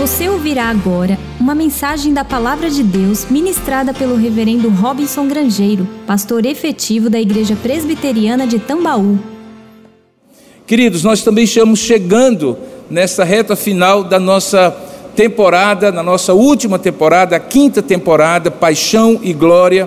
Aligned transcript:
Você 0.00 0.30
ouvirá 0.30 0.70
agora 0.70 1.18
uma 1.38 1.54
mensagem 1.54 2.14
da 2.14 2.24
Palavra 2.24 2.70
de 2.70 2.82
Deus 2.82 3.26
ministrada 3.26 3.92
pelo 3.92 4.16
Reverendo 4.16 4.70
Robinson 4.70 5.28
Grangeiro, 5.28 5.86
pastor 6.06 6.46
efetivo 6.46 7.10
da 7.10 7.20
Igreja 7.20 7.54
Presbiteriana 7.54 8.46
de 8.46 8.58
Tambaú. 8.58 9.18
Queridos, 10.66 11.04
nós 11.04 11.22
também 11.22 11.44
estamos 11.44 11.80
chegando 11.80 12.56
nessa 12.88 13.24
reta 13.24 13.54
final 13.54 14.02
da 14.02 14.18
nossa 14.18 14.74
temporada, 15.14 15.92
na 15.92 16.02
nossa 16.02 16.32
última 16.32 16.78
temporada, 16.78 17.36
a 17.36 17.40
quinta 17.40 17.82
temporada, 17.82 18.50
Paixão 18.50 19.20
e 19.22 19.34
Glória, 19.34 19.86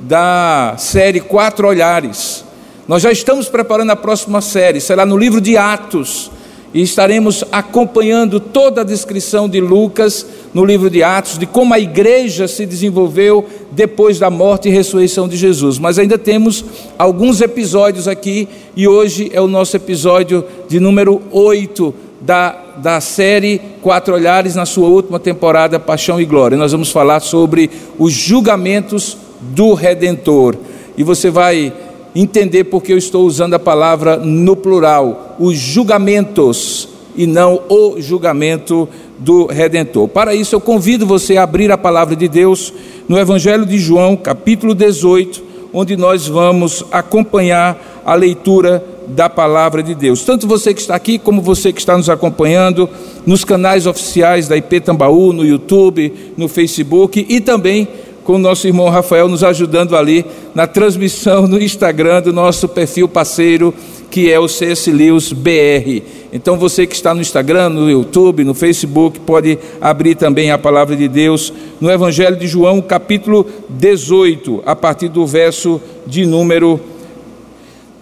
da 0.00 0.74
série 0.76 1.20
Quatro 1.20 1.68
Olhares. 1.68 2.44
Nós 2.88 3.00
já 3.00 3.12
estamos 3.12 3.48
preparando 3.48 3.90
a 3.90 3.96
próxima 3.96 4.40
série, 4.40 4.80
será 4.80 5.06
no 5.06 5.16
livro 5.16 5.40
de 5.40 5.56
Atos 5.56 6.32
e 6.74 6.80
estaremos 6.80 7.44
acompanhando 7.52 8.40
toda 8.40 8.80
a 8.80 8.84
descrição 8.84 9.48
de 9.48 9.60
Lucas 9.60 10.26
no 10.54 10.64
livro 10.64 10.88
de 10.88 11.02
Atos, 11.02 11.38
de 11.38 11.46
como 11.46 11.74
a 11.74 11.78
igreja 11.78 12.48
se 12.48 12.64
desenvolveu 12.64 13.46
depois 13.70 14.18
da 14.18 14.30
morte 14.30 14.68
e 14.68 14.72
ressurreição 14.72 15.28
de 15.28 15.36
Jesus. 15.36 15.78
Mas 15.78 15.98
ainda 15.98 16.16
temos 16.16 16.64
alguns 16.98 17.40
episódios 17.40 18.08
aqui, 18.08 18.48
e 18.74 18.88
hoje 18.88 19.30
é 19.34 19.40
o 19.40 19.46
nosso 19.46 19.76
episódio 19.76 20.44
de 20.68 20.80
número 20.80 21.20
8 21.30 21.94
da, 22.20 22.56
da 22.76 23.00
série 23.00 23.60
Quatro 23.82 24.14
Olhares, 24.14 24.54
na 24.54 24.64
sua 24.64 24.88
última 24.88 25.18
temporada, 25.18 25.78
Paixão 25.78 26.20
e 26.20 26.24
Glória. 26.24 26.56
Nós 26.56 26.72
vamos 26.72 26.90
falar 26.90 27.20
sobre 27.20 27.70
os 27.98 28.12
julgamentos 28.12 29.18
do 29.40 29.74
Redentor. 29.74 30.56
E 30.96 31.02
você 31.02 31.30
vai 31.30 31.72
entender 32.14 32.64
porque 32.64 32.92
eu 32.92 32.98
estou 32.98 33.26
usando 33.26 33.54
a 33.54 33.58
palavra 33.58 34.16
no 34.16 34.54
plural, 34.54 35.36
os 35.38 35.56
julgamentos 35.56 36.88
e 37.16 37.26
não 37.26 37.60
o 37.68 38.00
julgamento 38.00 38.88
do 39.18 39.46
Redentor. 39.46 40.08
Para 40.08 40.34
isso, 40.34 40.54
eu 40.54 40.60
convido 40.60 41.06
você 41.06 41.36
a 41.36 41.42
abrir 41.42 41.70
a 41.70 41.78
palavra 41.78 42.16
de 42.16 42.28
Deus 42.28 42.72
no 43.08 43.18
Evangelho 43.18 43.66
de 43.66 43.78
João, 43.78 44.16
capítulo 44.16 44.74
18, 44.74 45.42
onde 45.72 45.96
nós 45.96 46.26
vamos 46.26 46.84
acompanhar 46.90 48.02
a 48.04 48.14
leitura 48.14 48.84
da 49.08 49.28
palavra 49.28 49.82
de 49.82 49.94
Deus. 49.94 50.24
Tanto 50.24 50.46
você 50.46 50.72
que 50.72 50.80
está 50.80 50.94
aqui, 50.94 51.18
como 51.18 51.40
você 51.40 51.72
que 51.72 51.80
está 51.80 51.96
nos 51.96 52.08
acompanhando 52.08 52.88
nos 53.26 53.44
canais 53.44 53.86
oficiais 53.86 54.48
da 54.48 54.56
IP 54.56 54.80
Tambaú, 54.80 55.32
no 55.32 55.44
YouTube, 55.44 56.12
no 56.36 56.48
Facebook 56.48 57.24
e 57.28 57.40
também 57.40 57.88
com 58.24 58.34
o 58.34 58.38
nosso 58.38 58.66
irmão 58.66 58.88
Rafael 58.88 59.28
nos 59.28 59.42
ajudando 59.42 59.96
ali 59.96 60.24
na 60.54 60.66
transmissão 60.66 61.46
no 61.46 61.60
Instagram 61.60 62.22
do 62.22 62.32
nosso 62.32 62.68
perfil 62.68 63.08
parceiro, 63.08 63.74
que 64.10 64.30
é 64.30 64.38
o 64.38 64.48
CS 64.48 64.86
Lewis 64.88 65.32
BR. 65.32 66.02
Então 66.32 66.56
você 66.56 66.86
que 66.86 66.94
está 66.94 67.14
no 67.14 67.20
Instagram, 67.20 67.70
no 67.70 67.90
YouTube, 67.90 68.44
no 68.44 68.54
Facebook, 68.54 69.20
pode 69.20 69.58
abrir 69.80 70.14
também 70.14 70.50
a 70.50 70.58
palavra 70.58 70.94
de 70.94 71.08
Deus 71.08 71.52
no 71.80 71.90
Evangelho 71.90 72.36
de 72.36 72.46
João, 72.46 72.80
capítulo 72.80 73.46
18, 73.68 74.62
a 74.64 74.76
partir 74.76 75.08
do 75.08 75.26
verso 75.26 75.80
de 76.06 76.24
número 76.26 76.80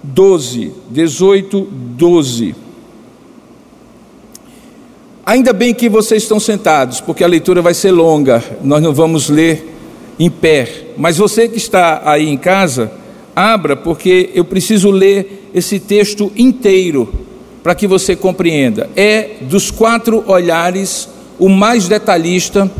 12. 0.03 0.73
18, 0.91 1.69
12. 1.71 2.55
Ainda 5.25 5.53
bem 5.53 5.73
que 5.73 5.89
vocês 5.89 6.25
estão 6.25 6.41
sentados, 6.41 7.01
porque 7.01 7.23
a 7.23 7.29
leitura 7.29 7.63
vai 7.63 7.73
ser 7.73 7.93
longa, 7.93 8.43
nós 8.63 8.83
não 8.83 8.93
vamos 8.93 9.29
ler 9.29 9.70
em 10.21 10.29
pé. 10.29 10.69
Mas 10.99 11.17
você 11.17 11.49
que 11.49 11.57
está 11.57 12.03
aí 12.05 12.29
em 12.29 12.37
casa, 12.37 12.93
abra, 13.35 13.75
porque 13.75 14.29
eu 14.35 14.45
preciso 14.45 14.91
ler 14.91 15.49
esse 15.55 15.81
texto 15.81 16.31
inteiro 16.37 17.09
para 17.63 17.75
que 17.75 17.87
você 17.87 18.15
compreenda. 18.15 18.91
É 18.95 19.37
dos 19.41 19.71
quatro 19.71 20.23
olhares 20.27 21.09
o 21.39 21.48
mais 21.48 21.89
detalhista, 21.89 22.71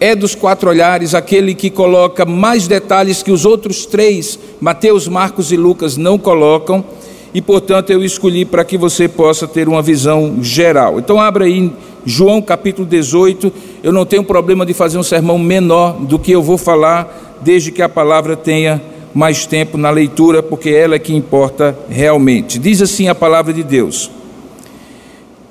é 0.00 0.16
dos 0.16 0.34
quatro 0.34 0.68
olhares 0.68 1.14
aquele 1.14 1.54
que 1.54 1.70
coloca 1.70 2.24
mais 2.24 2.66
detalhes 2.66 3.22
que 3.22 3.30
os 3.30 3.44
outros 3.44 3.86
três, 3.86 4.36
Mateus, 4.60 5.06
Marcos 5.06 5.52
e 5.52 5.56
Lucas, 5.56 5.96
não 5.96 6.18
colocam, 6.18 6.84
e 7.32 7.40
portanto 7.40 7.90
eu 7.90 8.02
escolhi 8.02 8.44
para 8.44 8.64
que 8.64 8.76
você 8.76 9.06
possa 9.06 9.46
ter 9.46 9.68
uma 9.68 9.82
visão 9.82 10.42
geral. 10.42 10.98
Então, 10.98 11.20
abra 11.20 11.44
aí 11.44 11.70
João 12.06 12.40
capítulo 12.40 12.86
18. 12.86 13.52
Eu 13.82 13.92
não 13.92 14.06
tenho 14.06 14.22
problema 14.22 14.64
de 14.64 14.72
fazer 14.72 14.96
um 14.96 15.02
sermão 15.02 15.40
menor 15.40 15.98
do 15.98 16.20
que 16.20 16.30
eu 16.30 16.40
vou 16.40 16.56
falar, 16.56 17.40
desde 17.42 17.72
que 17.72 17.82
a 17.82 17.88
palavra 17.88 18.36
tenha 18.36 18.80
mais 19.12 19.44
tempo 19.44 19.76
na 19.76 19.90
leitura, 19.90 20.40
porque 20.40 20.70
ela 20.70 20.94
é 20.94 21.00
que 21.00 21.12
importa 21.12 21.76
realmente. 21.88 22.60
Diz 22.60 22.80
assim 22.80 23.08
a 23.08 23.14
palavra 23.14 23.52
de 23.52 23.64
Deus. 23.64 24.08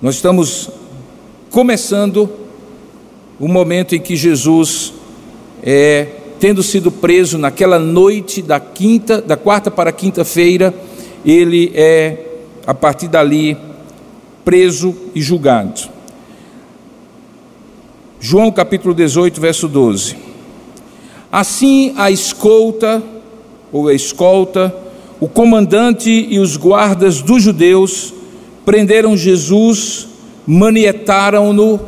Nós 0.01 0.15
estamos 0.15 0.69
começando 1.51 2.29
o 3.37 3.49
momento 3.49 3.93
em 3.93 3.99
que 3.99 4.15
Jesus 4.15 4.93
é 5.61 6.07
tendo 6.39 6.63
sido 6.63 6.89
preso 6.91 7.37
naquela 7.37 7.79
noite 7.79 8.41
da 8.41 8.59
quinta, 8.59 9.21
da 9.21 9.35
quarta 9.35 9.71
para 9.71 9.91
quinta-feira, 9.91 10.73
ele 11.25 11.71
é 11.73 12.17
a 12.67 12.73
partir 12.73 13.07
dali 13.07 13.57
preso 14.43 14.95
e 15.13 15.21
julgado. 15.21 15.94
João 18.19 18.51
capítulo 18.51 18.93
18, 18.93 19.39
verso 19.39 19.67
12. 19.67 20.15
Assim 21.31 21.93
a 21.97 22.09
escolta, 22.09 23.03
ou 23.71 23.87
a 23.87 23.93
escolta, 23.93 24.73
o 25.19 25.27
comandante 25.27 26.09
e 26.09 26.39
os 26.39 26.55
guardas 26.55 27.21
dos 27.21 27.43
judeus 27.43 28.13
prenderam 28.65 29.17
Jesus, 29.17 30.07
manietaram-no 30.47 31.79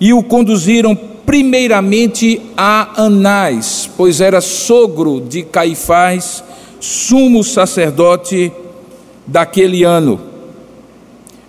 e 0.00 0.12
o 0.12 0.22
conduziram 0.22 0.94
primeiramente 1.24 2.40
a 2.56 3.04
Anás, 3.04 3.88
pois 3.96 4.20
era 4.20 4.40
sogro 4.40 5.20
de 5.20 5.42
Caifás, 5.42 6.44
sumo 6.80 7.42
sacerdote 7.42 8.52
daquele 9.26 9.84
ano. 9.84 10.20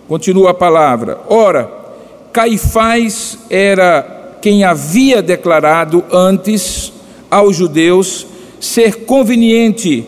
Continua 0.08 0.50
a 0.52 0.54
palavra. 0.54 1.20
Ora, 1.28 1.75
Caifás 2.36 3.38
era 3.48 4.36
quem 4.42 4.62
havia 4.62 5.22
declarado 5.22 6.04
antes 6.12 6.92
aos 7.30 7.56
judeus 7.56 8.26
ser 8.60 9.06
conveniente 9.06 10.04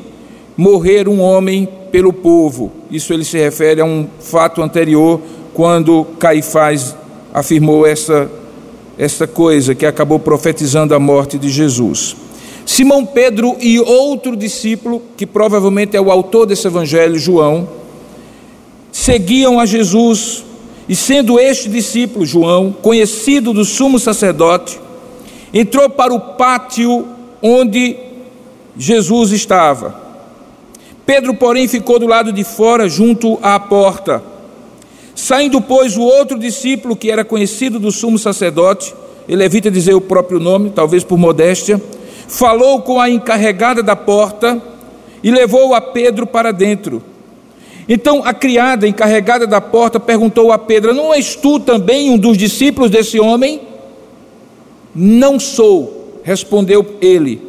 morrer 0.54 1.08
um 1.08 1.22
homem 1.22 1.66
pelo 1.90 2.12
povo. 2.12 2.70
Isso 2.90 3.14
ele 3.14 3.24
se 3.24 3.38
refere 3.38 3.80
a 3.80 3.84
um 3.86 4.06
fato 4.20 4.60
anterior, 4.60 5.18
quando 5.54 6.04
Caifás 6.18 6.94
afirmou 7.32 7.86
essa, 7.86 8.30
essa 8.98 9.26
coisa 9.26 9.74
que 9.74 9.86
acabou 9.86 10.18
profetizando 10.18 10.94
a 10.94 11.00
morte 11.00 11.38
de 11.38 11.48
Jesus. 11.48 12.14
Simão 12.66 13.06
Pedro 13.06 13.56
e 13.58 13.80
outro 13.80 14.36
discípulo, 14.36 15.00
que 15.16 15.24
provavelmente 15.24 15.96
é 15.96 16.00
o 16.00 16.10
autor 16.10 16.44
desse 16.44 16.66
evangelho, 16.66 17.18
João, 17.18 17.66
seguiam 18.92 19.58
a 19.58 19.64
Jesus 19.64 20.44
e 20.88 20.96
sendo 20.96 21.38
este 21.38 21.68
discípulo, 21.68 22.24
João, 22.24 22.72
conhecido 22.72 23.52
do 23.52 23.64
sumo 23.64 23.98
sacerdote, 23.98 24.80
entrou 25.52 25.90
para 25.90 26.14
o 26.14 26.20
pátio 26.20 27.06
onde 27.42 27.96
Jesus 28.76 29.32
estava. 29.32 29.94
Pedro, 31.04 31.34
porém, 31.34 31.68
ficou 31.68 31.98
do 31.98 32.06
lado 32.06 32.32
de 32.32 32.44
fora, 32.44 32.88
junto 32.88 33.38
à 33.42 33.58
porta. 33.60 34.22
Saindo, 35.14 35.60
pois, 35.60 35.96
o 35.96 36.02
outro 36.02 36.38
discípulo, 36.38 36.96
que 36.96 37.10
era 37.10 37.24
conhecido 37.24 37.78
do 37.78 37.90
sumo 37.90 38.18
sacerdote, 38.18 38.94
ele 39.28 39.44
evita 39.44 39.70
dizer 39.70 39.94
o 39.94 40.00
próprio 40.00 40.40
nome, 40.40 40.70
talvez 40.70 41.04
por 41.04 41.18
modéstia, 41.18 41.82
falou 42.28 42.80
com 42.82 43.00
a 43.00 43.10
encarregada 43.10 43.82
da 43.82 43.96
porta 43.96 44.62
e 45.22 45.30
levou 45.30 45.74
a 45.74 45.80
Pedro 45.80 46.26
para 46.26 46.52
dentro. 46.52 47.02
Então 47.88 48.22
a 48.22 48.34
criada 48.34 48.86
encarregada 48.86 49.46
da 49.46 49.60
porta 49.60 49.98
perguntou 49.98 50.52
a 50.52 50.58
Pedro: 50.58 50.92
Não 50.92 51.14
és 51.14 51.34
tu 51.34 51.58
também 51.58 52.10
um 52.10 52.18
dos 52.18 52.36
discípulos 52.36 52.90
desse 52.90 53.18
homem? 53.18 53.62
Não 54.94 55.40
sou, 55.40 56.20
respondeu 56.22 56.84
ele. 57.00 57.40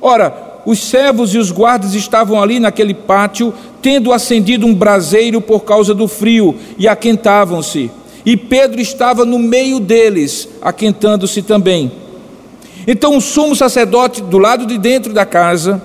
Ora, 0.00 0.60
os 0.66 0.78
servos 0.78 1.34
e 1.34 1.38
os 1.38 1.50
guardas 1.50 1.94
estavam 1.94 2.42
ali 2.42 2.58
naquele 2.58 2.92
pátio, 2.92 3.54
tendo 3.80 4.12
acendido 4.12 4.66
um 4.66 4.74
braseiro 4.74 5.40
por 5.40 5.60
causa 5.60 5.94
do 5.94 6.08
frio, 6.08 6.54
e 6.78 6.86
aquentavam-se. 6.88 7.90
E 8.24 8.36
Pedro 8.36 8.80
estava 8.80 9.24
no 9.24 9.38
meio 9.38 9.78
deles, 9.78 10.48
aquentando-se 10.60 11.42
também. 11.42 11.92
Então 12.86 13.16
o 13.16 13.20
sumo 13.20 13.54
sacerdote, 13.54 14.22
do 14.22 14.38
lado 14.38 14.66
de 14.66 14.78
dentro 14.78 15.12
da 15.12 15.24
casa, 15.24 15.82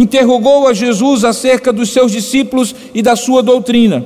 interrogou 0.00 0.68
a 0.68 0.72
Jesus 0.72 1.24
acerca 1.24 1.72
dos 1.72 1.90
seus 1.90 2.12
discípulos 2.12 2.74
e 2.94 3.02
da 3.02 3.16
sua 3.16 3.42
doutrina. 3.42 4.04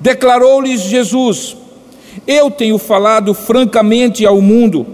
Declarou-lhes 0.00 0.80
Jesus: 0.82 1.56
Eu 2.26 2.50
tenho 2.50 2.76
falado 2.76 3.32
francamente 3.32 4.26
ao 4.26 4.40
mundo. 4.40 4.86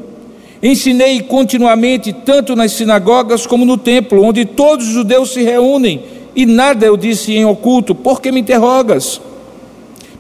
Ensinei 0.62 1.20
continuamente, 1.20 2.12
tanto 2.12 2.54
nas 2.54 2.72
sinagogas 2.72 3.46
como 3.46 3.64
no 3.64 3.76
templo, 3.76 4.22
onde 4.22 4.44
todos 4.44 4.87
os 4.87 4.93
judeus 4.93 5.31
se 5.31 5.43
reúnem, 5.43 6.02
e 6.34 6.44
nada 6.44 6.84
eu 6.84 6.96
disse 6.96 7.34
em 7.34 7.44
oculto, 7.44 7.94
por 7.94 8.20
que 8.20 8.32
me 8.32 8.40
interrogas? 8.40 9.20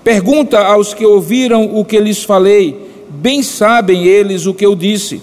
Pergunta 0.04 0.60
aos 0.60 0.94
que 0.94 1.04
ouviram 1.04 1.76
o 1.76 1.84
que 1.84 1.98
lhes 1.98 2.22
falei, 2.22 2.76
bem 3.08 3.42
sabem 3.42 4.04
eles 4.04 4.46
o 4.46 4.54
que 4.54 4.64
eu 4.64 4.76
disse. 4.76 5.20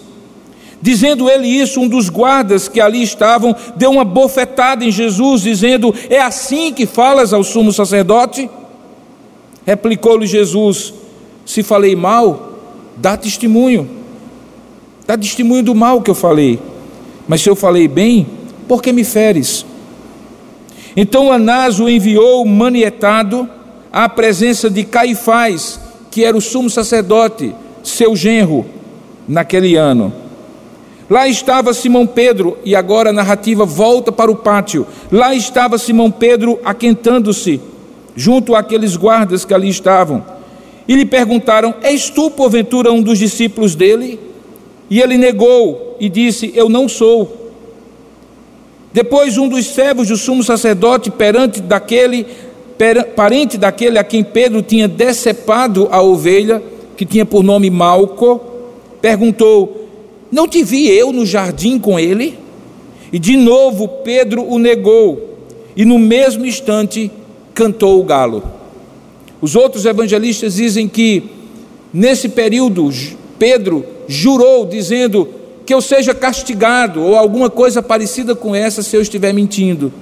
Dizendo 0.83 1.30
ele 1.30 1.47
isso, 1.47 1.80
um 1.80 1.88
dos 1.88 2.09
guardas 2.09 2.68
que 2.68 2.81
ali 2.81 3.01
estavam 3.01 3.56
deu 3.74 3.89
uma 3.89 4.03
bofetada 4.03 4.83
em 4.83 4.91
Jesus, 4.91 5.41
dizendo: 5.41 5.95
É 6.09 6.19
assim 6.19 6.74
que 6.74 6.85
falas 6.85 7.31
ao 7.31 7.41
sumo 7.41 7.71
sacerdote? 7.71 8.50
Replicou-lhe 9.65 10.27
Jesus: 10.27 10.94
Se 11.45 11.63
falei 11.63 11.95
mal, 11.95 12.59
dá 12.97 13.15
testemunho. 13.15 13.89
Dá 15.07 15.18
testemunho 15.18 15.63
do 15.63 15.74
mal 15.74 16.01
que 16.01 16.12
eu 16.12 16.15
falei. 16.15 16.59
Mas 17.29 17.39
se 17.41 17.50
eu 17.50 17.56
falei 17.56 17.88
bem, 17.88 18.27
por 18.68 18.81
que 18.81 18.91
me 18.91 19.06
feres? 19.06 19.65
Então 20.97 21.31
Anás 21.31 21.79
o 21.79 21.88
enviou 21.88 22.45
manietado 22.45 23.47
à 23.89 24.09
presença 24.09 24.69
de 24.69 24.83
Caifás, 24.83 25.79
que 26.12 26.25
era 26.25 26.36
o 26.36 26.41
sumo 26.41 26.69
sacerdote, 26.69 27.56
seu 27.81 28.18
genro, 28.18 28.65
naquele 29.25 29.77
ano. 29.77 30.23
Lá 31.09 31.27
estava 31.27 31.73
Simão 31.73 32.07
Pedro, 32.07 32.57
e 32.63 32.75
agora 32.75 33.09
a 33.09 33.13
narrativa 33.13 33.65
volta 33.65 34.11
para 34.11 34.31
o 34.31 34.35
pátio. 34.35 34.88
Lá 35.11 35.35
estava 35.35 35.77
Simão 35.77 36.09
Pedro 36.09 36.59
aquentando-se, 36.63 37.59
junto 38.15 38.55
àqueles 38.55 38.95
guardas 38.95 39.44
que 39.44 39.53
ali 39.53 39.69
estavam. 39.69 40.23
E 40.88 40.95
lhe 40.95 41.05
perguntaram: 41.05 41.73
És 41.81 42.09
tu, 42.09 42.31
porventura, 42.31 42.91
um 42.91 43.01
dos 43.01 43.19
discípulos 43.19 43.75
dele? 43.75 44.19
E 44.89 45.01
ele 45.01 45.17
negou 45.17 45.97
e 46.00 46.07
disse: 46.09 46.51
Eu 46.55 46.69
não 46.69 46.88
sou. 46.88 47.51
Depois, 48.94 49.38
um 49.38 49.47
dos 49.47 49.65
servos 49.65 50.07
do 50.07 50.15
sumo 50.15 50.44
sacerdote, 50.44 51.09
perante 51.09 51.59
daquele, 51.59 52.27
parente 53.15 53.57
daquele 53.57 53.97
a 53.97 54.03
quem 54.03 54.23
Pedro 54.23 54.61
tinha 54.61 54.88
decepado 54.88 55.88
a 55.91 56.01
ovelha, 56.01 56.61
que 56.95 57.05
tinha 57.05 57.25
por 57.25 57.44
nome 57.44 57.69
Malco, 57.69 58.39
perguntou: 59.01 59.82
não 60.33 60.47
te 60.47 60.63
vi 60.63 60.89
eu 60.89 61.13
no 61.13 61.27
jardim 61.27 61.77
com 61.77 62.00
ele? 62.00 62.39
E 63.12 63.19
de 63.19 63.38
novo 63.38 63.88
Pedro 63.88 64.44
o 64.44 64.57
negou, 64.57 65.38
e 65.75 65.85
no 65.85 66.00
mesmo 66.00 66.44
instante 66.44 67.12
cantou 67.53 68.01
o 68.01 68.03
galo. 68.03 68.44
Os 69.39 69.56
outros 69.56 69.85
evangelistas 69.85 70.56
dizem 70.56 70.88
que 70.88 71.24
nesse 71.94 72.30
período 72.30 72.89
Pedro 73.38 73.85
jurou, 74.07 74.65
dizendo 74.65 75.30
que 75.68 75.74
eu 75.74 75.81
seja 75.81 76.15
castigado, 76.15 77.03
ou 77.03 77.15
alguma 77.15 77.47
coisa 77.47 77.83
parecida 77.83 78.33
com 78.33 78.56
essa, 78.56 78.81
se 78.81 78.95
eu 78.95 79.01
estiver 79.03 79.33
mentindo. 79.33 79.94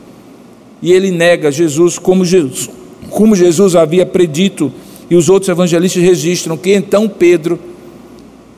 E 0.82 0.94
ele 0.94 1.12
nega 1.12 1.52
Jesus 1.52 2.00
como 2.00 2.24
Jesus, 2.24 2.70
como 3.10 3.36
Jesus 3.36 3.76
havia 3.76 4.06
predito, 4.06 4.72
e 5.10 5.16
os 5.18 5.28
outros 5.28 5.50
evangelistas 5.50 6.02
registram 6.02 6.56
que 6.56 6.74
então 6.74 7.10
Pedro 7.10 7.60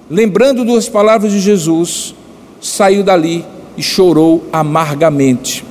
lembrando 0.09 0.65
das 0.65 0.89
palavras 0.89 1.31
de 1.31 1.39
Jesus, 1.39 2.13
saiu 2.61 3.03
dali 3.03 3.45
e 3.77 3.83
chorou 3.83 4.43
amargamente. 4.51 5.65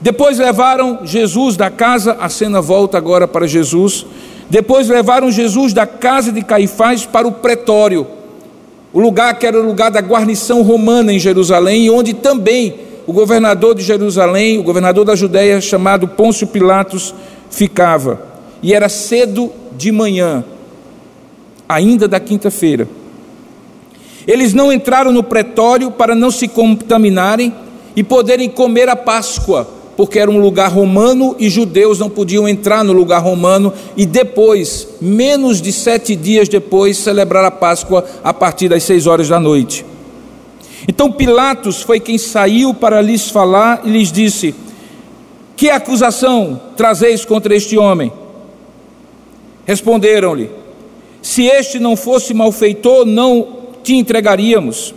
Depois 0.00 0.38
levaram 0.38 1.00
Jesus 1.04 1.56
da 1.56 1.70
casa, 1.70 2.16
a 2.20 2.28
cena 2.28 2.60
volta 2.60 2.98
agora 2.98 3.26
para 3.26 3.46
Jesus. 3.46 4.04
Depois 4.50 4.86
levaram 4.88 5.30
Jesus 5.30 5.72
da 5.72 5.86
casa 5.86 6.30
de 6.30 6.42
Caifás 6.42 7.06
para 7.06 7.26
o 7.26 7.32
pretório, 7.32 8.06
o 8.92 9.00
lugar 9.00 9.38
que 9.38 9.46
era 9.46 9.58
o 9.58 9.64
lugar 9.64 9.90
da 9.90 10.00
guarnição 10.00 10.62
romana 10.62 11.10
em 11.10 11.18
Jerusalém, 11.18 11.88
onde 11.88 12.12
também 12.12 12.74
o 13.06 13.12
governador 13.12 13.74
de 13.74 13.82
Jerusalém, 13.82 14.58
o 14.58 14.62
governador 14.62 15.04
da 15.04 15.16
Judéia, 15.16 15.60
chamado 15.60 16.06
Pôncio 16.06 16.46
Pilatos, 16.46 17.14
ficava. 17.50 18.20
E 18.62 18.74
era 18.74 18.88
cedo 18.88 19.50
de 19.76 19.90
manhã, 19.90 20.44
ainda 21.68 22.06
da 22.06 22.20
quinta-feira. 22.20 22.86
Eles 24.26 24.54
não 24.54 24.72
entraram 24.72 25.12
no 25.12 25.22
pretório 25.22 25.90
para 25.90 26.14
não 26.14 26.30
se 26.30 26.48
contaminarem 26.48 27.52
e 27.94 28.02
poderem 28.02 28.48
comer 28.48 28.88
a 28.88 28.96
Páscoa, 28.96 29.68
porque 29.96 30.18
era 30.18 30.30
um 30.30 30.40
lugar 30.40 30.70
romano 30.70 31.36
e 31.38 31.48
judeus 31.48 31.98
não 31.98 32.10
podiam 32.10 32.48
entrar 32.48 32.82
no 32.82 32.92
lugar 32.92 33.20
romano 33.20 33.72
e 33.96 34.04
depois, 34.04 34.88
menos 35.00 35.60
de 35.60 35.72
sete 35.72 36.16
dias 36.16 36.48
depois, 36.48 36.96
celebrar 36.96 37.44
a 37.44 37.50
Páscoa 37.50 38.04
a 38.22 38.32
partir 38.32 38.68
das 38.68 38.82
seis 38.82 39.06
horas 39.06 39.28
da 39.28 39.38
noite. 39.38 39.84
Então 40.88 41.10
Pilatos 41.10 41.82
foi 41.82 42.00
quem 42.00 42.18
saiu 42.18 42.74
para 42.74 43.00
lhes 43.00 43.28
falar 43.28 43.82
e 43.84 43.90
lhes 43.90 44.10
disse: 44.10 44.54
Que 45.56 45.70
acusação 45.70 46.60
trazeis 46.76 47.24
contra 47.24 47.54
este 47.54 47.78
homem? 47.78 48.12
Responderam-lhe: 49.64 50.50
Se 51.22 51.46
este 51.46 51.78
não 51.78 51.96
fosse 51.96 52.34
malfeitor, 52.34 53.06
não 53.06 53.53
te 53.84 53.94
entregaríamos. 53.94 54.94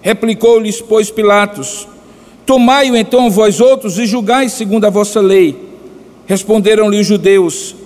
Replicou-lhes, 0.00 0.80
pois, 0.80 1.10
Pilatos: 1.10 1.86
Tomai-o 2.46 2.96
então 2.96 3.30
vós 3.30 3.60
outros 3.60 3.98
e 3.98 4.06
julgai 4.06 4.48
segundo 4.48 4.86
a 4.86 4.90
vossa 4.90 5.20
lei. 5.20 5.54
Responderam-lhe 6.26 6.98
os 6.98 7.06
judeus: 7.06 7.76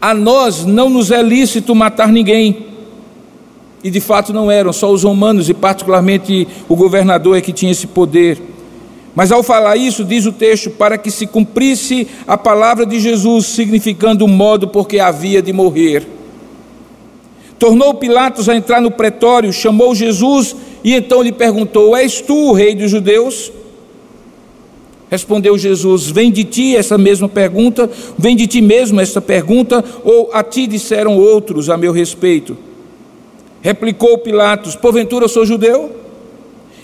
A 0.00 0.12
nós 0.12 0.66
não 0.66 0.90
nos 0.90 1.10
é 1.10 1.22
lícito 1.22 1.74
matar 1.74 2.12
ninguém. 2.12 2.66
E 3.82 3.90
de 3.90 3.98
fato 3.98 4.30
não 4.30 4.50
eram, 4.50 4.74
só 4.74 4.92
os 4.92 5.04
romanos 5.04 5.48
e 5.48 5.54
particularmente 5.54 6.46
o 6.68 6.76
governador 6.76 7.38
é 7.38 7.40
que 7.40 7.52
tinha 7.52 7.72
esse 7.72 7.86
poder. 7.86 8.38
Mas 9.14 9.32
ao 9.32 9.42
falar 9.42 9.76
isso, 9.76 10.04
diz 10.04 10.26
o 10.26 10.32
texto, 10.32 10.70
para 10.70 10.98
que 10.98 11.10
se 11.10 11.26
cumprisse 11.26 12.06
a 12.26 12.36
palavra 12.36 12.84
de 12.84 13.00
Jesus, 13.00 13.46
significando 13.46 14.24
o 14.26 14.28
modo 14.28 14.68
porque 14.68 15.00
havia 15.00 15.40
de 15.40 15.52
morrer. 15.52 16.19
Tornou 17.60 17.92
Pilatos 17.92 18.48
a 18.48 18.56
entrar 18.56 18.80
no 18.80 18.90
pretório, 18.90 19.52
chamou 19.52 19.94
Jesus 19.94 20.56
e 20.82 20.94
então 20.94 21.20
lhe 21.20 21.30
perguntou: 21.30 21.94
És 21.94 22.22
tu 22.22 22.34
o 22.34 22.52
rei 22.54 22.74
dos 22.74 22.90
judeus? 22.90 23.52
Respondeu 25.10 25.58
Jesus: 25.58 26.10
Vem 26.10 26.32
de 26.32 26.42
ti 26.42 26.74
essa 26.74 26.96
mesma 26.96 27.28
pergunta, 27.28 27.88
vem 28.16 28.34
de 28.34 28.46
ti 28.46 28.62
mesmo 28.62 28.98
essa 28.98 29.20
pergunta, 29.20 29.84
ou 30.02 30.30
a 30.32 30.42
ti 30.42 30.66
disseram 30.66 31.18
outros 31.18 31.68
a 31.68 31.76
meu 31.76 31.92
respeito? 31.92 32.56
Replicou 33.60 34.16
Pilatos: 34.16 34.74
Porventura 34.74 35.28
sou 35.28 35.44
judeu? 35.44 35.90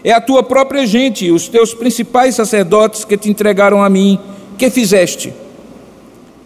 É 0.04 0.12
a 0.12 0.20
tua 0.20 0.42
própria 0.42 0.86
gente, 0.86 1.30
os 1.30 1.48
teus 1.48 1.72
principais 1.72 2.34
sacerdotes 2.34 3.02
que 3.02 3.16
te 3.16 3.30
entregaram 3.30 3.82
a 3.82 3.88
mim. 3.88 4.18
Que 4.58 4.68
fizeste? 4.68 5.32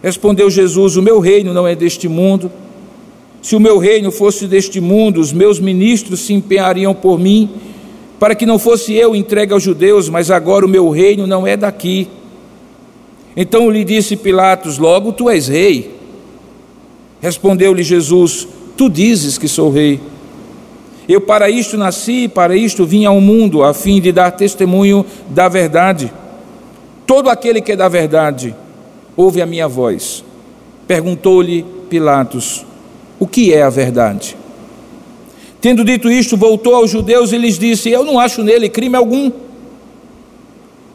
Respondeu 0.00 0.48
Jesus: 0.48 0.96
O 0.96 1.02
meu 1.02 1.18
reino 1.18 1.52
não 1.52 1.66
é 1.66 1.74
deste 1.74 2.06
mundo. 2.06 2.48
Se 3.42 3.56
o 3.56 3.60
meu 3.60 3.78
reino 3.78 4.10
fosse 4.10 4.46
deste 4.46 4.80
mundo, 4.80 5.20
os 5.20 5.32
meus 5.32 5.58
ministros 5.58 6.20
se 6.20 6.34
empenhariam 6.34 6.94
por 6.94 7.18
mim, 7.18 7.48
para 8.18 8.34
que 8.34 8.44
não 8.44 8.58
fosse 8.58 8.94
eu 8.94 9.16
entregue 9.16 9.52
aos 9.52 9.62
judeus, 9.62 10.08
mas 10.08 10.30
agora 10.30 10.66
o 10.66 10.68
meu 10.68 10.90
reino 10.90 11.26
não 11.26 11.46
é 11.46 11.56
daqui. 11.56 12.06
Então 13.34 13.70
lhe 13.70 13.82
disse 13.82 14.16
Pilatos: 14.16 14.76
Logo 14.76 15.12
tu 15.12 15.30
és 15.30 15.48
rei. 15.48 15.94
Respondeu-lhe 17.20 17.82
Jesus: 17.82 18.46
Tu 18.76 18.90
dizes 18.90 19.38
que 19.38 19.48
sou 19.48 19.70
rei. 19.70 20.00
Eu 21.08 21.20
para 21.20 21.48
isto 21.48 21.76
nasci, 21.76 22.28
para 22.28 22.54
isto 22.54 22.84
vim 22.84 23.04
ao 23.04 23.20
mundo, 23.20 23.64
a 23.64 23.72
fim 23.72 24.00
de 24.00 24.12
dar 24.12 24.30
testemunho 24.32 25.04
da 25.28 25.48
verdade. 25.48 26.12
Todo 27.06 27.30
aquele 27.30 27.60
que 27.60 27.72
é 27.72 27.76
da 27.76 27.88
verdade 27.88 28.54
ouve 29.16 29.42
a 29.42 29.46
minha 29.46 29.66
voz. 29.66 30.22
Perguntou-lhe 30.86 31.64
Pilatos: 31.88 32.66
o 33.20 33.26
que 33.26 33.52
é 33.52 33.62
a 33.62 33.70
verdade. 33.70 34.36
Tendo 35.60 35.84
dito 35.84 36.10
isto, 36.10 36.38
voltou 36.38 36.74
aos 36.74 36.90
judeus 36.90 37.32
e 37.32 37.38
lhes 37.38 37.58
disse: 37.58 37.90
Eu 37.90 38.02
não 38.02 38.18
acho 38.18 38.42
nele 38.42 38.68
crime 38.68 38.96
algum. 38.96 39.30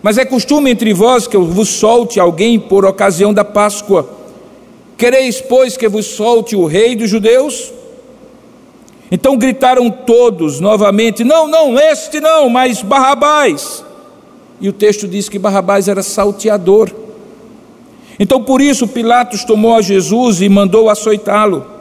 Mas 0.02 0.18
é 0.18 0.26
costume 0.26 0.72
entre 0.72 0.92
vós 0.92 1.28
que 1.28 1.38
eu 1.38 1.46
vos 1.46 1.70
solte 1.70 2.20
alguém 2.20 2.60
por 2.60 2.84
ocasião 2.84 3.34
da 3.34 3.46
Páscoa. 3.46 4.10
Quereis, 4.98 5.40
pois, 5.40 5.78
que 5.78 5.88
vos 5.88 6.06
solte 6.08 6.56
o 6.56 6.66
rei 6.66 6.96
dos 6.96 7.10
judeus? 7.10 7.72
Então 9.12 9.38
gritaram 9.38 9.90
todos 9.92 10.60
novamente: 10.60 11.24
Não, 11.24 11.48
não, 11.48 11.80
este 11.80 12.20
não, 12.20 12.50
mas 12.50 12.82
Barrabás. 12.82 13.86
E 14.60 14.68
o 14.68 14.74
texto 14.74 15.08
diz 15.08 15.30
que 15.30 15.38
Barrabás 15.38 15.88
era 15.88 16.02
salteador. 16.02 16.90
Então 18.20 18.42
por 18.42 18.62
isso 18.62 18.88
Pilatos 18.88 19.44
tomou 19.44 19.76
a 19.76 19.82
Jesus 19.82 20.42
e 20.42 20.50
mandou 20.50 20.90
açoitá-lo. 20.90 21.75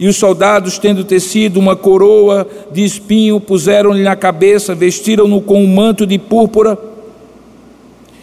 E 0.00 0.08
os 0.08 0.16
soldados, 0.16 0.78
tendo 0.78 1.04
tecido 1.04 1.60
uma 1.60 1.76
coroa 1.76 2.48
de 2.72 2.82
espinho, 2.82 3.38
puseram-lhe 3.38 4.02
na 4.02 4.16
cabeça, 4.16 4.74
vestiram-no 4.74 5.42
com 5.42 5.62
um 5.62 5.66
manto 5.66 6.06
de 6.06 6.18
púrpura. 6.18 6.78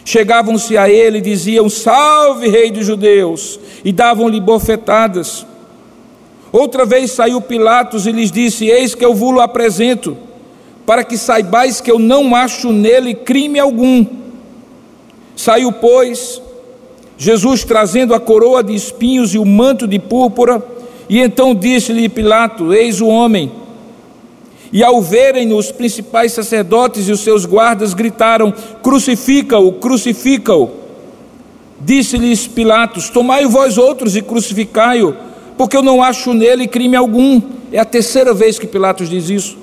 Chegavam-se 0.03 0.75
a 0.75 0.89
ele 0.89 1.19
e 1.19 1.21
diziam: 1.21 1.69
Salve, 1.69 2.49
Rei 2.49 2.71
dos 2.71 2.83
Judeus! 2.83 3.59
E 3.85 3.91
davam-lhe 3.91 4.41
bofetadas. 4.41 5.45
Outra 6.51 6.83
vez 6.83 7.11
saiu 7.11 7.39
Pilatos 7.39 8.07
e 8.07 8.11
lhes 8.11 8.31
disse: 8.31 8.65
Eis 8.65 8.95
que 8.95 9.05
eu 9.05 9.13
vos 9.13 9.39
apresento, 9.39 10.17
para 10.83 11.03
que 11.03 11.15
saibais 11.15 11.79
que 11.79 11.91
eu 11.91 11.99
não 11.99 12.35
acho 12.35 12.71
nele 12.71 13.13
crime 13.13 13.59
algum. 13.59 14.03
Saiu, 15.35 15.71
pois, 15.71 16.41
Jesus 17.19 17.63
trazendo 17.63 18.15
a 18.15 18.19
coroa 18.19 18.63
de 18.63 18.73
espinhos 18.73 19.35
e 19.35 19.37
o 19.37 19.45
manto 19.45 19.87
de 19.87 19.99
púrpura, 19.99 20.76
E 21.09 21.19
então 21.19 21.55
disse-lhe 21.55 22.09
Pilato: 22.09 22.73
Eis 22.73 23.01
o 23.01 23.07
homem. 23.07 23.51
E 24.71 24.83
ao 24.83 25.01
verem-no, 25.01 25.57
os 25.57 25.71
principais 25.71 26.33
sacerdotes 26.33 27.07
e 27.07 27.11
os 27.11 27.21
seus 27.21 27.45
guardas 27.45 27.93
gritaram: 27.93 28.53
Crucifica-o, 28.83 29.73
crucifica-o. 29.73 30.69
Disse-lhes 31.79 32.47
Pilatos: 32.47 33.09
Tomai 33.09 33.45
vós 33.45 33.77
outros 33.77 34.15
e 34.15 34.21
crucificai-o, 34.21 35.15
porque 35.57 35.77
eu 35.77 35.83
não 35.83 36.03
acho 36.03 36.33
nele 36.33 36.67
crime 36.67 36.95
algum. 36.95 37.41
É 37.71 37.79
a 37.79 37.85
terceira 37.85 38.33
vez 38.33 38.59
que 38.59 38.67
Pilatos 38.67 39.09
diz 39.09 39.29
isso. 39.29 39.57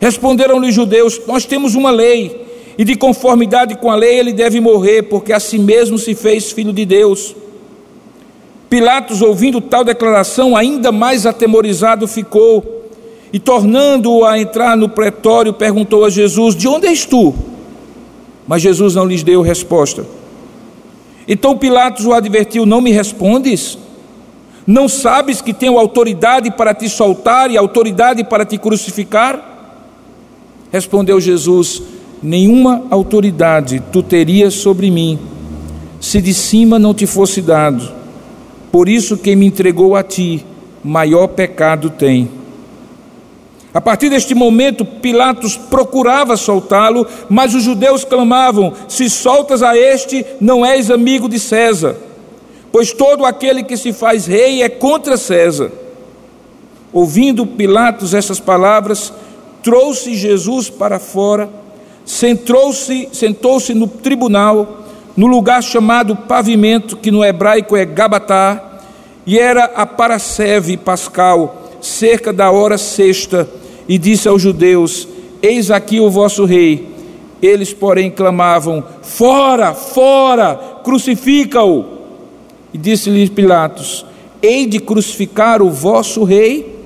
Responderam-lhe 0.00 0.68
os 0.68 0.74
judeus: 0.74 1.20
Nós 1.26 1.44
temos 1.44 1.74
uma 1.74 1.90
lei, 1.90 2.46
e 2.78 2.84
de 2.84 2.96
conformidade 2.96 3.76
com 3.76 3.90
a 3.90 3.94
lei 3.94 4.18
ele 4.18 4.32
deve 4.32 4.60
morrer, 4.60 5.02
porque 5.02 5.32
a 5.32 5.40
si 5.40 5.58
mesmo 5.58 5.98
se 5.98 6.14
fez 6.14 6.50
filho 6.50 6.72
de 6.72 6.86
Deus. 6.86 7.34
Pilatos, 8.72 9.20
ouvindo 9.20 9.60
tal 9.60 9.84
declaração, 9.84 10.56
ainda 10.56 10.90
mais 10.90 11.26
atemorizado 11.26 12.08
ficou 12.08 12.88
e 13.30 13.38
tornando-o 13.38 14.24
a 14.24 14.40
entrar 14.40 14.78
no 14.78 14.88
pretório, 14.88 15.52
perguntou 15.52 16.06
a 16.06 16.08
Jesus: 16.08 16.56
De 16.56 16.66
onde 16.66 16.86
és 16.86 17.04
tu? 17.04 17.34
Mas 18.48 18.62
Jesus 18.62 18.94
não 18.94 19.04
lhes 19.04 19.22
deu 19.22 19.42
resposta. 19.42 20.06
Então 21.28 21.58
Pilatos 21.58 22.06
o 22.06 22.14
advertiu: 22.14 22.64
Não 22.64 22.80
me 22.80 22.90
respondes? 22.90 23.76
Não 24.66 24.88
sabes 24.88 25.42
que 25.42 25.52
tenho 25.52 25.78
autoridade 25.78 26.50
para 26.50 26.72
te 26.72 26.88
soltar 26.88 27.50
e 27.50 27.58
autoridade 27.58 28.24
para 28.24 28.46
te 28.46 28.56
crucificar? 28.56 29.68
Respondeu 30.72 31.20
Jesus: 31.20 31.82
Nenhuma 32.22 32.84
autoridade 32.88 33.82
tu 33.92 34.02
terias 34.02 34.54
sobre 34.54 34.90
mim, 34.90 35.18
se 36.00 36.22
de 36.22 36.32
cima 36.32 36.78
não 36.78 36.94
te 36.94 37.06
fosse 37.06 37.42
dado. 37.42 38.00
Por 38.72 38.88
isso, 38.88 39.18
quem 39.18 39.36
me 39.36 39.44
entregou 39.44 39.94
a 39.94 40.02
ti, 40.02 40.44
maior 40.82 41.28
pecado 41.28 41.90
tem. 41.90 42.28
A 43.74 43.80
partir 43.80 44.08
deste 44.08 44.34
momento, 44.34 44.84
Pilatos 44.84 45.56
procurava 45.56 46.36
soltá-lo, 46.36 47.06
mas 47.28 47.54
os 47.54 47.62
judeus 47.62 48.04
clamavam: 48.04 48.72
Se 48.88 49.08
soltas 49.08 49.62
a 49.62 49.76
este, 49.76 50.24
não 50.40 50.64
és 50.64 50.90
amigo 50.90 51.28
de 51.28 51.38
César, 51.38 51.96
pois 52.70 52.92
todo 52.92 53.26
aquele 53.26 53.62
que 53.62 53.76
se 53.76 53.92
faz 53.92 54.26
rei 54.26 54.62
é 54.62 54.68
contra 54.68 55.16
César. 55.16 55.70
Ouvindo 56.92 57.46
Pilatos 57.46 58.12
essas 58.12 58.40
palavras, 58.40 59.12
trouxe 59.62 60.14
Jesus 60.14 60.68
para 60.68 60.98
fora, 60.98 61.48
sentou-se 62.04 63.08
sentou 63.12 63.58
no 63.74 63.86
tribunal, 63.86 64.81
no 65.16 65.26
lugar 65.26 65.62
chamado 65.62 66.16
pavimento, 66.16 66.96
que 66.96 67.10
no 67.10 67.24
hebraico 67.24 67.76
é 67.76 67.84
Gabatá, 67.84 68.80
e 69.26 69.38
era 69.38 69.64
a 69.64 69.86
Paraceve 69.86 70.76
Pascal, 70.76 71.70
cerca 71.80 72.32
da 72.32 72.50
hora 72.50 72.78
sexta 72.78 73.48
e 73.88 73.98
disse 73.98 74.28
aos 74.28 74.42
judeus: 74.42 75.06
Eis 75.42 75.70
aqui 75.70 76.00
o 76.00 76.10
vosso 76.10 76.44
rei. 76.44 76.90
Eles, 77.40 77.72
porém, 77.72 78.10
clamavam: 78.10 78.82
Fora, 79.02 79.74
fora, 79.74 80.80
crucifica-o. 80.82 81.84
E 82.72 82.78
disse-lhes 82.78 83.28
Pilatos: 83.28 84.06
Hei 84.42 84.66
de 84.66 84.80
crucificar 84.80 85.62
o 85.62 85.70
vosso 85.70 86.24
rei? 86.24 86.80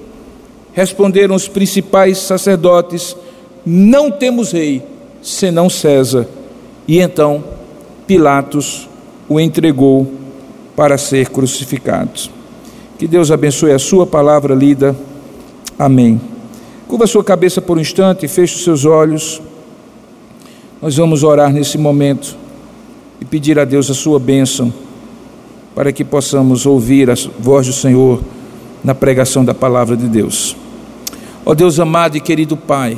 Responderam 0.72 1.34
os 1.34 1.48
principais 1.48 2.18
sacerdotes: 2.18 3.16
Não 3.64 4.10
temos 4.10 4.52
rei, 4.52 4.82
senão 5.22 5.70
César. 5.70 6.26
E 6.88 7.00
então 7.00 7.44
Pilatos 8.06 8.88
o 9.28 9.40
entregou 9.40 10.12
para 10.76 10.96
ser 10.96 11.30
crucificado. 11.30 12.30
Que 12.98 13.06
Deus 13.06 13.30
abençoe 13.30 13.72
a 13.72 13.78
sua 13.78 14.06
palavra 14.06 14.54
lida. 14.54 14.96
Amém. 15.78 16.20
Curva 16.86 17.06
sua 17.06 17.24
cabeça 17.24 17.60
por 17.60 17.76
um 17.76 17.80
instante, 17.80 18.28
feche 18.28 18.54
os 18.54 18.64
seus 18.64 18.84
olhos. 18.84 19.42
Nós 20.80 20.96
vamos 20.96 21.22
orar 21.22 21.52
nesse 21.52 21.76
momento 21.76 22.36
e 23.20 23.24
pedir 23.24 23.58
a 23.58 23.64
Deus 23.64 23.90
a 23.90 23.94
sua 23.94 24.18
bênção, 24.18 24.72
para 25.74 25.92
que 25.92 26.04
possamos 26.04 26.64
ouvir 26.64 27.10
a 27.10 27.14
voz 27.38 27.66
do 27.66 27.72
Senhor 27.72 28.20
na 28.84 28.94
pregação 28.94 29.44
da 29.44 29.52
palavra 29.52 29.96
de 29.96 30.06
Deus. 30.06 30.56
Ó 31.44 31.54
Deus 31.54 31.80
amado 31.80 32.16
e 32.16 32.20
querido 32.20 32.56
Pai, 32.56 32.96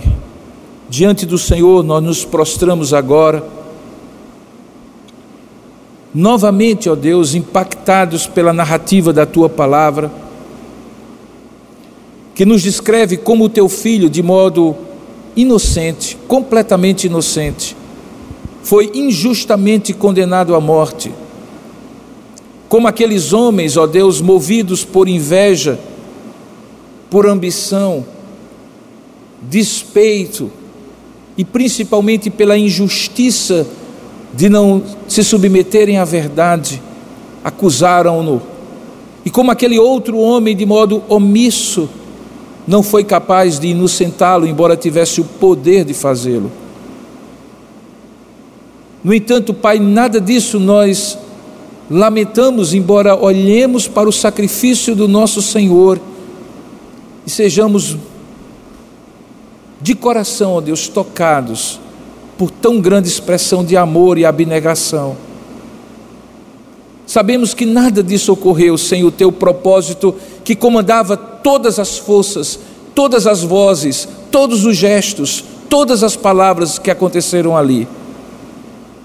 diante 0.88 1.24
do 1.24 1.38
Senhor 1.38 1.82
nós 1.82 2.02
nos 2.02 2.24
prostramos 2.24 2.92
agora, 2.92 3.42
novamente, 6.14 6.88
ó 6.88 6.94
Deus, 6.94 7.34
impactados 7.34 8.26
pela 8.26 8.52
narrativa 8.52 9.12
da 9.12 9.26
tua 9.26 9.48
palavra 9.48 10.10
que 12.34 12.44
nos 12.44 12.62
descreve 12.62 13.16
como 13.16 13.46
o 13.46 13.48
teu 13.48 13.68
filho, 13.68 14.08
de 14.08 14.22
modo 14.22 14.76
inocente, 15.34 16.16
completamente 16.28 17.08
inocente, 17.08 17.76
foi 18.62 18.92
injustamente 18.94 19.92
condenado 19.92 20.54
à 20.54 20.60
morte. 20.60 21.12
Como 22.68 22.86
aqueles 22.86 23.32
homens, 23.32 23.76
ó 23.76 23.88
Deus, 23.88 24.20
movidos 24.20 24.84
por 24.84 25.08
inveja, 25.08 25.80
por 27.10 27.26
ambição, 27.26 28.06
despeito 29.42 30.48
e 31.36 31.44
principalmente 31.44 32.30
pela 32.30 32.56
injustiça 32.56 33.66
de 34.32 34.48
não 34.48 34.82
se 35.06 35.24
submeterem 35.24 35.98
à 35.98 36.04
verdade, 36.04 36.82
acusaram-no. 37.42 38.42
E 39.24 39.30
como 39.30 39.50
aquele 39.50 39.78
outro 39.78 40.18
homem, 40.18 40.56
de 40.56 40.66
modo 40.66 41.02
omisso, 41.08 41.88
não 42.66 42.82
foi 42.82 43.04
capaz 43.04 43.58
de 43.58 43.68
inocentá-lo, 43.68 44.46
embora 44.46 44.76
tivesse 44.76 45.20
o 45.20 45.24
poder 45.24 45.84
de 45.84 45.94
fazê-lo. 45.94 46.50
No 49.02 49.14
entanto, 49.14 49.54
Pai, 49.54 49.78
nada 49.78 50.20
disso 50.20 50.58
nós 50.58 51.18
lamentamos, 51.90 52.74
embora 52.74 53.16
olhemos 53.16 53.88
para 53.88 54.08
o 54.08 54.12
sacrifício 54.12 54.94
do 54.94 55.08
nosso 55.08 55.40
Senhor 55.40 55.98
e 57.26 57.30
sejamos 57.30 57.96
de 59.80 59.94
coração, 59.94 60.52
ó 60.52 60.60
Deus, 60.60 60.88
tocados 60.88 61.80
por 62.38 62.50
tão 62.52 62.80
grande 62.80 63.08
expressão 63.08 63.64
de 63.64 63.76
amor 63.76 64.16
e 64.16 64.24
abnegação. 64.24 65.16
Sabemos 67.04 67.52
que 67.52 67.66
nada 67.66 68.02
disso 68.02 68.32
ocorreu 68.32 68.78
sem 68.78 69.02
o 69.02 69.10
teu 69.10 69.32
propósito 69.32 70.14
que 70.44 70.54
comandava 70.54 71.16
todas 71.16 71.78
as 71.78 71.98
forças, 71.98 72.60
todas 72.94 73.26
as 73.26 73.42
vozes, 73.42 74.06
todos 74.30 74.64
os 74.64 74.76
gestos, 74.76 75.42
todas 75.68 76.02
as 76.02 76.14
palavras 76.14 76.78
que 76.78 76.90
aconteceram 76.90 77.56
ali. 77.56 77.88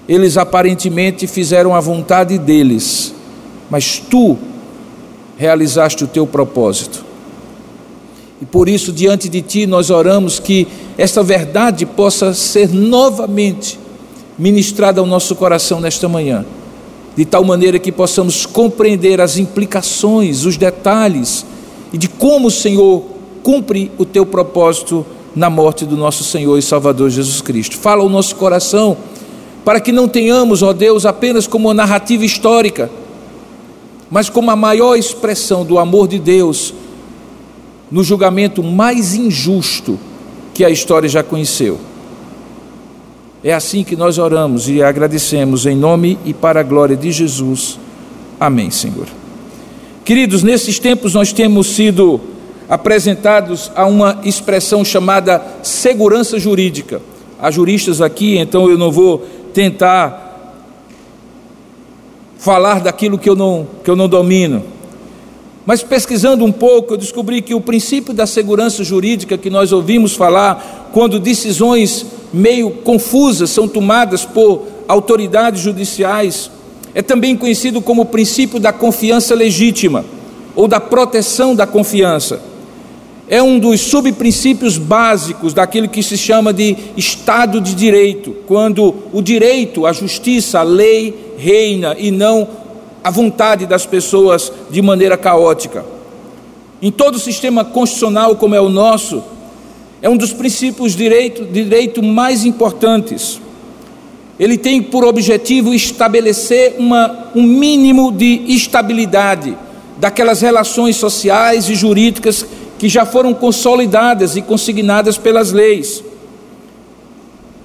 Eles 0.08 0.38
aparentemente 0.38 1.26
fizeram 1.28 1.74
a 1.74 1.80
vontade 1.80 2.38
deles, 2.38 3.16
mas 3.70 3.98
tu 3.98 4.38
realizaste 5.38 6.04
o 6.04 6.08
teu 6.08 6.28
propósito. 6.28 7.13
E 8.44 8.46
por 8.46 8.68
isso, 8.68 8.92
diante 8.92 9.30
de 9.30 9.42
ti, 9.42 9.66
nós 9.66 9.90
oramos 9.90 10.38
que 10.38 10.68
esta 10.98 11.24
verdade 11.24 11.86
possa 11.86 12.34
ser 12.34 12.68
novamente 12.68 13.80
ministrada 14.38 15.00
ao 15.00 15.08
nosso 15.08 15.34
coração 15.34 15.80
nesta 15.80 16.10
manhã 16.10 16.46
de 17.16 17.24
tal 17.24 17.46
maneira 17.46 17.80
que 17.80 17.90
possamos 17.90 18.46
compreender 18.46 19.22
as 19.22 19.38
implicações, 19.38 20.44
os 20.44 20.58
detalhes 20.58 21.46
e 21.94 21.98
de 21.98 22.10
como 22.10 22.50
o 22.50 22.52
Senhor 22.52 23.02
cumpre 23.42 23.90
o 23.98 24.04
teu 24.04 24.26
propósito 24.26 25.06
na 25.34 25.50
morte 25.50 25.86
do 25.86 25.96
nosso 25.96 26.26
Senhor 26.26 26.58
e 26.58 26.62
Salvador 26.62 27.10
Jesus 27.10 27.40
Cristo. 27.40 27.78
Fala 27.78 28.04
o 28.04 28.10
nosso 28.10 28.36
coração 28.36 28.98
para 29.64 29.80
que 29.80 29.94
não 29.94 30.06
tenhamos, 30.06 30.62
ó 30.62 30.74
Deus, 30.74 31.06
apenas 31.06 31.48
como 31.48 31.70
uma 31.70 31.74
narrativa 31.74 32.26
histórica, 32.26 32.92
mas 34.12 34.30
como 34.30 34.52
a 34.52 34.56
maior 34.58 34.98
expressão 34.98 35.64
do 35.64 35.80
amor 35.80 36.10
de 36.10 36.20
Deus 36.20 36.74
no 37.94 38.04
julgamento 38.04 38.64
mais 38.64 39.14
injusto 39.14 40.00
que 40.52 40.66
a 40.66 40.70
história 40.72 41.08
já 41.08 41.22
conheceu. 41.22 41.80
É 43.44 43.54
assim 43.54 43.84
que 43.84 43.96
nós 43.96 44.18
oramos 44.18 44.68
e 44.68 44.82
agradecemos 44.82 45.68
em 45.68 45.76
nome 45.76 46.18
e 46.26 46.34
para 46.34 46.62
a 46.62 46.64
glória 46.64 46.98
de 46.98 47.12
Jesus. 47.12 47.78
Amém, 48.40 48.72
Senhor. 48.72 49.06
Queridos, 50.04 50.42
nesses 50.42 50.80
tempos 50.80 51.14
nós 51.14 51.32
temos 51.32 51.68
sido 51.68 52.20
apresentados 52.68 53.72
a 53.76 53.86
uma 53.86 54.20
expressão 54.24 54.84
chamada 54.84 55.40
segurança 55.62 56.40
jurídica. 56.40 57.00
Há 57.40 57.52
juristas 57.52 58.02
aqui, 58.02 58.40
então 58.40 58.72
eu 58.72 58.78
não 58.78 58.92
vou 58.92 59.20
tentar 59.54 60.56
falar 62.40 62.80
daquilo 62.80 63.20
que 63.20 63.30
eu 63.30 63.36
não, 63.36 63.68
que 63.84 63.90
eu 63.92 63.96
não 63.96 64.10
domino. 64.10 64.73
Mas 65.66 65.82
pesquisando 65.82 66.44
um 66.44 66.52
pouco, 66.52 66.94
eu 66.94 66.98
descobri 66.98 67.42
que 67.42 67.54
o 67.54 67.62
princípio 67.62 68.14
da 68.14 68.26
segurança 68.26 68.84
jurídica 68.84 69.38
que 69.38 69.50
nós 69.50 69.72
ouvimos 69.72 70.16
falar 70.16 70.90
quando 70.94 71.20
decisões 71.20 72.06
meio 72.34 72.70
confusas 72.72 73.50
são 73.50 73.68
tomadas 73.68 74.26
por 74.26 74.64
autoridades 74.88 75.62
judiciais 75.62 76.52
é 76.96 77.02
também 77.02 77.36
conhecido 77.36 77.82
como 77.82 78.04
o 78.04 78.06
princípio 78.06 78.60
da 78.60 78.72
confiança 78.72 79.34
legítima. 79.34 80.06
ou 80.56 80.68
da 80.68 80.80
proteção 80.80 81.56
da 81.56 81.66
confiança. 81.66 82.40
É 83.28 83.42
um 83.42 83.58
dos 83.58 83.82
subprincípios 83.82 84.78
básicos 84.78 85.52
daquilo 85.52 85.90
que 85.90 86.04
se 86.04 86.16
chama 86.16 86.54
de 86.54 86.76
Estado 86.96 87.60
de 87.60 87.74
Direito, 87.74 88.36
quando 88.46 88.94
o 89.12 89.20
direito, 89.22 89.88
a 89.88 89.92
justiça, 89.92 90.60
a 90.60 90.64
lei 90.64 91.34
reina 91.38 91.96
e 91.98 92.12
não 92.12 92.48
a 93.04 93.10
vontade 93.10 93.66
das 93.66 93.86
pessoas 93.86 94.52
de 94.70 94.82
maneira 94.82 95.18
caótica. 95.18 95.84
Em 96.82 96.92
todo 96.92 97.20
sistema 97.20 97.66
constitucional 97.66 98.36
como 98.36 98.56
é 98.56 98.62
o 98.62 98.70
nosso, 98.70 99.24
é 100.02 100.10
um 100.10 100.18
dos 100.18 100.32
princípios 100.34 100.94
de 100.94 100.98
direito, 101.00 101.46
direito 101.46 102.02
mais 102.02 102.46
importantes. 102.46 103.42
Ele 104.40 104.58
tem 104.58 104.82
por 104.82 105.06
objetivo 105.06 105.74
estabelecer 105.74 106.76
uma, 106.78 107.30
um 107.36 107.44
mínimo 107.44 108.12
de 108.12 108.44
estabilidade 108.48 109.58
daquelas 109.98 110.42
relações 110.42 110.96
sociais 110.96 111.70
e 111.70 111.76
jurídicas 111.76 112.46
que 112.78 112.90
já 112.90 113.06
foram 113.06 113.34
consolidadas 113.34 114.36
e 114.36 114.42
consignadas 114.42 115.18
pelas 115.18 115.52
leis. 115.52 116.04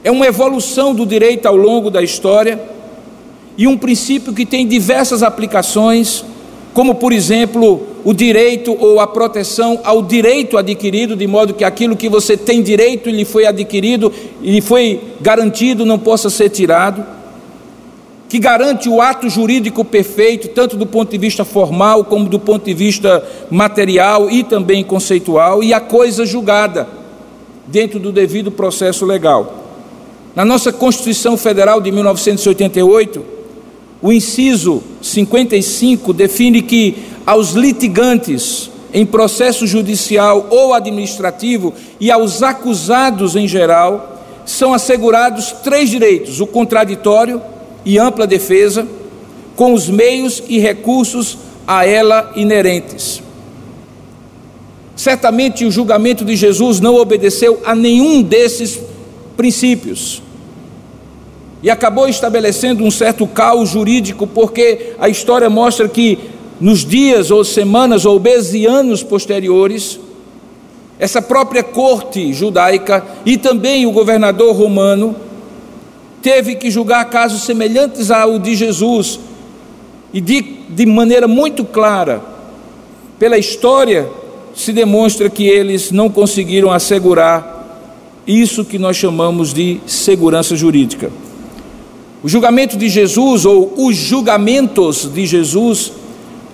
É 0.04 0.10
uma 0.10 0.26
evolução 0.26 0.94
do 0.94 1.04
direito 1.04 1.46
ao 1.46 1.56
longo 1.56 1.90
da 1.90 2.02
história 2.02 2.77
e 3.58 3.66
um 3.66 3.76
princípio 3.76 4.32
que 4.32 4.46
tem 4.46 4.66
diversas 4.66 5.22
aplicações, 5.22 6.24
como 6.72 6.94
por 6.94 7.12
exemplo 7.12 7.82
o 8.04 8.14
direito 8.14 8.74
ou 8.78 9.00
a 9.00 9.06
proteção 9.06 9.80
ao 9.82 10.00
direito 10.00 10.56
adquirido, 10.56 11.16
de 11.16 11.26
modo 11.26 11.52
que 11.52 11.64
aquilo 11.64 11.96
que 11.96 12.08
você 12.08 12.36
tem 12.36 12.62
direito 12.62 13.08
e 13.08 13.12
lhe 13.12 13.24
foi 13.24 13.44
adquirido 13.44 14.12
e 14.40 14.52
lhe 14.52 14.60
foi 14.60 15.00
garantido 15.20 15.84
não 15.84 15.98
possa 15.98 16.30
ser 16.30 16.48
tirado 16.50 17.18
que 18.28 18.38
garante 18.38 18.88
o 18.88 19.00
ato 19.00 19.28
jurídico 19.28 19.84
perfeito, 19.84 20.48
tanto 20.48 20.76
do 20.76 20.84
ponto 20.84 21.10
de 21.10 21.18
vista 21.18 21.44
formal 21.44 22.04
como 22.04 22.28
do 22.28 22.38
ponto 22.38 22.64
de 22.64 22.74
vista 22.74 23.26
material 23.50 24.30
e 24.30 24.44
também 24.44 24.84
conceitual, 24.84 25.62
e 25.62 25.72
a 25.72 25.80
coisa 25.80 26.26
julgada 26.26 26.86
dentro 27.66 27.98
do 27.98 28.12
devido 28.12 28.50
processo 28.50 29.06
legal. 29.06 29.64
Na 30.36 30.44
nossa 30.44 30.70
Constituição 30.70 31.38
Federal 31.38 31.80
de 31.80 31.90
1988, 31.90 33.37
o 34.00 34.12
inciso 34.12 34.82
55 35.02 36.12
define 36.12 36.62
que 36.62 36.96
aos 37.26 37.52
litigantes 37.52 38.70
em 38.92 39.04
processo 39.04 39.66
judicial 39.66 40.46
ou 40.50 40.72
administrativo 40.72 41.74
e 42.00 42.10
aos 42.10 42.42
acusados 42.42 43.36
em 43.36 43.46
geral 43.46 44.24
são 44.46 44.72
assegurados 44.72 45.52
três 45.62 45.90
direitos: 45.90 46.40
o 46.40 46.46
contraditório, 46.46 47.42
e 47.84 47.98
ampla 47.98 48.26
defesa, 48.26 48.86
com 49.56 49.74
os 49.74 49.88
meios 49.88 50.42
e 50.48 50.58
recursos 50.58 51.38
a 51.66 51.86
ela 51.86 52.32
inerentes. 52.36 53.22
Certamente 54.94 55.64
o 55.64 55.70
julgamento 55.70 56.24
de 56.24 56.34
Jesus 56.34 56.80
não 56.80 56.96
obedeceu 56.96 57.60
a 57.64 57.74
nenhum 57.74 58.22
desses 58.22 58.80
princípios 59.36 60.22
e 61.62 61.70
acabou 61.70 62.08
estabelecendo 62.08 62.84
um 62.84 62.90
certo 62.90 63.26
caos 63.26 63.70
jurídico, 63.70 64.26
porque 64.26 64.92
a 64.98 65.08
história 65.08 65.50
mostra 65.50 65.88
que 65.88 66.18
nos 66.60 66.84
dias 66.84 67.30
ou 67.30 67.44
semanas 67.44 68.04
ou 68.04 68.18
meses 68.18 68.54
e 68.54 68.66
anos 68.66 69.02
posteriores, 69.02 69.98
essa 70.98 71.22
própria 71.22 71.62
corte 71.62 72.32
judaica 72.32 73.04
e 73.24 73.36
também 73.36 73.86
o 73.86 73.92
governador 73.92 74.54
romano 74.54 75.14
teve 76.20 76.56
que 76.56 76.70
julgar 76.70 77.04
casos 77.06 77.42
semelhantes 77.42 78.10
ao 78.10 78.38
de 78.38 78.54
Jesus, 78.56 79.20
e 80.12 80.20
de, 80.20 80.42
de 80.70 80.86
maneira 80.86 81.28
muito 81.28 81.64
clara, 81.64 82.22
pela 83.18 83.36
história, 83.36 84.08
se 84.54 84.72
demonstra 84.72 85.28
que 85.28 85.46
eles 85.46 85.92
não 85.92 86.08
conseguiram 86.08 86.70
assegurar 86.70 87.56
isso 88.26 88.64
que 88.64 88.78
nós 88.78 88.96
chamamos 88.96 89.52
de 89.52 89.80
segurança 89.86 90.56
jurídica. 90.56 91.10
O 92.22 92.28
julgamento 92.28 92.76
de 92.76 92.88
Jesus, 92.88 93.44
ou 93.44 93.72
os 93.76 93.96
julgamentos 93.96 95.04
de 95.12 95.26
Jesus, 95.26 95.92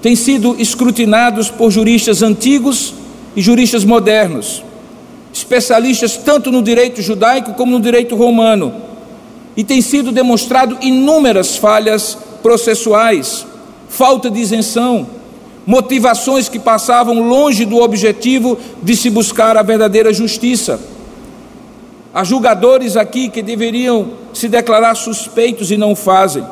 têm 0.02 0.14
sido 0.14 0.56
escrutinados 0.58 1.48
por 1.48 1.70
juristas 1.70 2.22
antigos 2.22 2.94
e 3.34 3.40
juristas 3.40 3.84
modernos, 3.84 4.62
especialistas 5.32 6.16
tanto 6.16 6.50
no 6.50 6.62
direito 6.62 7.00
judaico 7.00 7.54
como 7.54 7.72
no 7.72 7.80
direito 7.80 8.14
romano 8.14 8.84
e 9.56 9.62
tem 9.62 9.80
sido 9.80 10.10
demonstrado 10.10 10.78
inúmeras 10.80 11.56
falhas 11.56 12.18
processuais, 12.42 13.46
falta 13.88 14.30
de 14.30 14.40
isenção, 14.40 15.06
motivações 15.64 16.48
que 16.48 16.58
passavam 16.58 17.26
longe 17.26 17.64
do 17.64 17.78
objetivo 17.80 18.58
de 18.82 18.96
se 18.96 19.08
buscar 19.08 19.56
a 19.56 19.62
verdadeira 19.62 20.12
justiça. 20.12 20.80
Há 22.14 22.22
julgadores 22.22 22.96
aqui 22.96 23.28
que 23.28 23.42
deveriam 23.42 24.12
se 24.32 24.48
declarar 24.48 24.94
suspeitos 24.94 25.72
e 25.72 25.76
não 25.76 25.96
fazem. 25.96 26.44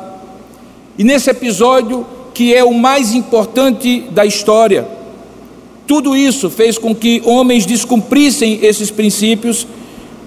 E 0.97 1.05
nesse 1.05 1.29
episódio, 1.29 2.05
que 2.33 2.53
é 2.53 2.65
o 2.65 2.73
mais 2.73 3.13
importante 3.13 4.01
da 4.11 4.25
história, 4.25 4.85
tudo 5.87 6.17
isso 6.17 6.49
fez 6.49 6.77
com 6.77 6.93
que 6.93 7.21
homens 7.23 7.65
descumprissem 7.65 8.59
esses 8.61 8.91
princípios 8.91 9.65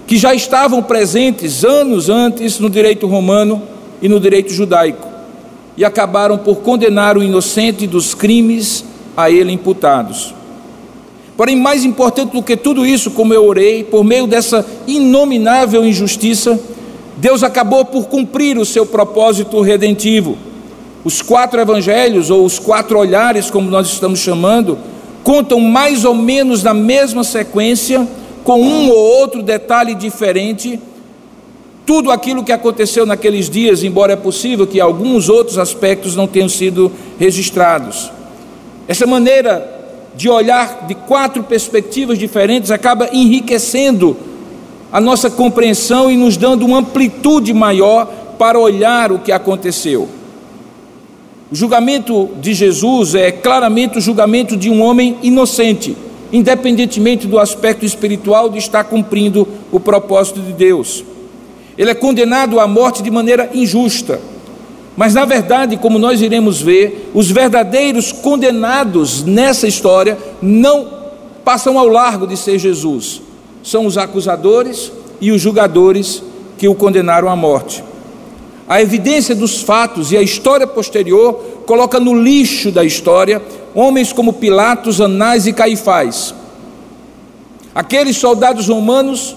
que 0.07 0.17
já 0.17 0.35
estavam 0.35 0.83
presentes 0.83 1.65
anos 1.65 2.09
antes 2.09 2.59
no 2.59 2.71
direito 2.71 3.07
romano 3.07 3.61
e 4.01 4.09
no 4.09 4.19
direito 4.19 4.53
judaico, 4.53 5.07
e 5.77 5.85
acabaram 5.85 6.39
por 6.39 6.57
condenar 6.61 7.19
o 7.19 7.23
inocente 7.23 7.87
dos 7.87 8.15
crimes 8.15 8.85
a 9.15 9.31
ele 9.31 9.53
imputados. 9.53 10.36
Porém, 11.37 11.55
mais 11.55 11.85
importante 11.85 12.33
do 12.33 12.43
que 12.43 12.57
tudo 12.57 12.87
isso, 12.87 13.11
como 13.11 13.35
eu 13.35 13.45
orei, 13.45 13.85
por 13.85 14.03
meio 14.03 14.27
dessa 14.27 14.65
inominável 14.87 15.85
injustiça, 15.85 16.59
Deus 17.19 17.43
acabou 17.43 17.85
por 17.85 18.07
cumprir 18.07 18.57
o 18.57 18.65
seu 18.65 18.87
propósito 18.87 19.61
redentivo. 19.61 20.39
Os 21.05 21.21
quatro 21.21 21.61
evangelhos, 21.61 22.31
ou 22.31 22.45
os 22.45 22.59
quatro 22.59 22.99
olhares, 22.99 23.51
como 23.51 23.71
nós 23.71 23.89
estamos 23.89 24.21
chamando, 24.21 24.79
contam 25.23 25.61
mais 25.61 26.05
ou 26.05 26.15
menos 26.15 26.63
na 26.63 26.73
mesma 26.73 27.23
sequência 27.23 28.07
com 28.43 28.61
um 28.63 28.89
ou 28.89 28.97
outro 28.97 29.43
detalhe 29.43 29.95
diferente, 29.95 30.81
tudo 31.85 32.11
aquilo 32.11 32.45
que 32.45 32.53
aconteceu 32.53 33.05
naqueles 33.05 33.51
dias, 33.51 33.83
embora 33.83 34.15
é 34.15 34.17
possível 34.17 34.67
que 34.67 34.81
alguns 34.81 35.29
outros 35.29 35.59
aspectos 35.59 36.17
não 36.17 36.27
tenham 36.27 36.49
sido 36.49 36.91
registrados. 37.19 38.11
Essa 38.89 39.07
maneira 39.07 39.76
de 40.17 40.29
olhar 40.29 40.87
de 40.87 40.95
quatro 40.95 41.43
perspectivas 41.43 42.19
diferentes 42.19 42.71
acaba 42.71 43.09
enriquecendo 43.13 44.17
a 44.93 45.01
nossa 45.01 45.29
compreensão 45.31 46.11
e 46.11 46.17
nos 46.17 46.37
dando 46.37 46.65
uma 46.65 46.79
amplitude 46.79 47.53
maior 47.53 48.07
para 48.39 48.59
olhar 48.59 49.13
o 49.13 49.19
que 49.19 49.33
aconteceu. 49.33 50.09
O 51.51 51.55
julgamento 51.55 52.31
de 52.41 52.55
Jesus 52.55 53.15
é 53.15 53.31
claramente 53.31 53.99
o 53.99 54.01
julgamento 54.01 54.57
de 54.57 54.71
um 54.71 54.83
homem 54.83 55.19
inocente 55.23 55.97
independentemente 56.33 57.27
do 57.27 57.39
aspecto 57.39 57.85
espiritual 57.85 58.49
de 58.49 58.59
estar 58.59 58.85
cumprindo 58.85 59.47
o 59.71 59.79
propósito 59.79 60.41
de 60.41 60.53
Deus. 60.53 61.05
Ele 61.77 61.91
é 61.91 61.95
condenado 61.95 62.59
à 62.59 62.67
morte 62.67 63.03
de 63.03 63.11
maneira 63.11 63.51
injusta. 63.55 64.21
Mas, 64.97 65.13
na 65.13 65.25
verdade, 65.27 65.77
como 65.77 65.99
nós 65.99 66.23
iremos 66.23 66.61
ver, 66.61 67.11
os 67.13 67.31
verdadeiros 67.31 68.13
condenados 68.13 69.23
nessa 69.23 69.69
história 69.69 70.17
não 70.41 70.89
passam 71.45 71.79
ao 71.79 71.87
largo 71.87 72.27
de 72.27 72.37
ser 72.37 72.59
Jesus. 72.59 73.21
São 73.63 73.85
os 73.85 73.99
acusadores 73.99 74.91
e 75.21 75.31
os 75.31 75.41
julgadores 75.41 76.23
que 76.57 76.67
o 76.67 76.75
condenaram 76.75 77.29
à 77.29 77.37
morte. 77.37 77.85
A 78.67 78.81
evidência 78.81 79.35
dos 79.35 79.61
fatos 79.61 80.11
e 80.11 80.17
a 80.17 80.23
história 80.23 80.67
posterior 80.67 81.35
coloca 81.67 82.01
no 82.01 82.15
lixo 82.21 82.73
da 82.73 82.83
história 82.83 83.43
homens 83.75 84.13
como 84.13 84.33
Pilatos, 84.33 85.01
Anás 85.01 85.47
e 85.47 85.53
Caifás. 85.53 86.35
Aqueles 87.75 88.17
soldados 88.17 88.69
romanos 88.69 89.37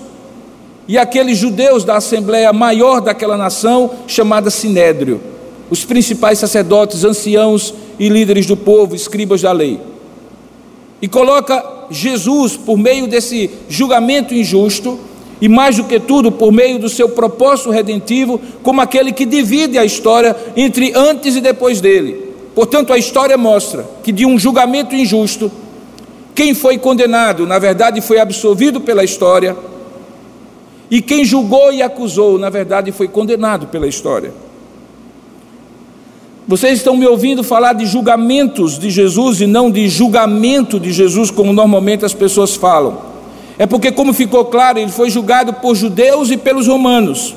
e 0.87 0.97
aqueles 0.97 1.37
judeus 1.37 1.83
da 1.83 1.97
assembleia 1.97 2.51
maior 2.53 3.01
daquela 3.01 3.37
nação, 3.37 3.91
chamada 4.07 4.49
Sinédrio, 4.49 5.21
os 5.69 5.85
principais 5.85 6.39
sacerdotes, 6.39 7.03
anciãos 7.03 7.73
e 7.99 8.09
líderes 8.09 8.45
do 8.45 8.57
povo, 8.57 8.95
escribas 8.95 9.41
da 9.41 9.51
lei. 9.51 9.79
E 11.01 11.07
coloca 11.07 11.63
Jesus, 11.89 12.57
por 12.57 12.77
meio 12.77 13.07
desse 13.07 13.49
julgamento 13.69 14.33
injusto, 14.33 14.99
e 15.41 15.47
mais 15.47 15.77
do 15.77 15.85
que 15.85 15.99
tudo, 15.99 16.31
por 16.31 16.51
meio 16.51 16.79
do 16.79 16.89
seu 16.89 17.09
propósito 17.09 17.69
redentivo, 17.69 18.41
como 18.61 18.81
aquele 18.81 19.13
que 19.13 19.25
divide 19.25 19.77
a 19.77 19.85
história 19.85 20.35
entre 20.55 20.91
antes 20.93 21.35
e 21.35 21.41
depois 21.41 21.79
dele. 21.79 22.33
Portanto, 22.53 22.91
a 22.91 22.97
história 22.97 23.37
mostra 23.37 23.85
que 24.03 24.11
de 24.11 24.25
um 24.25 24.37
julgamento 24.37 24.93
injusto, 24.93 25.49
quem 26.35 26.53
foi 26.53 26.77
condenado, 26.77 27.47
na 27.47 27.57
verdade, 27.57 28.01
foi 28.01 28.19
absolvido 28.19 28.81
pela 28.81 29.03
história, 29.03 29.55
e 30.91 31.01
quem 31.01 31.23
julgou 31.23 31.71
e 31.71 31.81
acusou, 31.81 32.37
na 32.37 32.49
verdade, 32.49 32.91
foi 32.91 33.07
condenado 33.07 33.67
pela 33.67 33.87
história. 33.87 34.33
Vocês 36.49 36.79
estão 36.79 36.97
me 36.97 37.05
ouvindo 37.05 37.43
falar 37.43 37.73
de 37.73 37.85
julgamentos 37.85 38.79
de 38.79 38.89
Jesus 38.89 39.39
e 39.39 39.45
não 39.45 39.69
de 39.69 39.87
julgamento 39.87 40.79
de 40.79 40.91
Jesus, 40.91 41.29
como 41.29 41.53
normalmente 41.53 42.03
as 42.03 42.13
pessoas 42.15 42.55
falam. 42.55 42.97
É 43.55 43.67
porque, 43.67 43.91
como 43.91 44.13
ficou 44.13 44.43
claro, 44.45 44.79
ele 44.79 44.89
foi 44.89 45.11
julgado 45.11 45.53
por 45.53 45.75
judeus 45.75 46.31
e 46.31 46.37
pelos 46.37 46.65
romanos. 46.65 47.35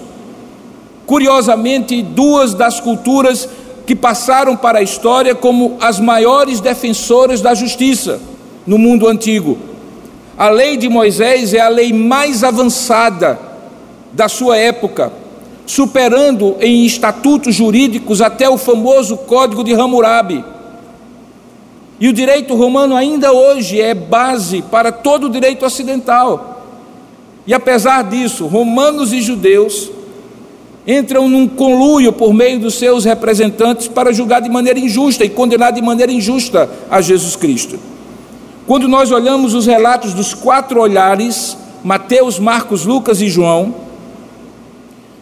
Curiosamente, 1.04 2.00
duas 2.00 2.54
das 2.54 2.80
culturas 2.80 3.46
que 3.84 3.94
passaram 3.94 4.56
para 4.56 4.78
a 4.78 4.82
história 4.82 5.34
como 5.34 5.76
as 5.78 6.00
maiores 6.00 6.58
defensoras 6.58 7.42
da 7.42 7.52
justiça 7.52 8.18
no 8.66 8.78
mundo 8.78 9.06
antigo. 9.06 9.58
A 10.38 10.48
lei 10.48 10.78
de 10.78 10.88
Moisés 10.88 11.52
é 11.52 11.60
a 11.60 11.68
lei 11.68 11.92
mais 11.92 12.42
avançada 12.42 13.38
da 14.10 14.26
sua 14.26 14.56
época 14.56 15.12
superando 15.66 16.56
em 16.60 16.84
estatutos 16.84 17.54
jurídicos 17.54 18.20
até 18.20 18.48
o 18.48 18.58
famoso 18.58 19.16
Código 19.16 19.62
de 19.62 19.72
Hammurabi. 19.72 20.44
E 22.00 22.08
o 22.08 22.12
direito 22.12 22.54
romano 22.54 22.96
ainda 22.96 23.32
hoje 23.32 23.80
é 23.80 23.94
base 23.94 24.62
para 24.62 24.90
todo 24.90 25.26
o 25.26 25.30
direito 25.30 25.64
ocidental. 25.64 26.64
E 27.46 27.54
apesar 27.54 28.02
disso, 28.04 28.46
romanos 28.46 29.12
e 29.12 29.20
judeus 29.20 29.90
entram 30.86 31.28
num 31.28 31.46
conluio 31.46 32.12
por 32.12 32.34
meio 32.34 32.58
dos 32.58 32.74
seus 32.74 33.04
representantes 33.04 33.86
para 33.86 34.12
julgar 34.12 34.40
de 34.40 34.48
maneira 34.48 34.78
injusta 34.78 35.24
e 35.24 35.30
condenar 35.30 35.72
de 35.72 35.80
maneira 35.80 36.10
injusta 36.10 36.68
a 36.90 37.00
Jesus 37.00 37.36
Cristo. 37.36 37.78
Quando 38.66 38.88
nós 38.88 39.10
olhamos 39.10 39.54
os 39.54 39.66
relatos 39.66 40.12
dos 40.12 40.34
quatro 40.34 40.80
olhares, 40.80 41.56
Mateus, 41.84 42.38
Marcos, 42.38 42.84
Lucas 42.84 43.20
e 43.20 43.28
João, 43.28 43.74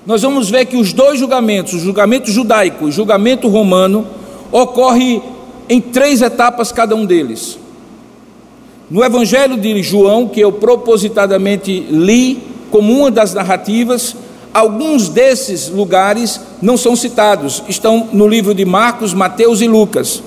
nós 0.07 0.23
vamos 0.23 0.49
ver 0.49 0.65
que 0.67 0.77
os 0.77 0.93
dois 0.93 1.19
julgamentos, 1.19 1.75
o 1.75 1.79
julgamento 1.79 2.31
judaico 2.31 2.87
e 2.87 2.89
o 2.89 2.93
julgamento 2.93 3.49
romano, 3.49 4.07
ocorre 4.51 5.23
em 5.69 5.81
três 5.81 6.23
etapas 6.23 6.73
cada 6.73 6.97
um 6.97 7.05
deles. 7.05 7.59
No 8.91 9.05
Evangelho 9.05 9.57
de 9.57 9.83
João, 9.83 10.27
que 10.27 10.41
eu 10.41 10.51
propositadamente 10.51 11.87
li 11.91 12.43
como 12.71 12.93
uma 12.93 13.11
das 13.11 13.35
narrativas, 13.35 14.17
alguns 14.53 15.09
desses 15.09 15.69
lugares 15.69 16.41
não 16.61 16.77
são 16.77 16.97
citados, 16.97 17.63
estão 17.69 18.09
no 18.13 18.27
livro 18.27 18.55
de 18.55 18.65
Marcos, 18.65 19.15
Mateus 19.15 19.61
e 19.61 19.69
Lucas. 19.69 20.23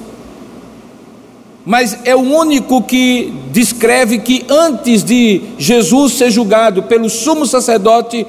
Mas 1.65 1.97
é 2.03 2.15
o 2.15 2.19
único 2.19 2.81
que 2.81 3.33
descreve 3.51 4.19
que 4.19 4.45
antes 4.49 5.03
de 5.03 5.41
Jesus 5.57 6.13
ser 6.13 6.29
julgado 6.29 6.83
pelo 6.83 7.09
sumo 7.09 7.45
sacerdote 7.45 8.27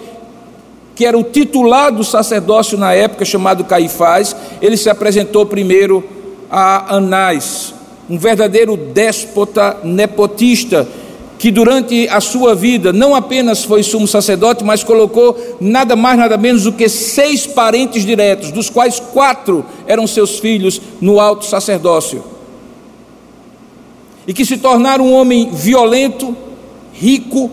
que 0.94 1.04
era 1.04 1.18
o 1.18 1.24
titular 1.24 1.92
do 1.92 2.04
sacerdócio 2.04 2.78
na 2.78 2.92
época, 2.92 3.24
chamado 3.24 3.64
Caifás, 3.64 4.34
ele 4.62 4.76
se 4.76 4.88
apresentou 4.88 5.44
primeiro 5.44 6.04
a 6.50 6.96
Anás, 6.96 7.74
um 8.08 8.18
verdadeiro 8.18 8.76
déspota 8.76 9.78
nepotista, 9.82 10.86
que 11.38 11.50
durante 11.50 12.08
a 12.08 12.20
sua 12.20 12.54
vida 12.54 12.92
não 12.92 13.14
apenas 13.14 13.64
foi 13.64 13.82
sumo 13.82 14.06
sacerdote, 14.06 14.62
mas 14.62 14.84
colocou 14.84 15.36
nada 15.60 15.96
mais, 15.96 16.18
nada 16.18 16.36
menos 16.36 16.62
do 16.62 16.72
que 16.72 16.88
seis 16.88 17.46
parentes 17.46 18.04
diretos, 18.06 18.52
dos 18.52 18.70
quais 18.70 19.00
quatro 19.00 19.64
eram 19.86 20.06
seus 20.06 20.38
filhos 20.38 20.80
no 21.00 21.18
alto 21.18 21.44
sacerdócio. 21.44 22.22
E 24.26 24.32
que 24.32 24.44
se 24.44 24.56
tornaram 24.56 25.06
um 25.06 25.12
homem 25.12 25.50
violento, 25.50 26.34
rico, 26.94 27.50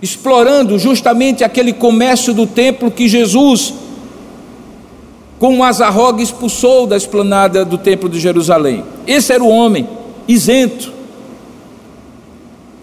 explorando 0.00 0.78
justamente 0.78 1.42
aquele 1.42 1.72
comércio 1.72 2.32
do 2.32 2.46
templo 2.46 2.90
que 2.90 3.08
Jesus, 3.08 3.74
com 5.38 5.62
azarrogue, 5.64 6.22
expulsou 6.22 6.86
da 6.86 6.96
esplanada 6.96 7.64
do 7.64 7.78
templo 7.78 8.08
de 8.08 8.20
Jerusalém. 8.20 8.84
Esse 9.06 9.32
era 9.32 9.42
o 9.42 9.48
homem 9.48 9.88
isento 10.26 10.92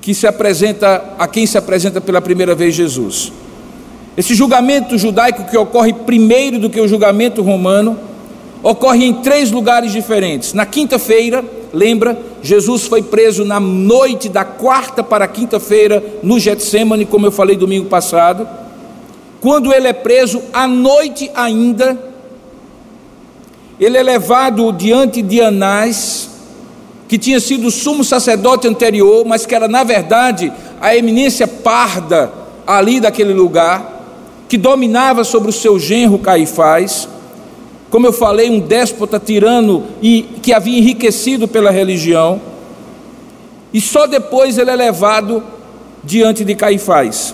que 0.01 0.13
se 0.13 0.28
apresenta 0.28 1.15
a 1.17 1.28
quem 1.28 1.45
se 1.45 1.58
apresenta 1.58 1.99
pela 1.99 2.21
primeira 2.21 2.54
vez 2.54 2.75
Jesus. 2.75 3.32
Esse 4.15 4.36
julgamento 4.36 4.97
judaico 4.97 5.49
que 5.49 5.58
ocorre 5.58 5.93
primeiro 5.93 6.60
do 6.60 6.69
que 6.69 6.80
o 6.80 6.88
julgamento 6.88 7.41
romano 7.41 7.97
ocorre 8.65 9.06
em 9.06 9.13
três 9.13 9.51
lugares 9.51 9.91
diferentes. 9.91 10.51
Na 10.54 10.65
quinta-feira, 10.65 11.45
lembra, 11.71 12.19
Jesus 12.41 12.88
foi 12.88 13.04
preso 13.04 13.45
na 13.45 13.60
noite 13.60 14.28
da 14.28 14.43
quarta 14.43 15.04
para 15.04 15.28
quinta-feira 15.28 16.04
no 16.23 16.39
Getsemane, 16.39 17.06
como 17.06 17.28
eu 17.28 17.32
falei 17.32 17.56
domingo 17.56 17.86
passado. 17.86 18.47
Quando 19.39 19.71
ele 19.71 19.88
é 19.88 19.93
preso, 19.93 20.41
à 20.51 20.67
noite 20.67 21.30
ainda, 21.36 21.95
ele 23.80 23.99
é 23.99 24.01
levado 24.01 24.71
diante 24.71 25.21
de 25.21 25.41
Anás, 25.41 26.28
que 27.08 27.19
tinha 27.19 27.39
sido 27.39 27.69
sumo 27.69 28.04
sacerdote 28.04 28.67
anterior, 28.67 29.23
mas 29.28 29.45
que 29.45 29.54
era 29.54 29.67
na 29.67 29.84
verdade 29.84 30.51
a 30.82 30.95
eminência 30.95 31.47
parda 31.47 32.34
ali 32.65 32.99
daquele 32.99 33.32
lugar, 33.32 34.08
que 34.49 34.58
dominava 34.58 35.23
sobre 35.23 35.51
o 35.51 35.54
seu 35.54 35.78
genro 35.78 36.17
Caifás 36.17 37.10
como 37.96 38.08
eu 38.08 38.12
falei, 38.12 38.50
um 38.50 38.60
déspota 38.60 39.18
tirano 39.18 39.86
e 40.02 40.24
que 40.42 40.52
havia 40.52 40.78
enriquecido 40.78 41.48
pela 41.48 41.72
religião. 41.72 42.42
E 43.74 43.80
só 43.80 44.06
depois 44.06 44.58
ele 44.58 44.70
é 44.70 44.76
levado 44.76 45.42
diante 46.04 46.44
de 46.44 46.56
Caifás. 46.56 47.34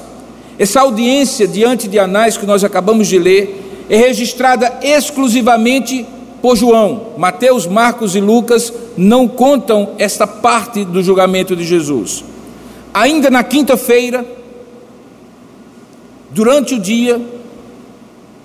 Essa 0.60 0.82
audiência 0.82 1.48
diante 1.48 1.88
de 1.88 1.98
Anás 1.98 2.38
que 2.38 2.46
nós 2.46 2.64
acabamos 2.64 3.08
de 3.08 3.18
ler 3.18 3.88
é 3.90 3.98
registrada 3.98 4.72
exclusivamente 4.84 6.06
por 6.44 6.56
João. 6.56 7.08
Mateus, 7.18 7.66
Marcos 7.66 8.16
e 8.16 8.22
Lucas 8.22 8.72
não 8.96 9.28
contam 9.28 9.96
esta 9.98 10.28
parte 10.28 10.86
do 10.86 11.02
julgamento 11.02 11.56
de 11.56 11.64
Jesus. 11.64 12.24
Ainda 12.94 13.32
na 13.32 13.44
quinta-feira, 13.44 14.24
durante 16.30 16.76
o 16.76 16.80
dia, 16.80 17.20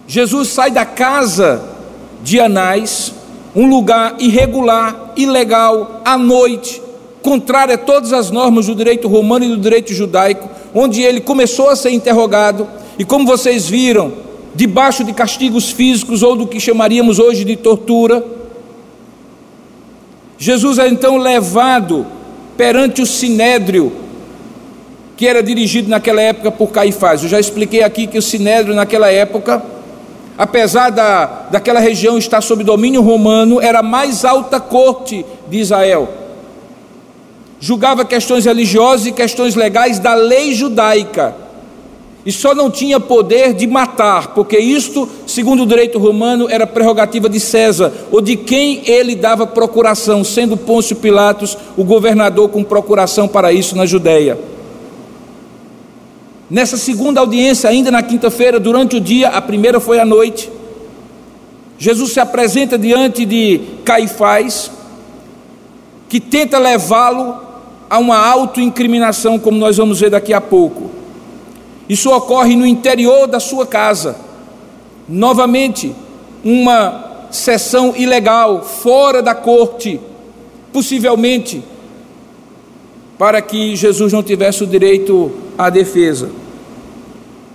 Jesus 0.06 0.48
sai 0.48 0.70
da 0.70 0.86
casa 0.86 1.75
de 2.26 2.40
Anás, 2.40 3.12
um 3.54 3.68
lugar 3.68 4.16
irregular, 4.18 5.12
ilegal, 5.16 6.02
à 6.04 6.18
noite, 6.18 6.82
contrário 7.22 7.74
a 7.74 7.78
todas 7.78 8.12
as 8.12 8.32
normas 8.32 8.66
do 8.66 8.74
direito 8.74 9.06
romano 9.06 9.44
e 9.44 9.48
do 9.50 9.58
direito 9.58 9.94
judaico, 9.94 10.50
onde 10.74 11.02
ele 11.02 11.20
começou 11.20 11.70
a 11.70 11.76
ser 11.76 11.90
interrogado, 11.90 12.66
e 12.98 13.04
como 13.04 13.24
vocês 13.24 13.68
viram, 13.68 14.12
debaixo 14.56 15.04
de 15.04 15.12
castigos 15.12 15.70
físicos 15.70 16.24
ou 16.24 16.34
do 16.34 16.48
que 16.48 16.58
chamaríamos 16.58 17.20
hoje 17.20 17.44
de 17.44 17.54
tortura. 17.54 18.24
Jesus 20.36 20.80
é 20.80 20.88
então 20.88 21.18
levado 21.18 22.04
perante 22.56 23.00
o 23.02 23.06
sinédrio, 23.06 23.92
que 25.16 25.28
era 25.28 25.44
dirigido 25.44 25.88
naquela 25.88 26.20
época 26.20 26.50
por 26.50 26.72
Caifás. 26.72 27.22
Eu 27.22 27.28
já 27.28 27.38
expliquei 27.38 27.84
aqui 27.84 28.08
que 28.08 28.18
o 28.18 28.22
sinédrio 28.22 28.74
naquela 28.74 29.12
época 29.12 29.75
apesar 30.36 30.90
da, 30.90 31.46
daquela 31.50 31.80
região 31.80 32.18
estar 32.18 32.40
sob 32.40 32.62
domínio 32.62 33.02
romano, 33.02 33.60
era 33.60 33.80
a 33.80 33.82
mais 33.82 34.24
alta 34.24 34.60
corte 34.60 35.24
de 35.48 35.58
Israel. 35.58 36.08
Julgava 37.58 38.04
questões 38.04 38.44
religiosas 38.44 39.06
e 39.06 39.12
questões 39.12 39.54
legais 39.54 39.98
da 39.98 40.14
lei 40.14 40.52
judaica. 40.52 41.34
E 42.24 42.32
só 42.32 42.54
não 42.54 42.68
tinha 42.68 42.98
poder 42.98 43.54
de 43.54 43.68
matar, 43.68 44.34
porque 44.34 44.58
isto, 44.58 45.08
segundo 45.28 45.62
o 45.62 45.66
direito 45.66 45.96
romano, 45.96 46.48
era 46.50 46.66
prerrogativa 46.66 47.28
de 47.28 47.38
César, 47.38 47.92
ou 48.10 48.20
de 48.20 48.34
quem 48.34 48.82
ele 48.84 49.14
dava 49.14 49.46
procuração, 49.46 50.24
sendo 50.24 50.56
Pôncio 50.56 50.96
Pilatos 50.96 51.56
o 51.76 51.84
governador 51.84 52.48
com 52.48 52.64
procuração 52.64 53.28
para 53.28 53.52
isso 53.52 53.76
na 53.76 53.86
Judéia. 53.86 54.36
Nessa 56.48 56.76
segunda 56.76 57.20
audiência, 57.20 57.68
ainda 57.68 57.90
na 57.90 58.02
quinta-feira, 58.02 58.60
durante 58.60 58.96
o 58.96 59.00
dia, 59.00 59.28
a 59.28 59.42
primeira 59.42 59.80
foi 59.80 59.98
à 59.98 60.04
noite, 60.04 60.50
Jesus 61.78 62.12
se 62.12 62.20
apresenta 62.20 62.78
diante 62.78 63.24
de 63.24 63.60
Caifás, 63.84 64.70
que 66.08 66.20
tenta 66.20 66.58
levá-lo 66.58 67.36
a 67.90 67.98
uma 67.98 68.16
autoincriminação, 68.16 69.38
como 69.38 69.58
nós 69.58 69.76
vamos 69.76 70.00
ver 70.00 70.10
daqui 70.10 70.32
a 70.32 70.40
pouco. 70.40 70.90
Isso 71.88 72.10
ocorre 72.10 72.56
no 72.56 72.64
interior 72.64 73.26
da 73.26 73.40
sua 73.40 73.66
casa. 73.66 74.16
Novamente, 75.08 75.94
uma 76.44 77.26
sessão 77.30 77.94
ilegal, 77.96 78.62
fora 78.62 79.20
da 79.20 79.34
corte, 79.34 80.00
possivelmente 80.72 81.62
para 83.18 83.40
que 83.40 83.74
Jesus 83.74 84.12
não 84.12 84.22
tivesse 84.22 84.62
o 84.62 84.66
direito 84.66 85.32
à 85.56 85.70
defesa. 85.70 86.30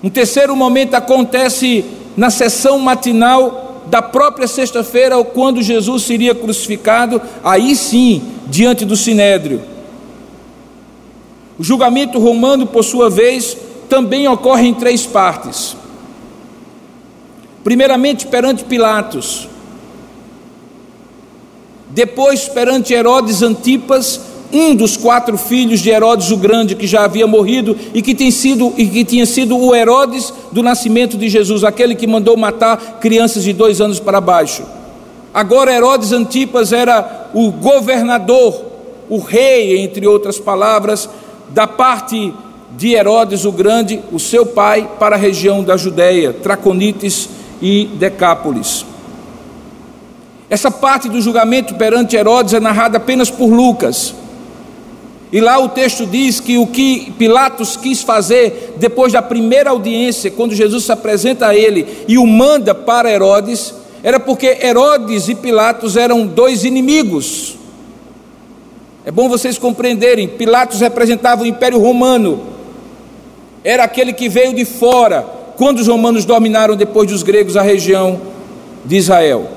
Um 0.04 0.10
terceiro 0.10 0.56
momento 0.56 0.96
acontece 0.96 1.86
na 2.18 2.30
sessão 2.30 2.80
matinal 2.80 3.84
da 3.88 4.02
própria 4.02 4.48
sexta-feira, 4.48 5.24
quando 5.24 5.62
Jesus 5.62 6.04
seria 6.04 6.34
crucificado, 6.34 7.22
aí 7.44 7.76
sim, 7.76 8.22
diante 8.48 8.86
do 8.86 8.96
sinédrio. 8.96 9.62
O 11.58 11.64
julgamento 11.64 12.18
romano, 12.18 12.66
por 12.66 12.84
sua 12.84 13.10
vez, 13.10 13.58
também 13.90 14.28
ocorre 14.28 14.68
em 14.68 14.74
três 14.74 15.06
partes. 15.06 15.76
Primeiramente, 17.64 18.26
perante 18.26 18.64
Pilatos, 18.64 19.48
Depois, 21.94 22.48
perante 22.48 22.94
Herodes 22.94 23.42
Antipas, 23.42 24.22
um 24.54 24.76
dos 24.76 24.98
quatro 24.98 25.38
filhos 25.38 25.80
de 25.80 25.90
Herodes 25.90 26.32
o 26.32 26.38
Grande, 26.38 26.76
que 26.76 26.88
já 26.88 27.06
havia 27.06 27.26
morrido 27.26 27.78
e 27.94 28.02
que, 28.02 28.14
tem 28.14 28.32
sido, 28.32 28.74
e 28.78 28.86
que 28.86 29.04
tinha 29.04 29.26
sido 29.26 29.58
o 29.58 29.76
Herodes 29.76 30.34
do 30.52 30.62
nascimento 30.62 31.18
de 31.18 31.30
Jesus, 31.30 31.64
aquele 31.64 31.96
que 31.96 32.08
mandou 32.08 32.36
matar 32.36 33.00
crianças 33.00 33.44
de 33.44 33.54
dois 33.54 33.80
anos 33.80 34.00
para 34.00 34.20
baixo. 34.20 34.64
Agora, 35.34 35.74
Herodes 35.74 36.12
Antipas 36.12 36.74
era 36.74 37.30
o 37.34 37.52
governador, 37.52 38.66
o 39.10 39.20
rei, 39.20 39.80
entre 39.80 40.06
outras 40.06 40.38
palavras, 40.38 41.10
da 41.50 41.66
parte 41.66 42.34
de 42.78 42.94
Herodes 42.94 43.46
o 43.46 43.52
Grande, 43.52 44.02
o 44.12 44.20
seu 44.20 44.46
pai, 44.46 44.90
para 45.00 45.16
a 45.16 45.20
região 45.20 45.64
da 45.64 45.78
Judéia, 45.78 46.34
Traconites 46.34 47.30
e 47.62 47.86
Decápolis. 47.96 48.86
Essa 50.50 50.70
parte 50.70 51.08
do 51.08 51.22
julgamento 51.22 51.76
perante 51.76 52.18
Herodes 52.18 52.54
é 52.54 52.60
narrada 52.60 52.98
apenas 52.98 53.30
por 53.30 53.48
Lucas. 53.48 54.14
E 55.32 55.40
lá 55.40 55.58
o 55.60 55.70
texto 55.70 56.06
diz 56.06 56.40
que 56.42 56.58
o 56.58 56.68
que 56.68 57.14
Pilatos 57.18 57.78
quis 57.78 58.02
fazer 58.02 58.76
depois 58.78 59.14
da 59.14 59.22
primeira 59.22 59.70
audiência, 59.70 60.30
quando 60.30 60.54
Jesus 60.54 60.84
se 60.84 60.92
apresenta 60.92 61.48
a 61.48 61.56
ele 61.56 61.88
e 62.08 62.18
o 62.18 62.28
manda 62.28 62.76
para 62.76 63.10
Herodes, 63.10 63.74
era 64.04 64.20
porque 64.20 64.58
Herodes 64.62 65.30
e 65.30 65.36
Pilatos 65.36 65.96
eram 65.96 66.28
dois 66.28 66.66
inimigos. 66.66 67.56
É 69.06 69.12
bom 69.12 69.30
vocês 69.30 69.58
compreenderem: 69.58 70.28
Pilatos 70.28 70.82
representava 70.82 71.44
o 71.44 71.48
Império 71.48 71.80
Romano, 71.80 72.42
era 73.64 73.84
aquele 73.86 74.12
que 74.12 74.28
veio 74.28 74.54
de 74.54 74.66
fora, 74.66 75.26
quando 75.56 75.80
os 75.80 75.88
romanos 75.88 76.26
dominaram 76.26 76.76
depois 76.76 77.10
dos 77.10 77.24
gregos 77.24 77.56
a 77.56 77.62
região 77.62 78.20
de 78.84 78.98
Israel. 78.98 79.48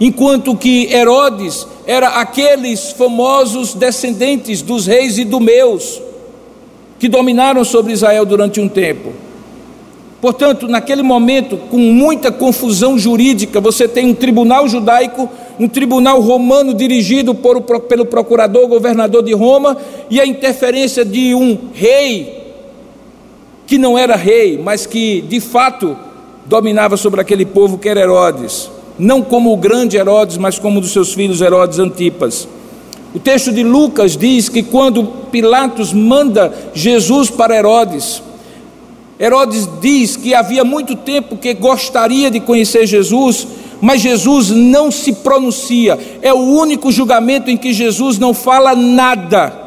Enquanto 0.00 0.56
que 0.56 0.92
Herodes 0.92 1.66
era 1.86 2.08
aqueles 2.20 2.92
famosos 2.92 3.74
descendentes 3.74 4.62
dos 4.62 4.86
reis 4.86 5.18
idumeus 5.18 6.00
que 6.98 7.08
dominaram 7.08 7.64
sobre 7.64 7.92
Israel 7.92 8.24
durante 8.24 8.60
um 8.60 8.68
tempo. 8.68 9.12
Portanto, 10.20 10.68
naquele 10.68 11.02
momento, 11.02 11.56
com 11.56 11.78
muita 11.78 12.30
confusão 12.30 12.96
jurídica, 12.96 13.60
você 13.60 13.88
tem 13.88 14.06
um 14.06 14.14
tribunal 14.14 14.68
judaico, 14.68 15.28
um 15.58 15.66
tribunal 15.66 16.20
romano 16.20 16.72
dirigido 16.72 17.34
por, 17.34 17.60
pelo 17.60 18.06
procurador 18.06 18.68
governador 18.68 19.24
de 19.24 19.32
Roma 19.34 19.76
e 20.08 20.20
a 20.20 20.26
interferência 20.26 21.04
de 21.04 21.34
um 21.34 21.58
rei 21.74 22.40
que 23.66 23.76
não 23.76 23.98
era 23.98 24.14
rei, 24.14 24.60
mas 24.62 24.86
que 24.86 25.22
de 25.22 25.40
fato 25.40 25.96
dominava 26.46 26.96
sobre 26.96 27.20
aquele 27.20 27.44
povo 27.44 27.78
que 27.78 27.88
era 27.88 28.00
Herodes 28.00 28.70
não 28.98 29.22
como 29.22 29.52
o 29.52 29.56
grande 29.56 29.96
Herodes, 29.96 30.36
mas 30.36 30.58
como 30.58 30.80
dos 30.80 30.92
seus 30.92 31.12
filhos 31.12 31.40
Herodes 31.40 31.78
Antipas. 31.78 32.48
O 33.14 33.18
texto 33.18 33.52
de 33.52 33.62
Lucas 33.62 34.16
diz 34.16 34.48
que 34.48 34.62
quando 34.62 35.04
Pilatos 35.30 35.92
manda 35.92 36.52
Jesus 36.74 37.30
para 37.30 37.56
Herodes, 37.56 38.22
Herodes 39.18 39.68
diz 39.80 40.16
que 40.16 40.34
havia 40.34 40.64
muito 40.64 40.96
tempo 40.96 41.36
que 41.36 41.54
gostaria 41.54 42.30
de 42.30 42.40
conhecer 42.40 42.86
Jesus, 42.86 43.46
mas 43.80 44.00
Jesus 44.00 44.50
não 44.50 44.90
se 44.90 45.12
pronuncia. 45.12 45.98
É 46.20 46.32
o 46.32 46.38
único 46.38 46.90
julgamento 46.90 47.50
em 47.50 47.56
que 47.56 47.72
Jesus 47.72 48.18
não 48.18 48.34
fala 48.34 48.74
nada 48.74 49.61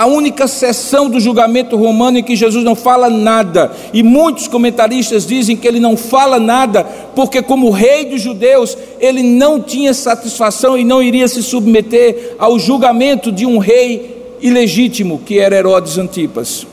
a 0.00 0.06
única 0.06 0.48
sessão 0.48 1.10
do 1.10 1.20
julgamento 1.20 1.76
romano 1.76 2.16
em 2.16 2.22
que 2.22 2.34
Jesus 2.34 2.64
não 2.64 2.74
fala 2.74 3.10
nada. 3.10 3.70
E 3.92 4.02
muitos 4.02 4.48
comentaristas 4.48 5.26
dizem 5.26 5.58
que 5.58 5.68
ele 5.68 5.78
não 5.78 5.94
fala 5.94 6.40
nada, 6.40 6.82
porque, 7.14 7.42
como 7.42 7.68
rei 7.68 8.06
dos 8.06 8.22
judeus, 8.22 8.78
ele 8.98 9.22
não 9.22 9.60
tinha 9.60 9.92
satisfação 9.92 10.78
e 10.78 10.84
não 10.84 11.02
iria 11.02 11.28
se 11.28 11.42
submeter 11.42 12.34
ao 12.38 12.58
julgamento 12.58 13.30
de 13.30 13.44
um 13.44 13.58
rei 13.58 14.38
ilegítimo, 14.40 15.20
que 15.26 15.38
era 15.38 15.54
Herodes 15.54 15.98
Antipas. 15.98 16.66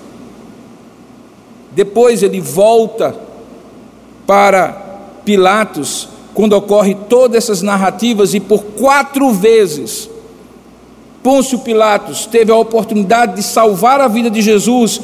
Depois 1.73 2.23
ele 2.23 2.39
volta 2.39 3.13
para 4.25 4.69
Pilatos, 5.25 6.07
quando 6.33 6.53
ocorre 6.53 6.95
todas 7.09 7.43
essas 7.43 7.61
narrativas, 7.61 8.33
e 8.33 8.39
por 8.39 8.63
quatro 8.63 9.33
vezes 9.33 10.09
Pôncio 11.27 11.59
Pilatos 11.59 12.25
teve 12.25 12.53
a 12.53 12.55
oportunidade 12.55 13.35
de 13.35 13.43
salvar 13.43 13.99
a 13.99 14.07
vida 14.07 14.29
de 14.29 14.41
Jesus 14.41 15.01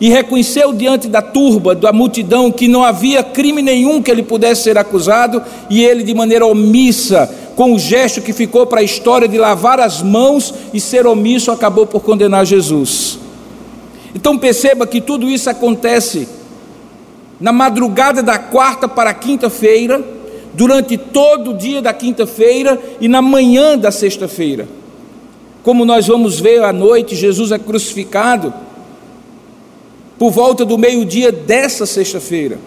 e 0.00 0.08
reconheceu 0.08 0.72
diante 0.72 1.06
da 1.06 1.20
turba, 1.20 1.74
da 1.74 1.92
multidão, 1.92 2.50
que 2.50 2.66
não 2.66 2.82
havia 2.82 3.22
crime 3.22 3.60
nenhum 3.60 4.00
que 4.00 4.10
ele 4.10 4.22
pudesse 4.22 4.62
ser 4.62 4.78
acusado, 4.78 5.42
e 5.68 5.84
ele, 5.84 6.02
de 6.02 6.14
maneira 6.14 6.46
omissa, 6.46 7.30
com 7.54 7.74
o 7.74 7.78
gesto 7.78 8.22
que 8.22 8.32
ficou 8.32 8.66
para 8.66 8.80
a 8.80 8.82
história 8.82 9.28
de 9.28 9.36
lavar 9.36 9.78
as 9.80 10.00
mãos 10.00 10.54
e 10.72 10.80
ser 10.80 11.06
omisso, 11.06 11.50
acabou 11.50 11.86
por 11.86 12.00
condenar 12.00 12.46
Jesus. 12.46 13.18
Então 14.14 14.38
perceba 14.38 14.86
que 14.86 14.98
tudo 14.98 15.28
isso 15.28 15.50
acontece 15.50 16.26
na 17.38 17.52
madrugada 17.52 18.22
da 18.22 18.38
quarta 18.38 18.88
para 18.88 19.10
a 19.10 19.14
quinta-feira, 19.14 20.02
durante 20.54 20.96
todo 20.96 21.50
o 21.50 21.54
dia 21.54 21.82
da 21.82 21.92
quinta-feira 21.92 22.80
e 22.98 23.06
na 23.06 23.20
manhã 23.20 23.76
da 23.76 23.90
sexta-feira. 23.90 24.79
Como 25.62 25.84
nós 25.84 26.06
vamos 26.06 26.40
ver 26.40 26.62
à 26.64 26.72
noite, 26.72 27.14
Jesus 27.14 27.52
é 27.52 27.58
crucificado 27.58 28.52
por 30.18 30.30
volta 30.30 30.64
do 30.64 30.78
meio-dia 30.78 31.30
dessa 31.30 31.86
sexta-feira. 31.86 32.58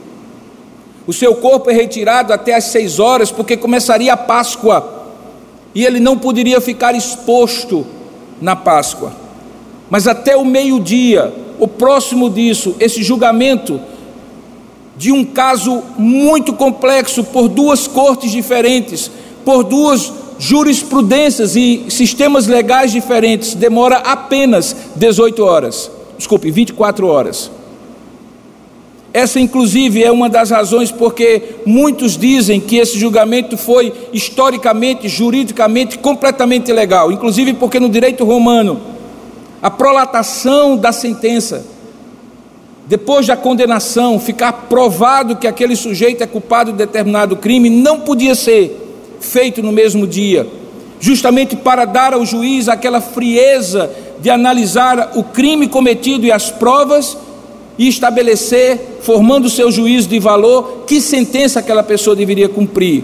O 1.05 1.13
seu 1.13 1.35
corpo 1.35 1.69
é 1.69 1.73
retirado 1.73 2.31
até 2.31 2.55
às 2.55 2.65
seis 2.65 2.99
horas, 2.99 3.31
porque 3.31 3.57
começaria 3.57 4.13
a 4.13 4.17
Páscoa 4.17 5.03
e 5.75 5.85
ele 5.85 5.99
não 5.99 6.17
poderia 6.17 6.61
ficar 6.61 6.95
exposto 6.95 7.85
na 8.41 8.55
Páscoa. 8.55 9.13
Mas 9.89 10.07
até 10.07 10.35
o 10.37 10.45
meio-dia, 10.45 11.33
o 11.59 11.67
próximo 11.67 12.29
disso, 12.29 12.75
esse 12.79 13.03
julgamento 13.03 13.79
de 14.95 15.11
um 15.11 15.25
caso 15.25 15.83
muito 15.97 16.53
complexo 16.53 17.23
por 17.23 17.47
duas 17.47 17.87
cortes 17.87 18.31
diferentes, 18.31 19.11
por 19.43 19.63
duas 19.63 20.11
jurisprudências 20.39 21.55
e 21.55 21.85
sistemas 21.89 22.47
legais 22.47 22.91
diferentes. 22.91 23.53
Demora 23.55 23.97
apenas 23.97 24.75
18 24.95 25.43
horas, 25.43 25.91
desculpe, 26.17 26.51
24 26.51 27.07
horas. 27.07 27.51
Essa, 29.13 29.39
inclusive, 29.39 30.03
é 30.03 30.11
uma 30.11 30.27
das 30.27 30.49
razões 30.49 30.91
porque 30.91 31.57
muitos 31.67 32.17
dizem 32.17 32.59
que 32.59 32.77
esse 32.77 32.97
julgamento 32.97 33.55
foi 33.55 33.93
historicamente, 34.11 35.07
juridicamente, 35.07 35.99
completamente 35.99 36.71
ilegal, 36.71 37.11
inclusive 37.11 37.53
porque 37.53 37.79
no 37.79 37.89
direito 37.89 38.25
romano, 38.25 38.81
a 39.61 39.69
prolatação 39.69 40.75
da 40.75 40.91
sentença, 40.91 41.63
depois 42.87 43.27
da 43.27 43.37
condenação, 43.37 44.19
ficar 44.19 44.51
provado 44.67 45.35
que 45.35 45.47
aquele 45.47 45.75
sujeito 45.75 46.23
é 46.23 46.27
culpado 46.27 46.71
de 46.71 46.77
determinado 46.79 47.35
crime, 47.37 47.69
não 47.69 47.99
podia 47.99 48.33
ser 48.33 48.82
feito 49.23 49.61
no 49.61 49.71
mesmo 49.71 50.05
dia, 50.05 50.47
justamente 50.99 51.55
para 51.55 51.85
dar 51.85 52.13
ao 52.13 52.25
juiz 52.25 52.67
aquela 52.67 53.01
frieza 53.01 53.89
de 54.19 54.29
analisar 54.29 55.11
o 55.15 55.23
crime 55.23 55.67
cometido 55.67 56.25
e 56.25 56.31
as 56.31 56.49
provas 56.49 57.17
e 57.77 57.87
estabelecer, 57.87 58.99
formando 59.01 59.49
seu 59.49 59.71
juízo 59.71 60.07
de 60.07 60.19
valor, 60.19 60.83
que 60.85 61.01
sentença 61.01 61.59
aquela 61.59 61.83
pessoa 61.83 62.15
deveria 62.15 62.47
cumprir. 62.47 63.03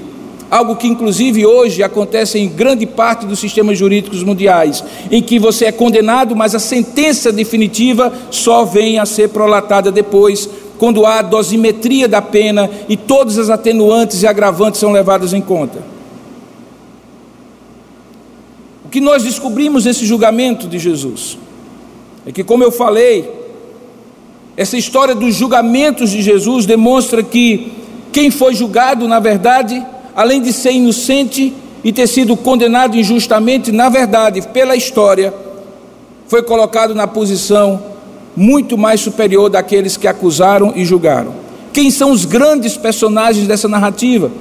Algo 0.49 0.75
que, 0.75 0.87
inclusive, 0.87 1.45
hoje 1.45 1.83
acontece 1.83 2.39
em 2.39 2.47
grande 2.47 2.85
parte 2.85 3.25
dos 3.25 3.39
sistemas 3.39 3.77
jurídicos 3.77 4.23
mundiais, 4.23 4.83
em 5.11 5.21
que 5.21 5.37
você 5.37 5.65
é 5.65 5.71
condenado, 5.71 6.35
mas 6.35 6.55
a 6.55 6.59
sentença 6.59 7.31
definitiva 7.31 8.11
só 8.31 8.65
vem 8.65 8.97
a 8.97 9.05
ser 9.05 9.29
prolatada 9.29 9.91
depois, 9.91 10.49
quando 10.79 11.05
há 11.05 11.21
dosimetria 11.21 12.07
da 12.07 12.21
pena 12.21 12.69
e 12.87 12.95
todas 12.95 13.37
as 13.37 13.49
atenuantes 13.49 14.23
e 14.23 14.27
agravantes 14.27 14.79
são 14.79 14.91
levadas 14.91 15.33
em 15.33 15.41
conta. 15.41 15.98
O 18.89 18.91
que 18.91 18.99
nós 18.99 19.21
descobrimos 19.21 19.85
nesse 19.85 20.03
julgamento 20.03 20.65
de 20.67 20.79
Jesus 20.79 21.37
é 22.25 22.31
que, 22.31 22.43
como 22.43 22.63
eu 22.63 22.71
falei, 22.71 23.29
essa 24.57 24.75
história 24.77 25.13
dos 25.13 25.35
julgamentos 25.35 26.09
de 26.09 26.23
Jesus 26.23 26.65
demonstra 26.65 27.21
que 27.21 27.71
quem 28.11 28.31
foi 28.31 28.55
julgado, 28.55 29.07
na 29.07 29.19
verdade, 29.19 29.85
além 30.15 30.41
de 30.41 30.51
ser 30.51 30.71
inocente 30.71 31.53
e 31.83 31.93
ter 31.93 32.07
sido 32.07 32.35
condenado 32.35 32.97
injustamente, 32.97 33.71
na 33.71 33.89
verdade, 33.89 34.41
pela 34.41 34.75
história, 34.75 35.31
foi 36.25 36.41
colocado 36.41 36.95
na 36.95 37.05
posição 37.05 37.79
muito 38.35 38.75
mais 38.75 39.01
superior 39.01 39.51
daqueles 39.51 39.97
que 39.97 40.07
acusaram 40.07 40.73
e 40.75 40.83
julgaram. 40.83 41.35
Quem 41.71 41.91
são 41.91 42.09
os 42.09 42.25
grandes 42.25 42.75
personagens 42.75 43.47
dessa 43.47 43.67
narrativa? 43.67 44.31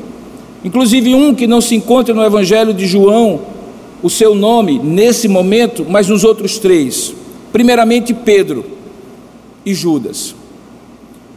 Inclusive 0.65 1.15
um 1.15 1.35
que 1.35 1.47
não 1.47 1.61
se 1.61 1.75
encontra 1.75 2.15
no 2.15 2.25
Evangelho 2.25 2.73
de 2.73 2.87
João, 2.87 3.58
o 4.03 4.09
seu 4.09 4.35
nome 4.35 4.79
nesse 4.79 5.29
momento, 5.29 5.85
mas 5.89 6.09
nos 6.09 6.25
outros 6.25 6.59
três. 6.59 7.15
Primeiramente, 7.53 8.15
Pedro 8.15 8.65
e 9.65 9.75
Judas. 9.75 10.35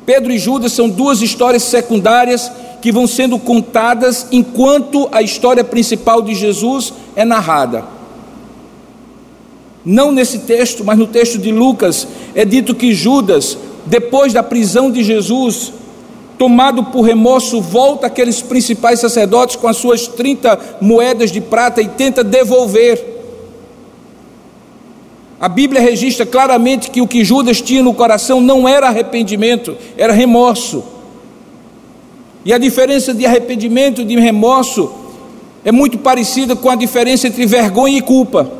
Pedro 0.05 0.31
e 0.31 0.37
Judas 0.37 0.71
são 0.71 0.89
duas 0.89 1.21
histórias 1.21 1.63
secundárias 1.63 2.51
que 2.81 2.91
vão 2.91 3.05
sendo 3.05 3.37
contadas 3.37 4.27
enquanto 4.31 5.07
a 5.11 5.21
história 5.21 5.63
principal 5.63 6.21
de 6.21 6.33
Jesus 6.33 6.93
é 7.15 7.23
narrada. 7.23 7.85
Não 9.85 10.11
nesse 10.11 10.39
texto, 10.39 10.83
mas 10.83 10.97
no 10.97 11.07
texto 11.07 11.37
de 11.37 11.51
Lucas, 11.51 12.07
é 12.35 12.45
dito 12.45 12.75
que 12.75 12.93
Judas, 12.93 13.57
depois 13.85 14.33
da 14.33 14.43
prisão 14.43 14.91
de 14.91 15.03
Jesus, 15.03 15.73
tomado 16.41 16.85
por 16.85 17.03
remorso, 17.03 17.61
volta 17.61 18.07
aqueles 18.07 18.41
principais 18.41 18.99
sacerdotes 18.99 19.55
com 19.55 19.67
as 19.67 19.77
suas 19.77 20.07
30 20.07 20.59
moedas 20.81 21.31
de 21.31 21.39
prata 21.39 21.83
e 21.83 21.87
tenta 21.87 22.23
devolver. 22.23 22.99
A 25.39 25.47
Bíblia 25.47 25.79
registra 25.79 26.25
claramente 26.25 26.89
que 26.89 26.99
o 26.99 27.05
que 27.05 27.23
Judas 27.23 27.61
tinha 27.61 27.83
no 27.83 27.93
coração 27.93 28.41
não 28.41 28.67
era 28.67 28.87
arrependimento, 28.87 29.77
era 29.95 30.13
remorso. 30.13 30.83
E 32.43 32.51
a 32.51 32.57
diferença 32.57 33.13
de 33.13 33.23
arrependimento 33.23 34.01
e 34.01 34.03
de 34.03 34.19
remorso 34.19 34.91
é 35.63 35.71
muito 35.71 35.99
parecida 35.99 36.55
com 36.55 36.71
a 36.71 36.75
diferença 36.75 37.27
entre 37.27 37.45
vergonha 37.45 37.99
e 37.99 38.01
culpa. 38.01 38.51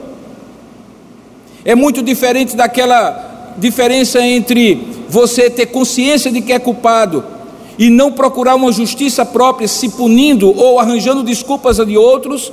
É 1.65 1.73
muito 1.73 2.03
diferente 2.03 2.55
daquela 2.55 3.55
diferença 3.57 4.23
entre 4.23 4.75
você 5.09 5.49
ter 5.49 5.65
consciência 5.65 6.31
de 6.31 6.41
que 6.41 6.53
é 6.53 6.59
culpado 6.59 7.40
e 7.77 7.89
não 7.89 8.11
procurar 8.11 8.55
uma 8.55 8.71
justiça 8.71 9.25
própria, 9.25 9.67
se 9.67 9.89
punindo 9.89 10.55
ou 10.57 10.79
arranjando 10.79 11.23
desculpas 11.23 11.77
de 11.77 11.97
outros, 11.97 12.51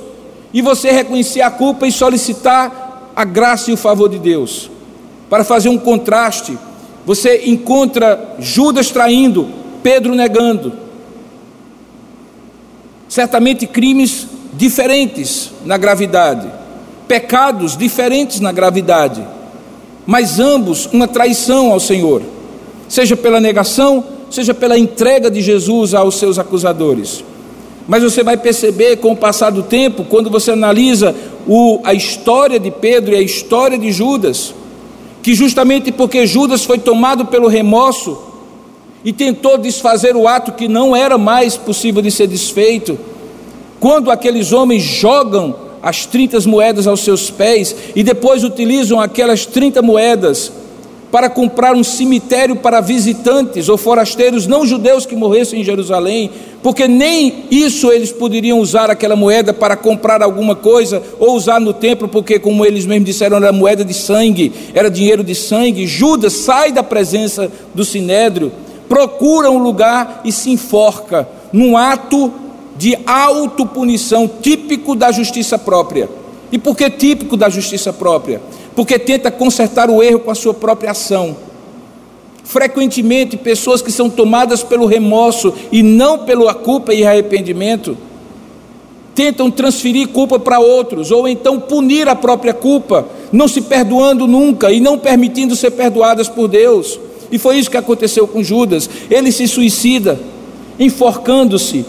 e 0.53 0.61
você 0.61 0.91
reconhecer 0.91 1.41
a 1.41 1.51
culpa 1.51 1.87
e 1.87 1.91
solicitar 1.91 3.11
a 3.15 3.23
graça 3.23 3.69
e 3.69 3.73
o 3.73 3.77
favor 3.77 4.09
de 4.09 4.17
Deus. 4.17 4.69
Para 5.29 5.43
fazer 5.43 5.69
um 5.69 5.77
contraste, 5.77 6.57
você 7.05 7.43
encontra 7.45 8.35
Judas 8.39 8.89
traindo, 8.89 9.47
Pedro 9.83 10.15
negando. 10.15 10.73
Certamente 13.07 13.67
crimes 13.67 14.27
diferentes 14.53 15.51
na 15.65 15.77
gravidade, 15.77 16.49
pecados 17.07 17.75
diferentes 17.77 18.39
na 18.39 18.51
gravidade, 18.51 19.25
mas 20.05 20.39
ambos 20.39 20.87
uma 20.87 21.07
traição 21.07 21.71
ao 21.71 21.79
Senhor, 21.79 22.21
seja 22.87 23.15
pela 23.15 23.39
negação, 23.39 24.03
seja 24.29 24.53
pela 24.53 24.77
entrega 24.77 25.29
de 25.29 25.41
Jesus 25.41 25.93
aos 25.93 26.15
seus 26.15 26.37
acusadores. 26.37 27.23
Mas 27.87 28.03
você 28.03 28.23
vai 28.23 28.37
perceber 28.37 28.97
com 28.97 29.13
o 29.13 29.17
passar 29.17 29.49
do 29.49 29.63
tempo, 29.63 30.05
quando 30.05 30.29
você 30.29 30.51
analisa 30.51 31.15
o, 31.47 31.79
a 31.83 31.93
história 31.93 32.59
de 32.59 32.69
Pedro 32.69 33.13
e 33.13 33.17
a 33.17 33.21
história 33.21 33.77
de 33.77 33.91
Judas, 33.91 34.53
que 35.23 35.33
justamente 35.33 35.91
porque 35.91 36.27
Judas 36.27 36.63
foi 36.63 36.77
tomado 36.77 37.25
pelo 37.25 37.47
remorso 37.47 38.17
e 39.03 39.11
tentou 39.11 39.57
desfazer 39.57 40.15
o 40.15 40.27
ato 40.27 40.51
que 40.51 40.67
não 40.67 40.95
era 40.95 41.17
mais 41.17 41.57
possível 41.57 42.01
de 42.01 42.11
ser 42.11 42.27
desfeito, 42.27 42.97
quando 43.79 44.11
aqueles 44.11 44.51
homens 44.51 44.83
jogam 44.83 45.55
as 45.81 46.05
30 46.05 46.41
moedas 46.41 46.85
aos 46.85 46.99
seus 46.99 47.31
pés 47.31 47.75
e 47.95 48.03
depois 48.03 48.43
utilizam 48.43 48.99
aquelas 48.99 49.45
30 49.45 49.81
moedas 49.81 50.51
para 51.11 51.29
comprar 51.29 51.75
um 51.75 51.83
cemitério 51.83 52.55
para 52.55 52.81
visitantes 52.81 53.67
ou 53.67 53.77
forasteiros 53.77 54.45
não 54.45 54.65
judeus 54.65 55.05
que 55.05 55.15
morressem 55.15 55.61
em 55.61 55.63
Jerusalém, 55.63 56.29
porque 56.61 56.87
nem 56.87 57.45
isso 57.49 57.91
eles 57.91 58.11
poderiam 58.11 58.59
usar 58.59 58.91
aquela 58.91 59.15
moeda 59.15 59.53
para 59.53 59.75
comprar 59.75 60.21
alguma 60.21 60.55
coisa 60.55 61.01
ou 61.19 61.35
usar 61.35 61.59
no 61.59 61.73
templo, 61.73 62.07
porque, 62.07 62.37
como 62.37 62.65
eles 62.65 62.85
mesmos 62.85 63.05
disseram, 63.05 63.37
era 63.37 63.51
moeda 63.51 63.83
de 63.83 63.93
sangue, 63.93 64.51
era 64.73 64.89
dinheiro 64.89 65.23
de 65.23 65.33
sangue. 65.33 65.87
Judas 65.87 66.33
sai 66.33 66.71
da 66.71 66.83
presença 66.83 67.51
do 67.73 67.83
sinédrio, 67.83 68.51
procura 68.87 69.49
um 69.49 69.57
lugar 69.57 70.21
e 70.23 70.31
se 70.31 70.51
enforca 70.51 71.27
num 71.51 71.75
ato 71.75 72.31
de 72.77 72.97
autopunição 73.05 74.29
típico 74.41 74.95
da 74.95 75.11
justiça 75.11 75.57
própria. 75.57 76.09
E 76.51 76.57
por 76.57 76.75
que 76.75 76.89
típico 76.89 77.37
da 77.37 77.49
justiça 77.49 77.93
própria? 77.93 78.41
Porque 78.79 78.97
tenta 78.97 79.29
consertar 79.29 79.89
o 79.89 80.01
erro 80.01 80.19
com 80.19 80.31
a 80.31 80.35
sua 80.35 80.53
própria 80.53 80.91
ação. 80.91 81.35
Frequentemente, 82.45 83.35
pessoas 83.35 83.81
que 83.81 83.91
são 83.91 84.09
tomadas 84.09 84.63
pelo 84.63 84.85
remorso 84.85 85.53
e 85.69 85.83
não 85.83 86.19
pela 86.19 86.53
culpa 86.53 86.93
e 86.93 87.05
arrependimento, 87.05 87.97
tentam 89.13 89.51
transferir 89.51 90.07
culpa 90.07 90.39
para 90.39 90.61
outros, 90.61 91.11
ou 91.11 91.27
então 91.27 91.59
punir 91.59 92.07
a 92.07 92.15
própria 92.15 92.53
culpa, 92.53 93.05
não 93.33 93.49
se 93.49 93.59
perdoando 93.59 94.25
nunca 94.25 94.71
e 94.71 94.79
não 94.79 94.97
permitindo 94.97 95.57
ser 95.57 95.71
perdoadas 95.71 96.29
por 96.29 96.47
Deus. 96.47 96.97
E 97.29 97.37
foi 97.37 97.57
isso 97.57 97.69
que 97.69 97.75
aconteceu 97.75 98.29
com 98.29 98.41
Judas. 98.41 98.89
Ele 99.11 99.29
se 99.29 99.45
suicida, 99.45 100.17
enforcando-se, 100.79 101.85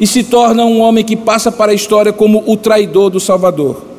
e 0.00 0.08
se 0.08 0.24
torna 0.24 0.64
um 0.64 0.80
homem 0.80 1.04
que 1.04 1.14
passa 1.14 1.52
para 1.52 1.70
a 1.70 1.74
história 1.76 2.12
como 2.12 2.42
o 2.48 2.56
traidor 2.56 3.10
do 3.10 3.20
Salvador. 3.20 3.91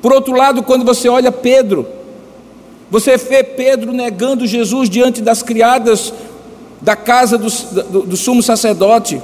Por 0.00 0.12
outro 0.12 0.34
lado, 0.34 0.62
quando 0.62 0.84
você 0.84 1.08
olha 1.08 1.32
Pedro, 1.32 1.86
você 2.90 3.16
vê 3.16 3.42
Pedro 3.42 3.92
negando 3.92 4.46
Jesus 4.46 4.88
diante 4.88 5.20
das 5.20 5.42
criadas 5.42 6.12
da 6.80 6.94
casa 6.94 7.36
do, 7.36 7.50
do, 7.82 8.02
do 8.02 8.16
sumo 8.16 8.42
sacerdote, 8.42 9.20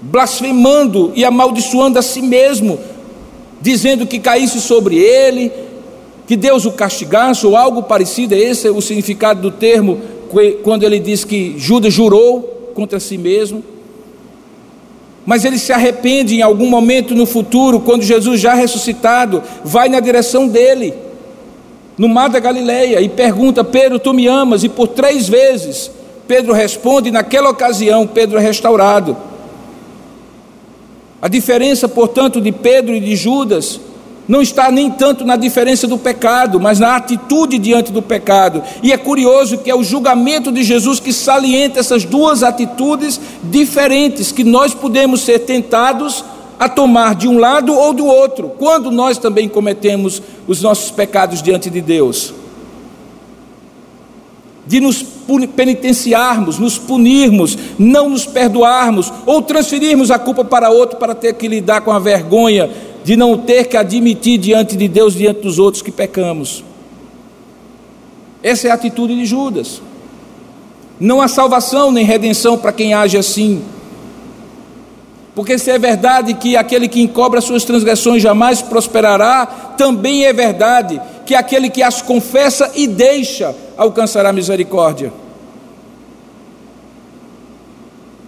blasfemando 0.00 1.12
e 1.14 1.24
amaldiçoando 1.24 1.98
a 1.98 2.02
si 2.02 2.20
mesmo, 2.20 2.78
dizendo 3.60 4.06
que 4.06 4.18
caísse 4.18 4.60
sobre 4.60 4.96
ele, 4.96 5.52
que 6.26 6.36
Deus 6.36 6.64
o 6.64 6.72
castigasse, 6.72 7.46
ou 7.46 7.56
algo 7.56 7.84
parecido, 7.84 8.34
esse 8.34 8.66
é 8.66 8.70
o 8.70 8.82
significado 8.82 9.40
do 9.40 9.50
termo, 9.50 10.00
quando 10.62 10.82
ele 10.82 10.98
diz 10.98 11.24
que 11.24 11.54
Judas 11.56 11.94
jurou 11.94 12.72
contra 12.74 12.98
si 12.98 13.16
mesmo 13.16 13.62
mas 15.26 15.44
ele 15.44 15.58
se 15.58 15.72
arrepende 15.72 16.36
em 16.36 16.42
algum 16.42 16.68
momento 16.68 17.14
no 17.14 17.26
futuro, 17.26 17.80
quando 17.80 18.02
Jesus 18.02 18.40
já 18.40 18.54
ressuscitado, 18.54 19.42
vai 19.64 19.88
na 19.88 20.00
direção 20.00 20.46
dele, 20.46 20.94
no 21.96 22.08
mar 22.08 22.28
da 22.28 22.38
Galileia, 22.38 23.00
e 23.00 23.08
pergunta: 23.08 23.64
Pedro, 23.64 23.98
tu 23.98 24.12
me 24.12 24.26
amas? 24.26 24.64
E 24.64 24.68
por 24.68 24.88
três 24.88 25.28
vezes 25.28 25.90
Pedro 26.26 26.52
responde, 26.52 27.08
e 27.08 27.12
naquela 27.12 27.50
ocasião 27.50 28.06
Pedro 28.06 28.38
é 28.38 28.40
restaurado. 28.40 29.16
A 31.20 31.28
diferença, 31.28 31.88
portanto, 31.88 32.40
de 32.40 32.52
Pedro 32.52 32.94
e 32.94 33.00
de 33.00 33.16
Judas 33.16 33.80
não 34.26 34.40
está 34.40 34.70
nem 34.70 34.90
tanto 34.90 35.24
na 35.24 35.36
diferença 35.36 35.86
do 35.86 35.98
pecado, 35.98 36.58
mas 36.58 36.80
na 36.80 36.96
atitude 36.96 37.58
diante 37.58 37.92
do 37.92 38.00
pecado. 38.00 38.62
E 38.82 38.92
é 38.92 38.96
curioso 38.96 39.58
que 39.58 39.70
é 39.70 39.74
o 39.74 39.84
julgamento 39.84 40.50
de 40.50 40.62
Jesus 40.62 40.98
que 40.98 41.12
salienta 41.12 41.80
essas 41.80 42.04
duas 42.04 42.42
atitudes 42.42 43.20
diferentes 43.42 44.32
que 44.32 44.42
nós 44.42 44.74
podemos 44.74 45.20
ser 45.20 45.40
tentados 45.40 46.24
a 46.58 46.68
tomar 46.68 47.14
de 47.14 47.28
um 47.28 47.38
lado 47.38 47.74
ou 47.74 47.92
do 47.92 48.06
outro, 48.06 48.52
quando 48.56 48.90
nós 48.90 49.18
também 49.18 49.48
cometemos 49.48 50.22
os 50.46 50.62
nossos 50.62 50.90
pecados 50.90 51.42
diante 51.42 51.68
de 51.68 51.80
Deus. 51.80 52.32
De 54.66 54.80
nos 54.80 55.04
penitenciarmos, 55.54 56.58
nos 56.58 56.78
punirmos, 56.78 57.58
não 57.78 58.08
nos 58.08 58.24
perdoarmos, 58.24 59.12
ou 59.26 59.42
transferirmos 59.42 60.10
a 60.10 60.18
culpa 60.18 60.42
para 60.42 60.70
outro 60.70 60.98
para 60.98 61.14
ter 61.14 61.34
que 61.34 61.46
lidar 61.46 61.82
com 61.82 61.92
a 61.92 61.98
vergonha 61.98 62.70
de 63.04 63.16
não 63.16 63.36
ter 63.36 63.68
que 63.68 63.76
admitir 63.76 64.38
diante 64.38 64.76
de 64.76 64.88
Deus, 64.88 65.14
diante 65.14 65.42
dos 65.42 65.58
outros, 65.58 65.82
que 65.82 65.92
pecamos. 65.92 66.64
Essa 68.42 68.68
é 68.68 68.70
a 68.70 68.74
atitude 68.74 69.14
de 69.14 69.26
Judas. 69.26 69.82
Não 70.98 71.20
há 71.20 71.28
salvação 71.28 71.92
nem 71.92 72.04
redenção 72.04 72.56
para 72.56 72.72
quem 72.72 72.94
age 72.94 73.18
assim. 73.18 73.62
Porque 75.34 75.58
se 75.58 75.70
é 75.70 75.78
verdade 75.78 76.32
que 76.34 76.56
aquele 76.56 76.88
que 76.88 77.02
encobra 77.02 77.40
suas 77.40 77.64
transgressões 77.64 78.22
jamais 78.22 78.62
prosperará, 78.62 79.44
também 79.76 80.24
é 80.24 80.32
verdade 80.32 81.00
que 81.26 81.34
aquele 81.34 81.68
que 81.68 81.82
as 81.82 82.00
confessa 82.00 82.70
e 82.74 82.86
deixa 82.86 83.54
alcançará 83.76 84.32
misericórdia. 84.32 85.12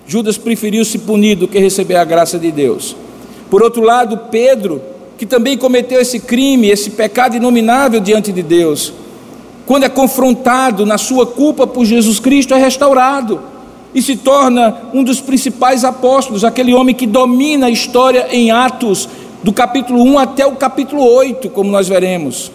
Judas 0.06 0.36
preferiu 0.36 0.84
se 0.84 0.98
punir 0.98 1.36
do 1.36 1.48
que 1.48 1.58
receber 1.58 1.96
a 1.96 2.04
graça 2.04 2.38
de 2.38 2.52
Deus. 2.52 2.96
Por 3.50 3.62
outro 3.62 3.82
lado, 3.82 4.18
Pedro, 4.30 4.82
que 5.16 5.24
também 5.24 5.56
cometeu 5.56 6.00
esse 6.00 6.20
crime, 6.20 6.68
esse 6.68 6.90
pecado 6.90 7.36
inominável 7.36 8.00
diante 8.00 8.32
de 8.32 8.42
Deus, 8.42 8.92
quando 9.64 9.84
é 9.84 9.88
confrontado 9.88 10.86
na 10.86 10.98
sua 10.98 11.26
culpa 11.26 11.66
por 11.66 11.84
Jesus 11.84 12.20
Cristo, 12.20 12.54
é 12.54 12.58
restaurado 12.58 13.40
e 13.94 14.02
se 14.02 14.14
torna 14.14 14.82
um 14.92 15.02
dos 15.02 15.20
principais 15.20 15.82
apóstolos, 15.82 16.44
aquele 16.44 16.74
homem 16.74 16.94
que 16.94 17.06
domina 17.06 17.66
a 17.66 17.70
história 17.70 18.28
em 18.30 18.50
Atos, 18.50 19.08
do 19.42 19.52
capítulo 19.52 20.02
1 20.02 20.18
até 20.18 20.46
o 20.46 20.52
capítulo 20.56 21.02
8, 21.02 21.48
como 21.48 21.70
nós 21.70 21.88
veremos, 21.88 22.52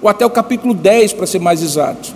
ou 0.00 0.08
até 0.08 0.24
o 0.24 0.30
capítulo 0.30 0.72
10, 0.72 1.12
para 1.12 1.26
ser 1.26 1.38
mais 1.38 1.62
exato. 1.62 2.14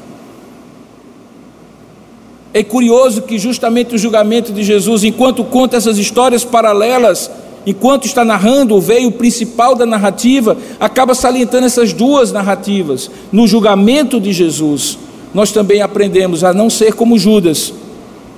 É 2.54 2.62
curioso 2.62 3.22
que 3.22 3.38
justamente 3.38 3.96
o 3.96 3.98
julgamento 3.98 4.52
de 4.52 4.62
Jesus, 4.62 5.04
enquanto 5.04 5.44
conta 5.44 5.76
essas 5.76 5.98
histórias 5.98 6.42
paralelas, 6.42 7.30
enquanto 7.66 8.06
está 8.06 8.24
narrando 8.24 8.74
o 8.74 8.80
veio 8.80 9.10
principal 9.12 9.74
da 9.74 9.86
narrativa, 9.86 10.56
acaba 10.78 11.14
salientando 11.14 11.66
essas 11.66 11.92
duas 11.92 12.32
narrativas. 12.32 13.10
No 13.32 13.46
julgamento 13.46 14.20
de 14.20 14.32
Jesus, 14.32 14.98
nós 15.32 15.50
também 15.50 15.82
aprendemos 15.82 16.44
a 16.44 16.52
não 16.52 16.70
ser 16.70 16.94
como 16.94 17.18
Judas, 17.18 17.72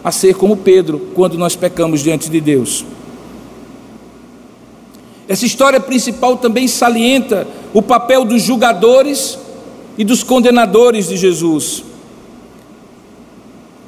a 0.02 0.12
ser 0.12 0.34
como 0.34 0.56
Pedro, 0.56 1.08
quando 1.14 1.36
nós 1.36 1.56
pecamos 1.56 2.02
diante 2.02 2.30
de 2.30 2.40
Deus. 2.40 2.84
Essa 5.28 5.44
história 5.44 5.80
principal 5.80 6.36
também 6.36 6.68
salienta 6.68 7.46
o 7.74 7.82
papel 7.82 8.24
dos 8.24 8.42
julgadores 8.42 9.38
e 9.98 10.04
dos 10.04 10.22
condenadores 10.22 11.08
de 11.08 11.16
Jesus. 11.16 11.82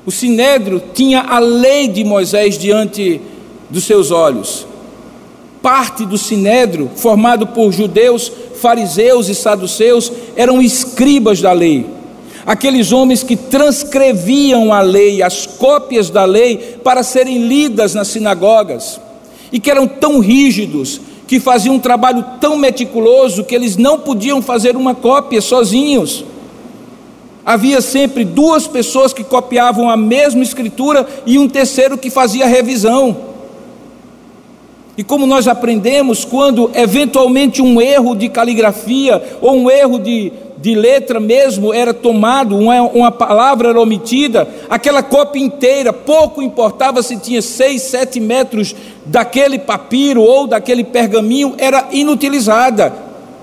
O 0.05 0.11
sinédrio 0.11 0.83
tinha 0.95 1.21
a 1.21 1.39
lei 1.39 1.87
de 1.87 2.03
Moisés 2.03 2.59
diante 2.59 3.21
dos 3.71 3.85
seus 3.85 4.11
olhos. 4.11 4.68
Parte 5.63 6.05
do 6.05 6.17
sinédrio, 6.17 6.91
formado 6.97 7.49
por 7.49 7.73
judeus, 7.73 8.31
fariseus 8.61 9.29
e 9.29 9.35
saduceus, 9.35 10.13
eram 10.37 10.63
escribas 10.63 11.41
da 11.41 11.53
lei. 11.53 11.87
Aqueles 12.47 12.93
homens 12.93 13.23
que 13.23 13.37
transcreviam 13.37 14.73
a 14.73 14.81
lei, 14.81 15.23
as 15.23 15.47
cópias 15.47 16.09
da 16.09 16.25
lei, 16.25 16.79
para 16.83 17.03
serem 17.03 17.47
lidas 17.47 17.95
nas 17.95 18.09
sinagogas, 18.09 19.01
e 19.53 19.59
que 19.59 19.71
eram 19.71 19.87
tão 19.87 20.21
rígidos 20.21 21.01
que 21.27 21.39
faziam 21.39 21.75
um 21.75 21.79
trabalho 21.79 22.25
tão 22.41 22.57
meticuloso 22.57 23.45
que 23.45 23.55
eles 23.55 23.77
não 23.77 23.99
podiam 24.01 24.41
fazer 24.41 24.77
uma 24.77 24.95
cópia 24.95 25.43
sozinhos. 25.43 26.25
Havia 27.45 27.83
sempre 27.83 28.25
duas 28.25 28.67
pessoas 28.67 29.13
que 29.13 29.23
copiavam 29.23 29.91
a 29.91 29.97
mesma 29.97 30.43
escritura 30.43 31.07
e 31.27 31.39
um 31.39 31.49
terceiro 31.49 31.99
que 31.99 32.11
fazia 32.11 32.47
revisão. 32.47 33.28
E 34.99 35.05
como 35.05 35.29
nós 35.29 35.47
aprendemos, 35.47 36.25
quando 36.25 36.73
eventualmente 36.75 37.63
um 37.63 37.81
erro 37.81 38.17
de 38.17 38.29
caligrafia 38.29 39.23
ou 39.41 39.55
um 39.55 39.71
erro 39.71 39.97
de, 39.97 40.33
de 40.57 40.75
letra 40.75 41.21
mesmo 41.21 41.73
era 41.73 41.95
tomado, 41.95 42.59
uma, 42.59 42.83
uma 42.83 43.13
palavra 43.13 43.69
era 43.69 43.81
omitida, 43.81 44.49
aquela 44.69 45.01
cópia 45.01 45.39
inteira, 45.41 45.93
pouco 45.93 46.43
importava 46.43 47.01
se 47.01 47.17
tinha 47.17 47.41
seis, 47.41 47.83
sete 47.83 48.19
metros 48.19 48.75
daquele 49.07 49.61
papiro 49.61 50.21
ou 50.21 50.49
daquele 50.49 50.83
pergaminho, 50.83 51.55
era 51.59 51.87
inutilizada, 51.93 52.93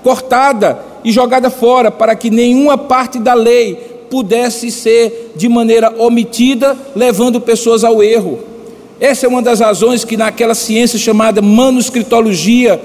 cortada 0.02 0.78
e 1.02 1.10
jogada 1.10 1.48
fora, 1.48 1.90
para 1.90 2.14
que 2.14 2.28
nenhuma 2.28 2.76
parte 2.76 3.18
da 3.18 3.32
lei 3.32 3.76
pudesse 4.10 4.70
ser 4.70 5.32
de 5.34 5.48
maneira 5.48 5.90
omitida, 5.96 6.76
levando 6.94 7.40
pessoas 7.40 7.82
ao 7.82 8.02
erro. 8.02 8.55
Essa 9.00 9.26
é 9.26 9.28
uma 9.28 9.42
das 9.42 9.60
razões 9.60 10.04
que 10.04 10.16
naquela 10.16 10.54
ciência 10.54 10.98
chamada 10.98 11.42
manuscritologia, 11.42 12.80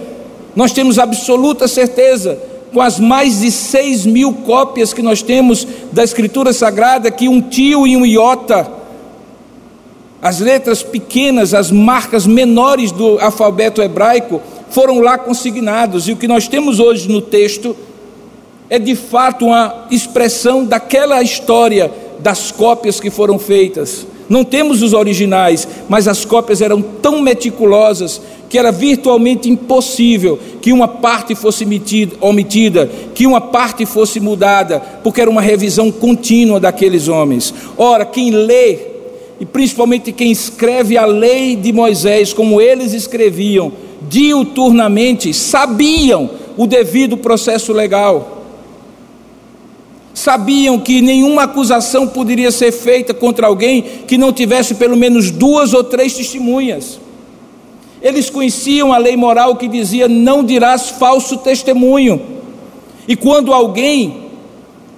nós 0.55 0.74
temos 0.74 0.99
absoluta 0.99 1.68
certeza 1.68 2.38
com 2.74 2.82
as 2.82 2.99
mais 2.99 3.41
de 3.41 3.51
seis 3.51 4.05
mil 4.05 4.34
cópias 4.34 4.93
que 4.93 5.01
nós 5.01 5.22
temos 5.22 5.68
da 5.91 6.03
Escritura 6.03 6.53
Sagrada, 6.53 7.12
que 7.12 7.28
um 7.28 7.41
tio 7.41 7.86
e 7.86 7.95
um 7.97 8.05
iota, 8.05 8.70
as 10.22 10.39
letras 10.39 10.84
pequenas, 10.84 11.53
as 11.53 11.72
marcas 11.72 12.28
menores 12.28 12.91
do 12.91 13.20
alfabeto 13.20 13.82
hebraico, 13.82 14.41
foram 14.70 14.99
lá 14.99 15.18
consignados, 15.18 16.07
e 16.07 16.14
o 16.14 16.18
que 16.18 16.28
nós 16.28 16.47
temos 16.47 16.80
hoje 16.80 17.09
no 17.09 17.22
texto 17.22 17.76
é 18.70 18.80
de 18.80 18.95
fato 18.95 19.45
uma 19.45 19.88
expressão 19.91 20.64
daquela 20.64 21.22
história 21.22 21.91
das 22.20 22.51
cópias 22.51 22.99
que 22.99 23.09
foram 23.09 23.38
feitas. 23.38 24.05
Não 24.32 24.46
temos 24.46 24.82
os 24.82 24.94
originais, 24.94 25.68
mas 25.90 26.08
as 26.08 26.24
cópias 26.24 26.62
eram 26.62 26.82
tão 26.82 27.22
meticulosas 27.22 28.22
que 28.50 28.58
era 28.58 28.72
virtualmente 28.72 29.50
impossível 29.50 30.40
que 30.62 30.72
uma 30.72 30.88
parte 30.88 31.36
fosse 31.36 31.66
omitida, 32.22 32.90
que 33.14 33.28
uma 33.28 33.42
parte 33.42 33.86
fosse 33.86 34.22
mudada, 34.22 34.80
porque 35.04 35.20
era 35.20 35.30
uma 35.30 35.42
revisão 35.42 35.92
contínua 35.92 36.62
daqueles 36.62 37.10
homens. 37.10 37.54
Ora, 37.78 38.06
quem 38.06 38.32
lê, 38.32 38.78
e 39.38 39.46
principalmente 39.46 40.14
quem 40.14 40.32
escreve 40.32 40.98
a 40.98 41.06
lei 41.06 41.58
de 41.58 41.74
Moisés, 41.74 42.32
como 42.32 42.62
eles 42.62 42.94
escreviam, 42.94 43.74
diuturnamente, 44.08 45.34
sabiam 45.34 46.30
o 46.56 46.66
devido 46.66 47.18
processo 47.18 47.74
legal 47.74 48.41
sabiam 50.14 50.80
que 50.80 51.01
nenhuma 51.01 51.43
acusação 51.43 52.07
poderia 52.07 52.51
ser 52.51 52.72
feita 52.72 53.14
contra 53.14 53.47
alguém 53.47 53.82
que 54.07 54.18
não 54.18 54.34
tivesse 54.34 54.76
pelo 54.76 54.97
menos 54.97 55.32
duas 55.32 55.74
ou 55.74 55.84
três 55.84 56.14
testemunhas. 56.14 56.99
Eles 58.01 58.30
conheciam 58.30 58.91
a 58.91 58.97
lei 58.97 59.16
moral 59.16 59.55
que 59.55 59.68
dizia: 59.68 60.07
não 60.07 60.43
dirás 60.43 60.89
falso 60.89 61.38
testemunho. 61.38 62.22
E 63.07 63.16
quando 63.16 63.53
alguém 63.53 64.30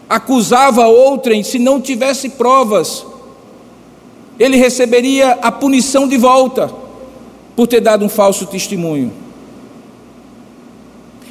acusava 0.10 0.88
outrem, 0.88 1.44
se 1.44 1.58
não 1.58 1.82
tivesse 1.82 2.30
provas, 2.30 3.06
ele 4.40 4.58
receberia 4.58 5.38
a 5.42 5.52
punição 5.52 6.08
de 6.08 6.18
volta 6.18 6.72
por 7.56 7.68
ter 7.68 7.82
dado 7.82 8.04
um 8.04 8.10
falso 8.10 8.46
testemunho. 8.46 9.23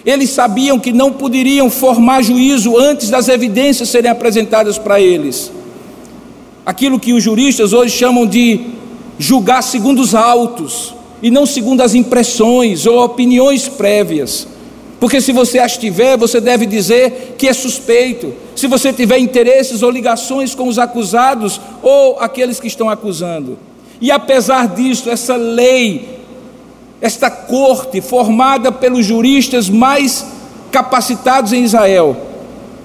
Eles 0.05 0.31
sabiam 0.31 0.79
que 0.79 0.93
não 0.93 1.13
poderiam 1.13 1.71
formar 1.71 2.23
juízo 2.23 2.77
antes 2.77 3.09
das 3.09 3.29
evidências 3.29 3.89
serem 3.89 4.11
apresentadas 4.11 4.79
para 4.79 5.01
eles. 5.01 5.53
Aquilo 6.67 6.99
que 6.99 7.13
os 7.13 7.23
juristas 7.23 7.73
hoje 7.73 7.97
chamam 7.97 8.27
de 8.27 8.61
julgar 9.19 9.63
segundo 9.63 10.01
os 10.01 10.15
autos 10.15 10.95
e 11.23 11.31
não 11.31 11.47
segundo 11.47 11.83
as 11.83 11.95
impressões 11.95 12.87
ou 12.87 13.03
opiniões 13.05 13.69
prévias. 13.69 14.49
Porque 14.99 15.21
se 15.21 15.33
você 15.33 15.59
as 15.59 15.77
tiver, 15.77 16.17
você 16.17 16.41
deve 16.41 16.65
dizer 16.67 17.35
que 17.37 17.49
é 17.49 17.53
suspeito. 17.53 18.33
Se 18.55 18.69
você 18.69 18.93
tiver 18.93 19.19
interesses 19.19 19.83
ou 19.83 19.91
ligações 19.91 20.55
com 20.55 20.69
os 20.69 20.79
acusados 20.79 21.61
ou 21.83 22.19
aqueles 22.21 22.61
que 22.61 22.69
estão 22.69 22.89
acusando. 22.89 23.59
E 24.01 24.11
apesar 24.11 24.69
disso, 24.69 25.11
essa 25.11 25.37
lei, 25.37 26.22
esta 27.03 27.29
corte, 27.29 28.01
formada 28.01 28.71
pelos 28.71 29.05
juristas 29.05 29.69
mais 29.69 30.25
capacitados 30.71 31.53
em 31.53 31.65
Israel, 31.65 32.17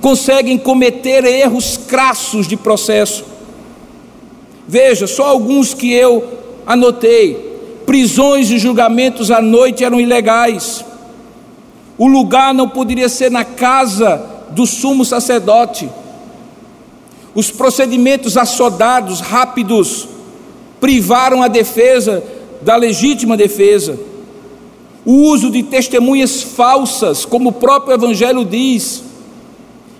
conseguem 0.01 0.57
cometer 0.57 1.23
erros 1.23 1.77
crassos 1.77 2.47
de 2.47 2.57
processo. 2.57 3.23
Veja, 4.67 5.05
só 5.05 5.27
alguns 5.27 5.75
que 5.75 5.93
eu 5.93 6.27
anotei 6.65 7.45
prisões 7.85 8.49
e 8.49 8.57
julgamentos 8.57 9.29
à 9.29 9.39
noite 9.39 9.83
eram 9.83 10.01
ilegais. 10.01 10.83
O 11.95 12.07
lugar 12.07 12.55
não 12.55 12.67
poderia 12.67 13.09
ser 13.09 13.29
na 13.29 13.45
casa 13.45 14.19
do 14.49 14.65
sumo 14.65 15.05
sacerdote. 15.05 15.87
Os 17.35 17.51
procedimentos 17.51 18.35
assodados, 18.35 19.21
rápidos, 19.21 20.07
privaram 20.81 21.43
a 21.43 21.47
defesa 21.47 22.23
da 22.61 22.75
legítima 22.75 23.37
defesa. 23.37 24.06
O 25.07 25.29
uso 25.29 25.49
de 25.49 25.63
testemunhas 25.63 26.43
falsas, 26.43 27.23
como 27.23 27.47
o 27.47 27.53
próprio 27.53 27.93
Evangelho 27.93 28.43
diz, 28.43 29.01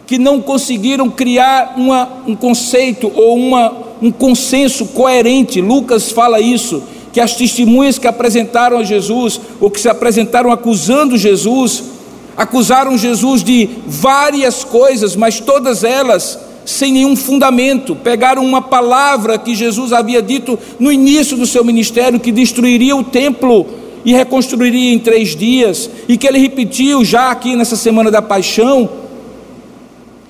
que 0.05 0.17
não 0.17 0.41
conseguiram 0.41 1.09
criar 1.09 1.75
uma, 1.77 2.09
um 2.27 2.35
conceito 2.35 3.09
ou 3.15 3.37
uma, 3.37 3.73
um 4.01 4.11
consenso 4.11 4.87
coerente. 4.87 5.61
Lucas 5.61 6.11
fala 6.11 6.41
isso 6.41 6.83
que 7.13 7.21
as 7.21 7.33
testemunhas 7.35 7.97
que 7.97 8.05
apresentaram 8.05 8.79
a 8.79 8.83
Jesus, 8.83 9.39
ou 9.61 9.71
que 9.71 9.79
se 9.79 9.87
apresentaram 9.87 10.51
acusando 10.51 11.17
Jesus, 11.17 11.85
acusaram 12.35 12.97
Jesus 12.97 13.41
de 13.41 13.69
várias 13.87 14.65
coisas, 14.65 15.15
mas 15.15 15.39
todas 15.39 15.85
elas 15.85 16.37
sem 16.65 16.91
nenhum 16.91 17.15
fundamento. 17.15 17.95
Pegaram 17.95 18.43
uma 18.43 18.61
palavra 18.61 19.37
que 19.37 19.55
Jesus 19.55 19.93
havia 19.93 20.21
dito 20.21 20.59
no 20.77 20.91
início 20.91 21.37
do 21.37 21.45
seu 21.45 21.63
ministério, 21.63 22.19
que 22.19 22.29
destruiria 22.29 22.93
o 22.93 23.05
templo 23.05 23.86
e 24.05 24.13
reconstruiria 24.13 24.93
em 24.93 24.99
três 24.99 25.35
dias, 25.35 25.89
e 26.07 26.17
que 26.17 26.27
ele 26.27 26.39
repetiu 26.39 27.03
já 27.03 27.31
aqui 27.31 27.55
nessa 27.55 27.75
semana 27.75 28.09
da 28.09 28.21
paixão, 28.21 28.89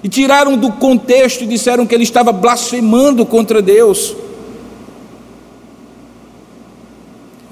e 0.03 0.09
tiraram 0.09 0.55
do 0.55 0.72
contexto 0.72 1.43
e 1.43 1.47
disseram 1.47 1.86
que 1.86 1.93
ele 1.93 2.03
estava 2.03 2.32
blasfemando 2.32 3.26
contra 3.26 3.61
Deus. 3.61 4.15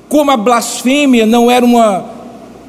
Como 0.07 0.31
a 0.31 0.37
blasfêmia 0.37 1.25
não 1.25 1.49
era 1.49 1.65
uma 1.65 2.05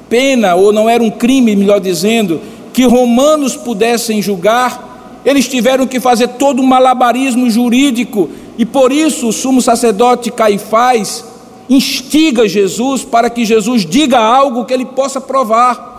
pena, 0.08 0.54
ou 0.54 0.72
não 0.72 0.88
era 0.88 1.02
um 1.02 1.10
crime, 1.10 1.54
melhor 1.54 1.80
dizendo, 1.80 2.40
que 2.72 2.84
romanos 2.84 3.56
pudessem 3.56 4.22
julgar, 4.22 5.20
eles 5.24 5.48
tiveram 5.48 5.86
que 5.86 6.00
fazer 6.00 6.28
todo 6.28 6.62
um 6.62 6.66
malabarismo 6.66 7.50
jurídico, 7.50 8.30
e 8.56 8.64
por 8.64 8.92
isso 8.92 9.28
o 9.28 9.32
sumo 9.32 9.60
sacerdote 9.60 10.30
Caifás 10.30 11.24
instiga 11.68 12.48
Jesus 12.48 13.04
para 13.04 13.28
que 13.28 13.44
Jesus 13.44 13.84
diga 13.84 14.18
algo 14.18 14.64
que 14.64 14.72
ele 14.72 14.84
possa 14.84 15.20
provar. 15.20 15.94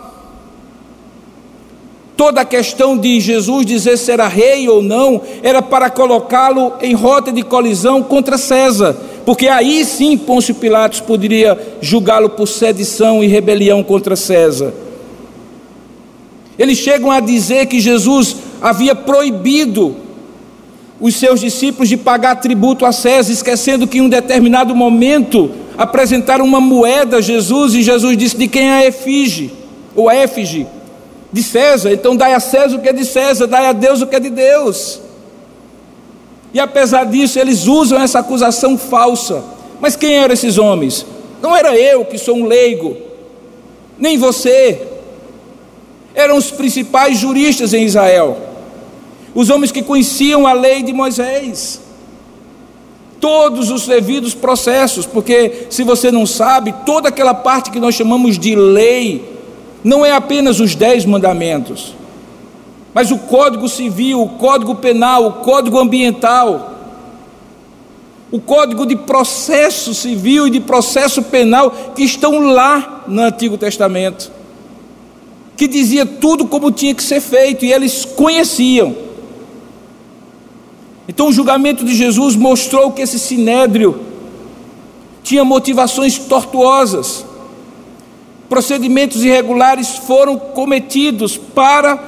Toda 2.15 2.41
a 2.41 2.45
questão 2.45 2.97
de 2.97 3.19
Jesus 3.19 3.65
dizer 3.65 3.95
se 3.97 4.11
era 4.11 4.27
rei 4.27 4.67
ou 4.67 4.81
não 4.81 5.21
era 5.43 5.61
para 5.61 5.89
colocá-lo 5.89 6.73
em 6.81 6.95
rota 6.95 7.31
de 7.31 7.43
colisão 7.43 8.01
contra 8.01 8.39
César, 8.39 8.97
porque 9.23 9.47
aí 9.47 9.85
sim 9.85 10.17
Pôncio 10.17 10.55
Pilatos 10.55 10.99
poderia 10.99 11.77
julgá-lo 11.79 12.29
por 12.29 12.47
sedição 12.47 13.23
e 13.23 13.27
rebelião 13.27 13.83
contra 13.83 14.15
César. 14.15 14.73
Eles 16.57 16.79
chegam 16.79 17.11
a 17.11 17.19
dizer 17.19 17.67
que 17.67 17.79
Jesus 17.79 18.37
havia 18.59 18.95
proibido 18.95 19.95
os 20.99 21.15
seus 21.15 21.39
discípulos 21.39 21.89
de 21.89 21.97
pagar 21.97 22.35
tributo 22.37 22.85
a 22.85 22.91
César, 22.91 23.31
esquecendo 23.31 23.87
que 23.87 23.99
em 23.99 24.01
um 24.01 24.09
determinado 24.09 24.75
momento 24.75 25.51
apresentaram 25.77 26.43
uma 26.43 26.59
moeda 26.59 27.17
a 27.17 27.21
Jesus 27.21 27.75
e 27.75 27.83
Jesus 27.83 28.17
disse: 28.17 28.37
De 28.37 28.47
quem 28.47 28.69
é 28.69 28.73
a 28.73 28.85
efígie? 28.85 29.51
Ou 29.95 30.09
a? 30.09 30.67
De 31.31 31.43
César. 31.43 31.91
Então 31.91 32.15
dai 32.15 32.33
a 32.33 32.39
César 32.39 32.77
o 32.77 32.81
que 32.81 32.89
é 32.89 32.93
de 32.93 33.05
César, 33.05 33.45
dai 33.45 33.67
a 33.67 33.73
Deus 33.73 34.01
o 34.01 34.07
que 34.07 34.15
é 34.15 34.19
de 34.19 34.29
Deus. 34.29 35.01
E 36.53 36.59
apesar 36.59 37.05
disso, 37.05 37.37
eles 37.37 37.67
usam 37.67 38.01
essa 38.01 38.19
acusação 38.19 38.77
falsa. 38.77 39.43
Mas 39.79 39.95
quem 39.95 40.15
eram 40.15 40.33
esses 40.33 40.57
homens? 40.57 41.05
Não 41.41 41.55
era 41.55 41.77
eu 41.77 42.05
que 42.05 42.17
sou 42.17 42.35
um 42.35 42.45
leigo, 42.45 42.97
nem 43.99 44.17
você. 44.17 44.81
Eram 46.15 46.37
os 46.37 46.49
principais 46.49 47.19
juristas 47.19 47.75
em 47.75 47.83
Israel 47.83 48.46
os 49.37 49.51
homens 49.51 49.71
que 49.71 49.83
conheciam 49.83 50.47
a 50.47 50.53
lei 50.53 50.81
de 50.81 50.91
Moisés, 50.91 51.79
todos 53.19 53.69
os 53.69 53.85
devidos 53.85 54.33
processos, 54.33 55.05
porque 55.05 55.67
se 55.69 55.83
você 55.83 56.11
não 56.11 56.25
sabe, 56.25 56.73
toda 56.87 57.09
aquela 57.09 57.35
parte 57.35 57.69
que 57.69 57.79
nós 57.79 57.93
chamamos 57.93 58.39
de 58.39 58.55
lei, 58.55 59.23
não 59.83 60.03
é 60.03 60.11
apenas 60.11 60.59
os 60.59 60.73
dez 60.73 61.05
mandamentos, 61.05 61.93
mas 62.95 63.11
o 63.11 63.19
código 63.19 63.69
civil, 63.69 64.23
o 64.23 64.29
código 64.29 64.73
penal, 64.73 65.27
o 65.27 65.33
código 65.33 65.77
ambiental, 65.77 66.73
o 68.31 68.39
código 68.39 68.87
de 68.87 68.95
processo 68.95 69.93
civil 69.93 70.47
e 70.47 70.49
de 70.49 70.61
processo 70.61 71.21
penal 71.21 71.69
que 71.95 72.01
estão 72.01 72.39
lá 72.39 73.03
no 73.07 73.21
Antigo 73.21 73.55
Testamento, 73.55 74.31
que 75.55 75.67
dizia 75.67 76.07
tudo 76.07 76.47
como 76.47 76.71
tinha 76.71 76.95
que 76.95 77.03
ser 77.03 77.21
feito 77.21 77.63
e 77.63 77.71
eles 77.71 78.03
conheciam. 78.03 79.05
Então 81.07 81.29
o 81.29 81.31
julgamento 81.31 81.85
de 81.85 81.95
Jesus 81.95 82.35
mostrou 82.35 82.91
que 82.91 83.01
esse 83.01 83.17
sinédrio 83.17 84.01
tinha 85.23 85.43
motivações 85.45 86.17
tortuosas. 86.17 87.25
Procedimentos 88.49 89.23
irregulares 89.23 89.89
foram 89.89 90.37
cometidos 90.37 91.37
para 91.37 91.99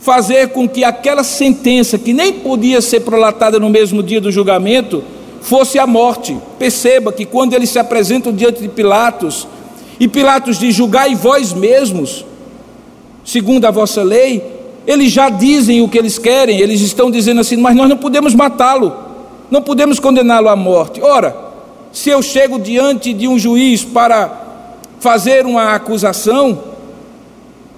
fazer 0.00 0.48
com 0.48 0.68
que 0.68 0.82
aquela 0.82 1.22
sentença, 1.22 1.98
que 1.98 2.12
nem 2.12 2.32
podia 2.32 2.80
ser 2.80 3.00
prolatada 3.00 3.58
no 3.58 3.68
mesmo 3.68 4.02
dia 4.02 4.20
do 4.20 4.32
julgamento, 4.32 5.04
fosse 5.42 5.78
a 5.78 5.86
morte. 5.86 6.36
Perceba 6.58 7.12
que 7.12 7.24
quando 7.24 7.54
eles 7.54 7.70
se 7.70 7.78
apresentam 7.78 8.32
diante 8.32 8.62
de 8.62 8.68
Pilatos, 8.68 9.46
e 9.98 10.08
Pilatos 10.08 10.58
diz: 10.58 10.74
Julgai 10.74 11.14
vós 11.14 11.52
mesmos, 11.52 12.24
segundo 13.24 13.66
a 13.66 13.70
vossa 13.70 14.02
lei, 14.02 14.59
eles 14.86 15.12
já 15.12 15.28
dizem 15.28 15.82
o 15.82 15.88
que 15.88 15.98
eles 15.98 16.18
querem, 16.18 16.58
eles 16.58 16.80
estão 16.80 17.10
dizendo 17.10 17.40
assim, 17.40 17.56
mas 17.56 17.76
nós 17.76 17.88
não 17.88 17.96
podemos 17.96 18.34
matá-lo, 18.34 18.96
não 19.50 19.62
podemos 19.62 19.98
condená-lo 19.98 20.48
à 20.48 20.56
morte. 20.56 21.02
Ora, 21.02 21.36
se 21.92 22.10
eu 22.10 22.22
chego 22.22 22.58
diante 22.58 23.12
de 23.12 23.26
um 23.28 23.38
juiz 23.38 23.84
para 23.84 24.30
fazer 25.00 25.46
uma 25.46 25.74
acusação, 25.74 26.58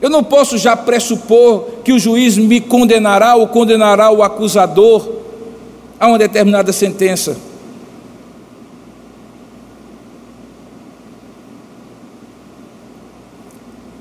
eu 0.01 0.11
não 0.11 0.25
posso 0.25 0.59
já 0.59 0.77
pressupor 0.77 1.67
que 1.85 1.93
o 1.93 1.99
juiz 1.99 2.37
me 2.37 2.61
condenará 2.61 3.37
ou 3.37 3.47
condenará 3.47 4.11
o 4.11 4.23
acusador 4.23 5.09
a 5.99 6.09
uma 6.09 6.19
determinada 6.19 6.73
sentença. 6.73 7.37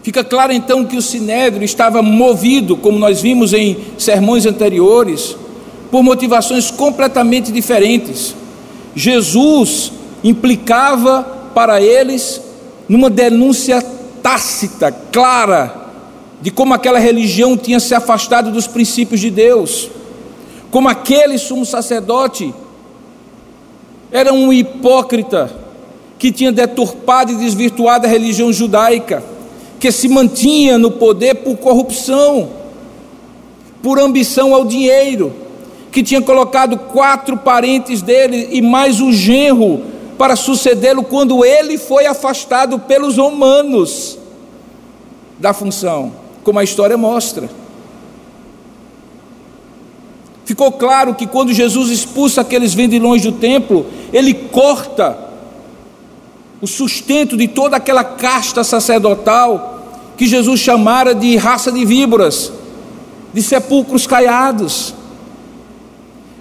Fica 0.03 0.23
claro 0.23 0.51
então 0.51 0.83
que 0.83 0.97
o 0.97 1.01
sinédrio 1.01 1.63
estava 1.63 2.01
movido, 2.01 2.75
como 2.75 2.97
nós 2.97 3.21
vimos 3.21 3.53
em 3.53 3.77
sermões 3.97 4.47
anteriores, 4.47 5.37
por 5.91 6.01
motivações 6.01 6.71
completamente 6.71 7.51
diferentes. 7.51 8.35
Jesus 8.95 9.91
implicava 10.23 11.23
para 11.53 11.79
eles 11.81 12.41
numa 12.89 13.09
denúncia 13.09 13.81
tácita, 14.23 14.91
clara, 15.11 15.89
de 16.41 16.49
como 16.49 16.73
aquela 16.73 16.97
religião 16.97 17.55
tinha 17.55 17.79
se 17.79 17.93
afastado 17.93 18.51
dos 18.51 18.65
princípios 18.65 19.21
de 19.21 19.29
Deus, 19.29 19.89
como 20.71 20.89
aquele 20.89 21.37
sumo 21.37 21.65
sacerdote 21.65 22.53
era 24.11 24.33
um 24.33 24.51
hipócrita 24.51 25.51
que 26.17 26.31
tinha 26.31 26.51
deturpado 26.51 27.31
e 27.31 27.35
desvirtuado 27.35 28.07
a 28.07 28.09
religião 28.09 28.51
judaica 28.51 29.23
que 29.81 29.91
se 29.91 30.07
mantinha 30.07 30.77
no 30.77 30.91
poder 30.91 31.37
por 31.37 31.57
corrupção, 31.57 32.49
por 33.81 33.99
ambição 33.99 34.53
ao 34.53 34.63
dinheiro, 34.63 35.33
que 35.91 36.03
tinha 36.03 36.21
colocado 36.21 36.77
quatro 36.77 37.35
parentes 37.35 37.99
dele 38.03 38.49
e 38.51 38.61
mais 38.61 39.01
o 39.01 39.11
genro 39.11 39.81
para 40.19 40.35
sucedê-lo 40.35 41.01
quando 41.01 41.43
ele 41.43 41.79
foi 41.79 42.05
afastado 42.05 42.77
pelos 42.77 43.17
romanos 43.17 44.19
da 45.39 45.51
função, 45.51 46.13
como 46.43 46.59
a 46.59 46.63
história 46.63 46.95
mostra. 46.95 47.49
Ficou 50.45 50.71
claro 50.73 51.15
que 51.15 51.25
quando 51.25 51.51
Jesus 51.51 51.89
expulsa 51.89 52.41
aqueles 52.41 52.75
vendilhões 52.75 53.23
do 53.23 53.31
templo, 53.31 53.87
ele 54.13 54.35
corta 54.35 55.30
o 56.61 56.67
sustento 56.67 57.35
de 57.35 57.47
toda 57.47 57.77
aquela 57.77 58.03
casta 58.03 58.63
sacerdotal 58.63 59.79
que 60.15 60.27
Jesus 60.27 60.59
chamara 60.59 61.15
de 61.15 61.35
raça 61.35 61.71
de 61.71 61.83
víboras, 61.83 62.51
de 63.33 63.41
sepulcros 63.41 64.05
caiados. 64.05 64.93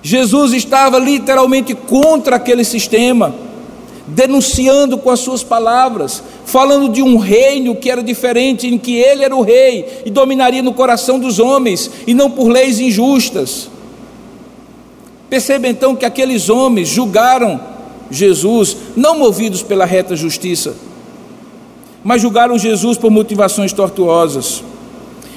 Jesus 0.03 0.53
estava 0.53 0.99
literalmente 0.99 1.75
contra 1.75 2.37
aquele 2.37 2.64
sistema, 2.64 3.35
denunciando 4.07 4.99
com 4.99 5.09
as 5.09 5.21
suas 5.21 5.43
palavras, 5.43 6.23
falando 6.45 6.91
de 6.91 7.03
um 7.03 7.16
reino 7.16 7.75
que 7.75 7.91
era 7.91 8.03
diferente, 8.03 8.66
em 8.66 8.77
que 8.77 8.97
ele 8.97 9.25
era 9.25 9.35
o 9.35 9.43
rei 9.43 10.03
e 10.05 10.11
dominaria 10.11 10.62
no 10.62 10.75
coração 10.75 11.18
dos 11.18 11.39
homens 11.39 11.91
e 12.07 12.12
não 12.12 12.31
por 12.31 12.49
leis 12.49 12.79
injustas. 12.79 13.71
Perceba 15.31 15.68
então 15.68 15.95
que 15.95 16.05
aqueles 16.05 16.51
homens 16.51 16.89
julgaram 16.89 17.70
Jesus, 18.11 18.77
não 18.97 19.19
movidos 19.19 19.63
pela 19.63 19.85
reta 19.85 20.17
justiça, 20.17 20.75
mas 22.03 22.23
julgaram 22.23 22.59
Jesus 22.59 22.99
por 22.99 23.11
motivações 23.11 23.73
tortuosas. 23.73 24.65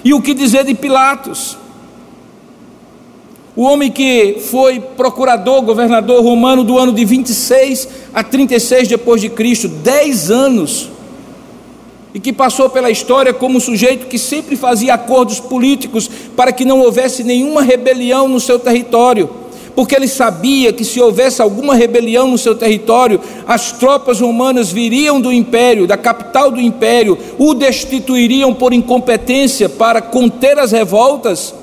E 0.04 0.14
o 0.14 0.22
que 0.22 0.34
dizer 0.34 0.66
de 0.66 0.74
Pilatos? 0.74 1.58
O 3.56 3.64
homem 3.64 3.92
que 3.92 4.38
foi 4.50 4.80
procurador, 4.80 5.62
governador 5.62 6.24
romano 6.24 6.64
do 6.64 6.78
ano 6.80 6.92
de 6.92 7.06
26 7.06 7.88
a 8.14 8.24
36 8.24 8.88
depois 8.88 9.22
de 9.22 9.30
Cristo, 9.30 9.68
10 9.68 10.32
anos, 10.32 10.90
e 12.14 12.20
que 12.20 12.34
passou 12.34 12.70
pela 12.70 12.90
história 12.90 13.34
como 13.34 13.58
um 13.58 13.62
sujeito 13.62 14.08
que 14.08 14.18
sempre 14.18 14.56
fazia 14.56 14.96
acordos 14.96 15.40
políticos 15.40 16.10
para 16.36 16.52
que 16.52 16.66
não 16.66 16.80
houvesse 16.80 17.24
nenhuma 17.24 17.62
rebelião 17.62 18.28
no 18.28 18.40
seu 18.40 18.58
território 18.58 19.43
porque 19.76 19.96
ele 19.96 20.08
sabia 20.08 20.72
que 20.72 20.86
se 20.86 21.02
houvesse 21.02 21.42
alguma 21.42 21.76
rebelião 21.76 22.28
no 22.28 22.38
seu 22.38 22.54
território, 22.56 23.20
as 23.48 23.72
tropas 23.72 24.20
romanas 24.20 24.72
viriam 24.72 25.20
do 25.20 25.32
império, 25.32 25.88
da 25.88 25.98
capital 25.98 26.52
do 26.52 26.62
império, 26.62 27.18
o 27.40 27.54
destituiriam 27.54 28.54
por 28.54 28.72
incompetência 28.72 29.68
para 29.68 30.02
conter 30.02 30.60
as 30.60 30.72
revoltas 30.72 31.56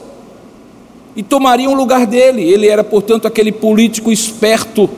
e 1.15 1.23
tomariam 1.23 1.73
o 1.73 1.77
lugar 1.77 2.07
dele. 2.07 2.43
Ele 2.43 2.67
era, 2.67 2.83
portanto, 2.83 3.27
aquele 3.27 3.53
político 3.53 4.11
esperto 4.11 4.91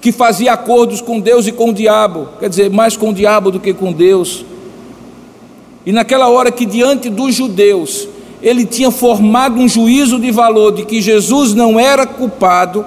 que 0.00 0.10
fazia 0.10 0.52
acordos 0.52 1.00
com 1.00 1.20
Deus 1.20 1.46
e 1.46 1.52
com 1.52 1.70
o 1.70 1.74
diabo, 1.74 2.28
quer 2.40 2.48
dizer, 2.48 2.70
mais 2.70 2.96
com 2.96 3.10
o 3.10 3.14
diabo 3.14 3.50
do 3.50 3.60
que 3.60 3.74
com 3.74 3.92
Deus. 3.92 4.44
E 5.84 5.92
naquela 5.92 6.28
hora 6.28 6.50
que 6.50 6.66
diante 6.66 7.08
dos 7.08 7.34
judeus 7.34 8.08
ele 8.42 8.64
tinha 8.64 8.90
formado 8.90 9.58
um 9.58 9.68
juízo 9.68 10.18
de 10.18 10.30
valor 10.30 10.72
de 10.72 10.84
que 10.84 11.00
Jesus 11.00 11.54
não 11.54 11.78
era 11.78 12.06
culpado, 12.06 12.84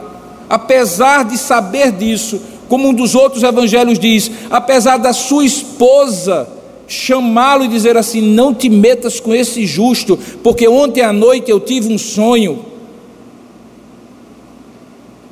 apesar 0.49 1.23
de 1.25 1.37
saber 1.37 1.91
disso, 1.91 2.41
como 2.67 2.89
um 2.89 2.93
dos 2.93 3.13
outros 3.13 3.43
evangelhos 3.43 3.99
diz, 3.99 4.31
apesar 4.49 4.97
da 4.97 5.13
sua 5.13 5.45
esposa 5.45 6.47
chamá-lo 6.87 7.63
e 7.63 7.67
dizer 7.67 7.95
assim: 7.97 8.21
Não 8.21 8.53
te 8.53 8.69
metas 8.69 9.19
com 9.19 9.33
esse 9.33 9.65
justo, 9.65 10.17
porque 10.41 10.67
ontem 10.67 11.01
à 11.01 11.13
noite 11.13 11.51
eu 11.51 11.59
tive 11.59 11.93
um 11.93 11.97
sonho. 11.97 12.65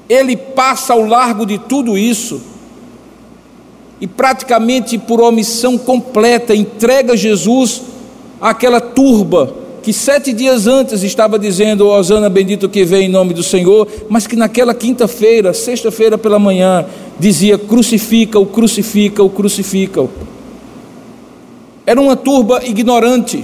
Ele 0.07 0.35
passa 0.35 0.93
ao 0.93 1.05
largo 1.05 1.45
de 1.45 1.57
tudo 1.57 1.97
isso 1.97 2.41
e 3.99 4.05
praticamente 4.05 4.97
por 4.97 5.21
omissão 5.21 5.77
completa 5.77 6.53
entrega 6.53 7.15
Jesus 7.15 7.81
àquela 8.41 8.81
turba 8.81 9.60
que 9.83 9.91
sete 9.91 10.31
dias 10.31 10.67
antes 10.67 11.03
estava 11.03 11.39
dizendo, 11.39 11.87
Osana 11.87 12.29
bendito 12.29 12.69
que 12.69 12.83
vem 12.83 13.05
em 13.05 13.09
nome 13.09 13.33
do 13.33 13.43
Senhor, 13.43 13.87
mas 14.09 14.27
que 14.27 14.35
naquela 14.35 14.73
quinta-feira, 14.73 15.53
sexta-feira 15.53 16.17
pela 16.17 16.37
manhã, 16.37 16.85
dizia: 17.19 17.57
crucifica-o, 17.57 18.45
crucifica-o, 18.45 19.29
crucifica-o. 19.29 20.09
Era 21.85 21.99
uma 21.99 22.15
turba 22.15 22.63
ignorante. 22.63 23.43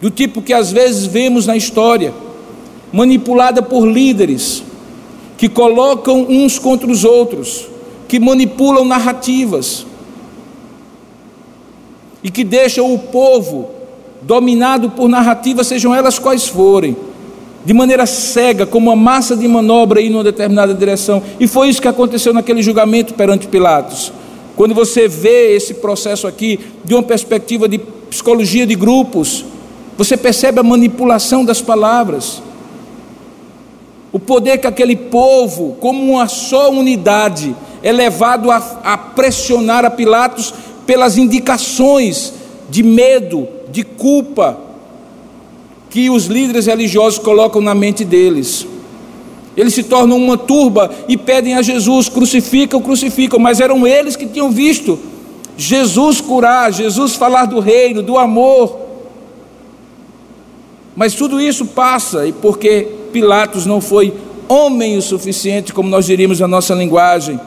do 0.00 0.10
tipo 0.10 0.40
que 0.40 0.52
às 0.52 0.72
vezes 0.72 1.04
vemos 1.04 1.46
na 1.46 1.56
história, 1.56 2.14
manipulada 2.92 3.62
por 3.62 3.86
líderes 3.86 4.62
que 5.36 5.48
colocam 5.48 6.26
uns 6.28 6.58
contra 6.58 6.90
os 6.90 7.04
outros, 7.04 7.66
que 8.08 8.18
manipulam 8.18 8.84
narrativas 8.84 9.86
e 12.22 12.30
que 12.30 12.44
deixam 12.44 12.92
o 12.92 12.98
povo 12.98 13.70
dominado 14.22 14.90
por 14.90 15.08
narrativas, 15.08 15.66
sejam 15.66 15.94
elas 15.94 16.18
quais 16.18 16.46
forem, 16.46 16.96
de 17.64 17.72
maneira 17.72 18.06
cega, 18.06 18.66
como 18.66 18.90
uma 18.90 18.96
massa 18.96 19.36
de 19.36 19.46
manobra 19.46 20.00
em 20.00 20.12
uma 20.12 20.24
determinada 20.24 20.74
direção. 20.74 21.22
E 21.38 21.46
foi 21.46 21.68
isso 21.68 21.80
que 21.80 21.88
aconteceu 21.88 22.32
naquele 22.32 22.62
julgamento 22.62 23.14
perante 23.14 23.46
Pilatos. 23.46 24.12
Quando 24.56 24.74
você 24.74 25.08
vê 25.08 25.54
esse 25.54 25.74
processo 25.74 26.26
aqui 26.26 26.60
de 26.84 26.94
uma 26.94 27.02
perspectiva 27.02 27.68
de 27.68 27.78
psicologia 27.78 28.66
de 28.66 28.74
grupos, 28.74 29.44
você 29.96 30.16
percebe 30.16 30.60
a 30.60 30.62
manipulação 30.62 31.44
das 31.44 31.60
palavras. 31.62 32.42
O 34.12 34.18
poder 34.18 34.58
que 34.58 34.66
aquele 34.66 34.96
povo, 34.96 35.76
como 35.80 36.12
uma 36.12 36.26
só 36.26 36.70
unidade, 36.70 37.54
é 37.82 37.92
levado 37.92 38.50
a, 38.50 38.56
a 38.82 38.98
pressionar 38.98 39.84
a 39.84 39.90
Pilatos 39.90 40.52
pelas 40.90 41.16
indicações 41.16 42.34
de 42.68 42.82
medo, 42.82 43.46
de 43.70 43.84
culpa 43.84 44.58
que 45.88 46.10
os 46.10 46.24
líderes 46.24 46.66
religiosos 46.66 47.16
colocam 47.16 47.60
na 47.62 47.76
mente 47.76 48.04
deles. 48.04 48.66
Eles 49.56 49.72
se 49.72 49.84
tornam 49.84 50.16
uma 50.16 50.36
turba 50.36 50.90
e 51.06 51.16
pedem 51.16 51.54
a 51.54 51.62
Jesus: 51.62 52.08
crucificam, 52.08 52.82
crucificam, 52.82 53.38
mas 53.38 53.60
eram 53.60 53.86
eles 53.86 54.16
que 54.16 54.26
tinham 54.26 54.50
visto 54.50 54.98
Jesus 55.56 56.20
curar, 56.20 56.72
Jesus 56.72 57.14
falar 57.14 57.44
do 57.44 57.60
reino, 57.60 58.02
do 58.02 58.18
amor. 58.18 58.76
Mas 60.96 61.14
tudo 61.14 61.40
isso 61.40 61.66
passa, 61.66 62.26
e 62.26 62.32
porque 62.32 62.88
Pilatos 63.12 63.64
não 63.64 63.80
foi 63.80 64.12
homem 64.48 64.96
o 64.98 65.02
suficiente, 65.02 65.72
como 65.72 65.88
nós 65.88 66.06
diríamos 66.06 66.40
na 66.40 66.48
nossa 66.48 66.74
linguagem, 66.74 67.38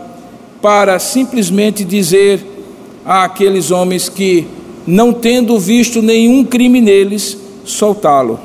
para 0.61 0.97
simplesmente 0.97 1.83
dizer 1.83 2.53
àqueles 3.06 3.72
homens 3.72 4.10
que, 4.10 4.47
não 4.86 5.14
tendo 5.14 5.60
visto 5.60 6.01
nenhum 6.01 6.43
crime 6.43 6.82
neles, 6.82 7.38
soltá-lo. 7.66 8.39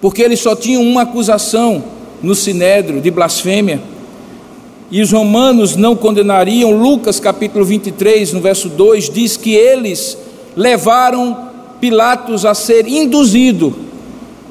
Porque 0.00 0.22
eles 0.22 0.40
só 0.40 0.54
tinham 0.54 0.82
uma 0.82 1.02
acusação 1.02 1.82
no 2.22 2.34
sinédrio 2.34 3.00
de 3.00 3.10
blasfêmia. 3.10 3.80
E 4.90 5.02
os 5.02 5.10
romanos 5.10 5.74
não 5.74 5.96
condenariam. 5.96 6.70
Lucas 6.70 7.18
capítulo 7.18 7.64
23, 7.64 8.32
no 8.32 8.40
verso 8.40 8.68
2, 8.68 9.10
diz 9.10 9.36
que 9.36 9.54
eles 9.54 10.16
levaram 10.54 11.46
Pilatos 11.80 12.44
a 12.44 12.54
ser 12.54 12.88
induzido 12.88 13.74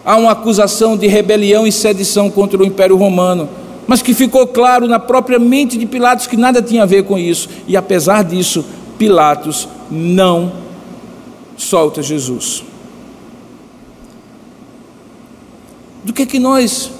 a 0.05 0.15
uma 0.17 0.31
acusação 0.31 0.95
de 0.95 1.07
rebelião 1.07 1.65
e 1.65 1.71
sedição 1.71 2.29
contra 2.29 2.61
o 2.61 2.65
Império 2.65 2.95
Romano, 2.95 3.49
mas 3.87 4.01
que 4.01 4.13
ficou 4.13 4.47
claro 4.47 4.87
na 4.87 4.99
própria 4.99 5.39
mente 5.39 5.77
de 5.77 5.85
Pilatos 5.85 6.27
que 6.27 6.37
nada 6.37 6.61
tinha 6.61 6.83
a 6.83 6.85
ver 6.85 7.03
com 7.03 7.17
isso, 7.17 7.49
e 7.67 7.77
apesar 7.77 8.23
disso, 8.23 8.65
Pilatos 8.97 9.67
não 9.89 10.53
solta 11.57 12.01
Jesus. 12.01 12.63
Do 16.03 16.13
que 16.13 16.23
é 16.23 16.25
que 16.25 16.39
nós 16.39 16.91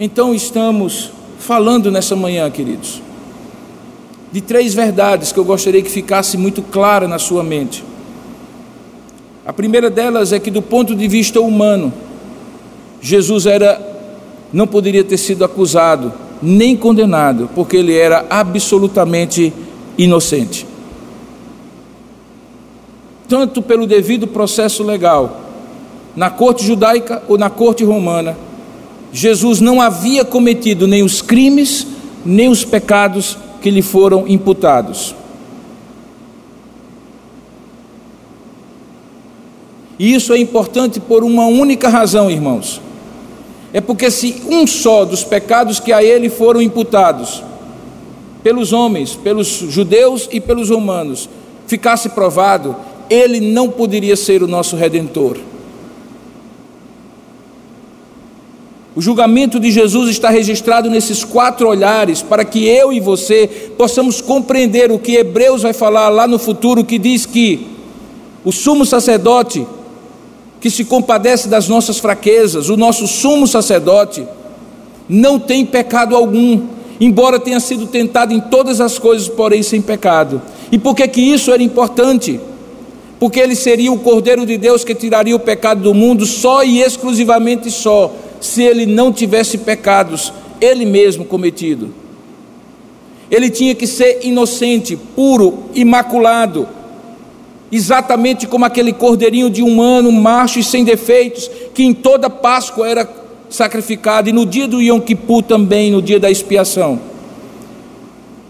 então 0.00 0.34
estamos 0.34 1.10
falando 1.38 1.90
nessa 1.90 2.14
manhã, 2.14 2.48
queridos? 2.50 3.02
De 4.30 4.40
três 4.40 4.74
verdades 4.74 5.32
que 5.32 5.38
eu 5.38 5.44
gostaria 5.44 5.82
que 5.82 5.90
ficasse 5.90 6.36
muito 6.36 6.62
clara 6.62 7.08
na 7.08 7.18
sua 7.18 7.42
mente. 7.42 7.82
A 9.46 9.52
primeira 9.52 9.88
delas 9.88 10.32
é 10.32 10.38
que 10.38 10.50
do 10.50 10.60
ponto 10.60 10.94
de 10.94 11.08
vista 11.08 11.40
humano, 11.40 11.92
Jesus 13.00 13.46
era 13.46 13.87
não 14.52 14.66
poderia 14.66 15.04
ter 15.04 15.16
sido 15.16 15.44
acusado 15.44 16.12
nem 16.42 16.76
condenado, 16.76 17.50
porque 17.54 17.76
ele 17.76 17.96
era 17.96 18.24
absolutamente 18.30 19.52
inocente. 19.96 20.66
Tanto 23.28 23.60
pelo 23.60 23.86
devido 23.86 24.26
processo 24.26 24.82
legal, 24.82 25.40
na 26.16 26.30
corte 26.30 26.64
judaica 26.64 27.22
ou 27.28 27.36
na 27.36 27.50
corte 27.50 27.84
romana, 27.84 28.36
Jesus 29.12 29.60
não 29.60 29.80
havia 29.80 30.24
cometido 30.24 30.86
nem 30.86 31.02
os 31.02 31.20
crimes, 31.20 31.86
nem 32.24 32.48
os 32.48 32.64
pecados 32.64 33.36
que 33.60 33.70
lhe 33.70 33.82
foram 33.82 34.26
imputados. 34.26 35.14
E 39.98 40.14
isso 40.14 40.32
é 40.32 40.38
importante 40.38 41.00
por 41.00 41.24
uma 41.24 41.46
única 41.46 41.88
razão, 41.88 42.30
irmãos. 42.30 42.80
É 43.72 43.80
porque 43.80 44.10
se 44.10 44.42
um 44.48 44.66
só 44.66 45.04
dos 45.04 45.24
pecados 45.24 45.78
que 45.78 45.92
a 45.92 46.02
ele 46.02 46.30
foram 46.30 46.62
imputados, 46.62 47.42
pelos 48.42 48.72
homens, 48.72 49.14
pelos 49.14 49.46
judeus 49.46 50.28
e 50.32 50.40
pelos 50.40 50.70
romanos, 50.70 51.28
ficasse 51.66 52.08
provado, 52.10 52.74
ele 53.10 53.40
não 53.40 53.68
poderia 53.68 54.16
ser 54.16 54.42
o 54.42 54.48
nosso 54.48 54.76
redentor. 54.76 55.36
O 58.96 59.00
julgamento 59.00 59.60
de 59.60 59.70
Jesus 59.70 60.10
está 60.10 60.28
registrado 60.28 60.90
nesses 60.90 61.22
quatro 61.22 61.68
olhares, 61.68 62.20
para 62.22 62.44
que 62.44 62.66
eu 62.66 62.92
e 62.92 62.98
você 62.98 63.70
possamos 63.76 64.20
compreender 64.20 64.90
o 64.90 64.98
que 64.98 65.14
Hebreus 65.14 65.62
vai 65.62 65.72
falar 65.72 66.08
lá 66.08 66.26
no 66.26 66.38
futuro, 66.38 66.84
que 66.84 66.98
diz 66.98 67.24
que 67.24 67.66
o 68.44 68.50
sumo 68.50 68.84
sacerdote 68.84 69.64
que 70.60 70.70
se 70.70 70.84
compadece 70.84 71.48
das 71.48 71.68
nossas 71.68 71.98
fraquezas, 71.98 72.68
o 72.68 72.76
nosso 72.76 73.06
sumo 73.06 73.46
sacerdote, 73.46 74.26
não 75.08 75.38
tem 75.38 75.64
pecado 75.64 76.16
algum, 76.16 76.62
embora 77.00 77.38
tenha 77.38 77.60
sido 77.60 77.86
tentado 77.86 78.34
em 78.34 78.40
todas 78.40 78.80
as 78.80 78.98
coisas, 78.98 79.28
porém 79.28 79.62
sem 79.62 79.80
pecado. 79.80 80.42
E 80.70 80.78
por 80.78 80.94
que 80.94 81.06
que 81.08 81.20
isso 81.20 81.52
era 81.52 81.62
importante? 81.62 82.40
Porque 83.18 83.40
ele 83.40 83.54
seria 83.54 83.92
o 83.92 83.98
Cordeiro 83.98 84.44
de 84.44 84.58
Deus 84.58 84.84
que 84.84 84.94
tiraria 84.94 85.34
o 85.34 85.40
pecado 85.40 85.82
do 85.82 85.94
mundo 85.94 86.26
só 86.26 86.62
e 86.62 86.80
exclusivamente 86.80 87.70
só, 87.70 88.14
se 88.40 88.62
ele 88.62 88.86
não 88.86 89.12
tivesse 89.12 89.58
pecados 89.58 90.32
ele 90.60 90.84
mesmo 90.84 91.24
cometido. 91.24 91.94
Ele 93.30 93.50
tinha 93.50 93.74
que 93.74 93.86
ser 93.86 94.20
inocente, 94.22 94.96
puro, 94.96 95.64
imaculado, 95.74 96.68
exatamente 97.70 98.46
como 98.46 98.64
aquele 98.64 98.92
cordeirinho 98.92 99.50
de 99.50 99.62
um 99.62 99.80
ano, 99.80 100.10
macho 100.10 100.58
e 100.58 100.64
sem 100.64 100.84
defeitos, 100.84 101.50
que 101.74 101.84
em 101.84 101.92
toda 101.92 102.30
Páscoa 102.30 102.88
era 102.88 103.08
sacrificado, 103.50 104.28
e 104.28 104.32
no 104.32 104.46
dia 104.46 104.66
do 104.66 104.80
Yom 104.80 105.00
Kippur 105.00 105.42
também, 105.42 105.90
no 105.90 106.02
dia 106.02 106.18
da 106.18 106.30
expiação. 106.30 107.00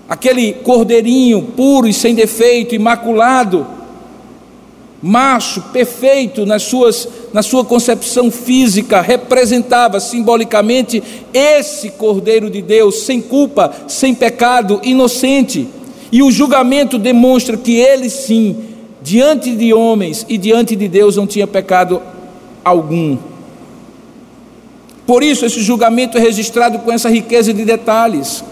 Aquele 0.09 0.53
cordeirinho 0.53 1.43
puro 1.43 1.87
e 1.87 1.93
sem 1.93 2.15
defeito, 2.15 2.75
imaculado, 2.75 3.67
macho, 5.03 5.61
perfeito 5.73 6.47
nas 6.47 6.63
suas, 6.63 7.07
na 7.33 7.43
sua 7.43 7.65
concepção 7.65 8.31
física, 8.31 9.01
representava 9.01 10.01
simbolicamente 10.01 11.03
esse 11.33 11.91
Cordeiro 11.91 12.51
de 12.51 12.63
Deus, 12.63 13.03
sem 13.03 13.21
culpa, 13.21 13.73
sem 13.87 14.15
pecado, 14.15 14.81
inocente. 14.83 15.69
E 16.11 16.23
o 16.23 16.31
julgamento 16.31 16.99
demonstra 16.99 17.57
que 17.57 17.77
ele 17.77 18.09
sim 18.09 18.57
diante 19.09 19.57
de 19.57 19.73
homens 19.73 20.27
e 20.29 20.37
diante 20.37 20.77
de 20.77 20.87
Deus 20.87 21.17
não 21.17 21.27
tinha 21.27 21.47
pecado 21.47 22.03
algum. 22.63 23.17
Por 25.07 25.23
isso, 25.23 25.47
esse 25.47 25.63
julgamento 25.63 26.19
é 26.19 26.21
registrado 26.21 26.81
com 26.81 26.93
essa 26.93 27.09
riqueza 27.09 27.55
de 27.55 27.65
detalhes, 27.65 28.45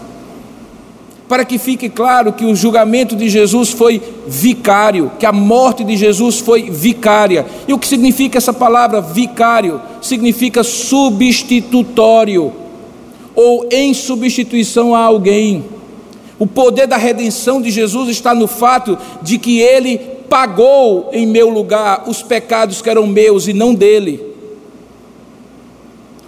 para 1.29 1.45
que 1.45 1.59
fique 1.59 1.89
claro 1.89 2.33
que 2.33 2.43
o 2.43 2.55
julgamento 2.55 3.15
de 3.15 3.29
Jesus 3.29 3.69
foi 3.69 4.01
vicário, 4.25 5.11
que 5.19 5.27
a 5.27 5.31
morte 5.31 5.83
de 5.83 5.95
Jesus 5.95 6.39
foi 6.39 6.71
vicária. 6.71 7.45
E 7.67 7.73
o 7.73 7.77
que 7.77 7.87
significa 7.87 8.39
essa 8.39 8.51
palavra 8.51 8.99
vicário? 8.99 9.79
Significa 10.01 10.63
substitutório, 10.63 12.51
ou 13.35 13.67
em 13.71 13.93
substituição 13.93 14.95
a 14.95 15.01
alguém. 15.01 15.65
O 16.39 16.47
poder 16.47 16.87
da 16.87 16.97
redenção 16.97 17.61
de 17.61 17.69
Jesus 17.69 18.09
está 18.09 18.33
no 18.33 18.47
fato 18.47 18.97
de 19.21 19.37
que 19.37 19.59
ele 19.59 20.16
pagou 20.29 21.09
em 21.11 21.25
meu 21.25 21.49
lugar 21.49 22.03
os 22.07 22.21
pecados 22.21 22.81
que 22.81 22.89
eram 22.89 23.07
meus 23.07 23.47
e 23.47 23.53
não 23.53 23.73
dele. 23.73 24.23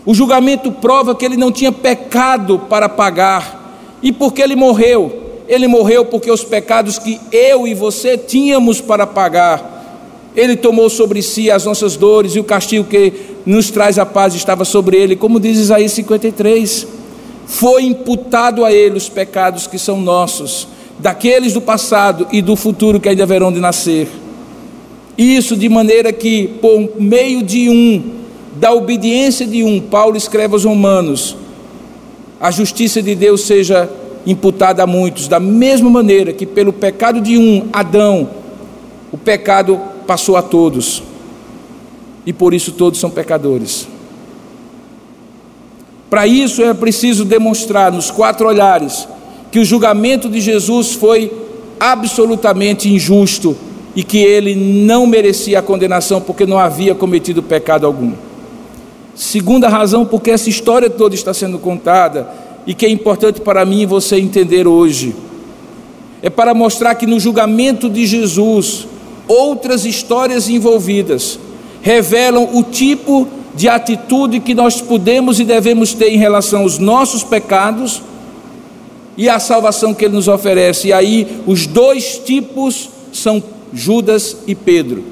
O 0.05 0.13
julgamento 0.13 0.71
prova 0.71 1.13
que 1.13 1.25
ele 1.25 1.37
não 1.37 1.51
tinha 1.51 1.71
pecado 1.71 2.59
para 2.69 2.89
pagar. 2.89 3.97
E 4.01 4.11
porque 4.11 4.41
ele 4.41 4.55
morreu? 4.55 5.43
Ele 5.47 5.67
morreu 5.67 6.05
porque 6.05 6.31
os 6.31 6.43
pecados 6.43 6.97
que 6.97 7.19
eu 7.31 7.67
e 7.67 7.73
você 7.73 8.17
tínhamos 8.17 8.79
para 8.79 9.05
pagar, 9.05 10.31
ele 10.35 10.55
tomou 10.55 10.89
sobre 10.89 11.21
si 11.21 11.51
as 11.51 11.65
nossas 11.65 11.95
dores 11.95 12.35
e 12.35 12.39
o 12.39 12.43
castigo 12.43 12.85
que 12.85 13.13
nos 13.45 13.69
traz 13.69 13.99
a 13.99 14.05
paz 14.05 14.33
estava 14.35 14.63
sobre 14.63 14.97
ele, 14.97 15.15
como 15.15 15.39
diz 15.39 15.57
Isaías 15.57 15.91
53. 15.93 16.87
Foi 17.45 17.83
imputado 17.83 18.63
a 18.63 18.71
ele 18.71 18.95
os 18.95 19.09
pecados 19.09 19.67
que 19.67 19.79
são 19.79 19.99
nossos 19.99 20.67
daqueles 20.99 21.53
do 21.53 21.61
passado 21.61 22.27
e 22.31 22.41
do 22.41 22.55
futuro 22.55 22.99
que 22.99 23.07
ainda 23.07 23.23
haverão 23.23 23.51
de 23.51 23.59
nascer. 23.59 24.07
Isso 25.17 25.55
de 25.55 25.67
maneira 25.67 26.11
que, 26.13 26.47
por 26.61 27.01
meio 27.01 27.41
de 27.41 27.69
um, 27.69 28.03
da 28.55 28.73
obediência 28.73 29.47
de 29.47 29.63
um, 29.63 29.79
Paulo 29.79 30.17
escreve 30.17 30.53
aos 30.53 30.65
Romanos, 30.65 31.35
a 32.39 32.51
justiça 32.51 33.01
de 33.01 33.15
Deus 33.15 33.41
seja 33.41 33.89
imputada 34.25 34.83
a 34.83 34.87
muitos, 34.87 35.27
da 35.27 35.39
mesma 35.39 35.89
maneira 35.89 36.33
que 36.33 36.45
pelo 36.45 36.71
pecado 36.71 37.21
de 37.21 37.37
um, 37.37 37.67
Adão, 37.71 38.29
o 39.11 39.17
pecado 39.17 39.79
passou 40.05 40.35
a 40.35 40.41
todos, 40.41 41.01
e 42.25 42.33
por 42.33 42.53
isso 42.53 42.73
todos 42.73 42.99
são 42.99 43.09
pecadores. 43.09 43.87
Para 46.09 46.27
isso 46.27 46.63
é 46.63 46.73
preciso 46.73 47.23
demonstrar 47.23 47.91
nos 47.91 48.09
quatro 48.09 48.47
olhares 48.47 49.07
que 49.51 49.59
o 49.59 49.65
julgamento 49.65 50.29
de 50.29 50.39
Jesus 50.39 50.93
foi 50.93 51.31
absolutamente 51.79 52.89
injusto 52.89 53.55
e 53.95 54.03
que 54.03 54.19
ele 54.19 54.55
não 54.55 55.07
merecia 55.07 55.59
a 55.59 55.61
condenação 55.61 56.21
porque 56.21 56.45
não 56.45 56.59
havia 56.59 56.93
cometido 56.93 57.41
pecado 57.41 57.85
algum. 57.85 58.13
Segunda 59.15 59.67
razão, 59.67 60.05
porque 60.05 60.31
essa 60.31 60.49
história 60.49 60.89
toda 60.89 61.15
está 61.15 61.33
sendo 61.33 61.57
contada 61.57 62.29
e 62.65 62.73
que 62.73 62.85
é 62.85 62.89
importante 62.89 63.41
para 63.41 63.65
mim 63.65 63.81
e 63.81 63.85
você 63.85 64.17
entender 64.17 64.67
hoje, 64.67 65.15
é 66.21 66.29
para 66.29 66.53
mostrar 66.53 66.95
que 66.95 67.05
no 67.05 67.19
julgamento 67.19 67.89
de 67.89 68.05
Jesus, 68.05 68.87
outras 69.27 69.85
histórias 69.85 70.49
envolvidas 70.49 71.39
revelam 71.81 72.49
o 72.53 72.63
tipo 72.63 73.27
de 73.55 73.67
atitude 73.67 74.39
que 74.39 74.53
nós 74.53 74.81
podemos 74.81 75.39
e 75.39 75.43
devemos 75.43 75.93
ter 75.93 76.09
em 76.09 76.17
relação 76.17 76.61
aos 76.61 76.77
nossos 76.77 77.23
pecados 77.23 78.01
e 79.17 79.27
à 79.29 79.39
salvação 79.39 79.93
que 79.93 80.05
Ele 80.05 80.15
nos 80.15 80.27
oferece. 80.27 80.89
E 80.89 80.93
aí, 80.93 81.41
os 81.45 81.67
dois 81.67 82.17
tipos 82.17 82.89
são 83.11 83.43
Judas 83.73 84.37
e 84.47 84.55
Pedro. 84.55 85.03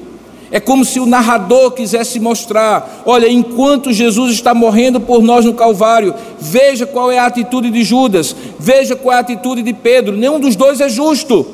É 0.50 0.58
como 0.58 0.84
se 0.84 0.98
o 0.98 1.06
narrador 1.06 1.72
quisesse 1.72 2.18
mostrar: 2.18 3.02
olha, 3.04 3.28
enquanto 3.28 3.92
Jesus 3.92 4.32
está 4.32 4.54
morrendo 4.54 5.00
por 5.00 5.22
nós 5.22 5.44
no 5.44 5.54
Calvário, 5.54 6.14
veja 6.40 6.86
qual 6.86 7.10
é 7.10 7.18
a 7.18 7.26
atitude 7.26 7.70
de 7.70 7.84
Judas, 7.84 8.34
veja 8.58 8.96
qual 8.96 9.14
é 9.14 9.16
a 9.18 9.20
atitude 9.20 9.62
de 9.62 9.72
Pedro. 9.72 10.16
Nenhum 10.16 10.40
dos 10.40 10.56
dois 10.56 10.80
é 10.80 10.88
justo. 10.88 11.46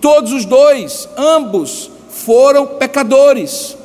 Todos 0.00 0.32
os 0.32 0.44
dois, 0.44 1.08
ambos, 1.16 1.90
foram 2.08 2.66
pecadores. 2.66 3.76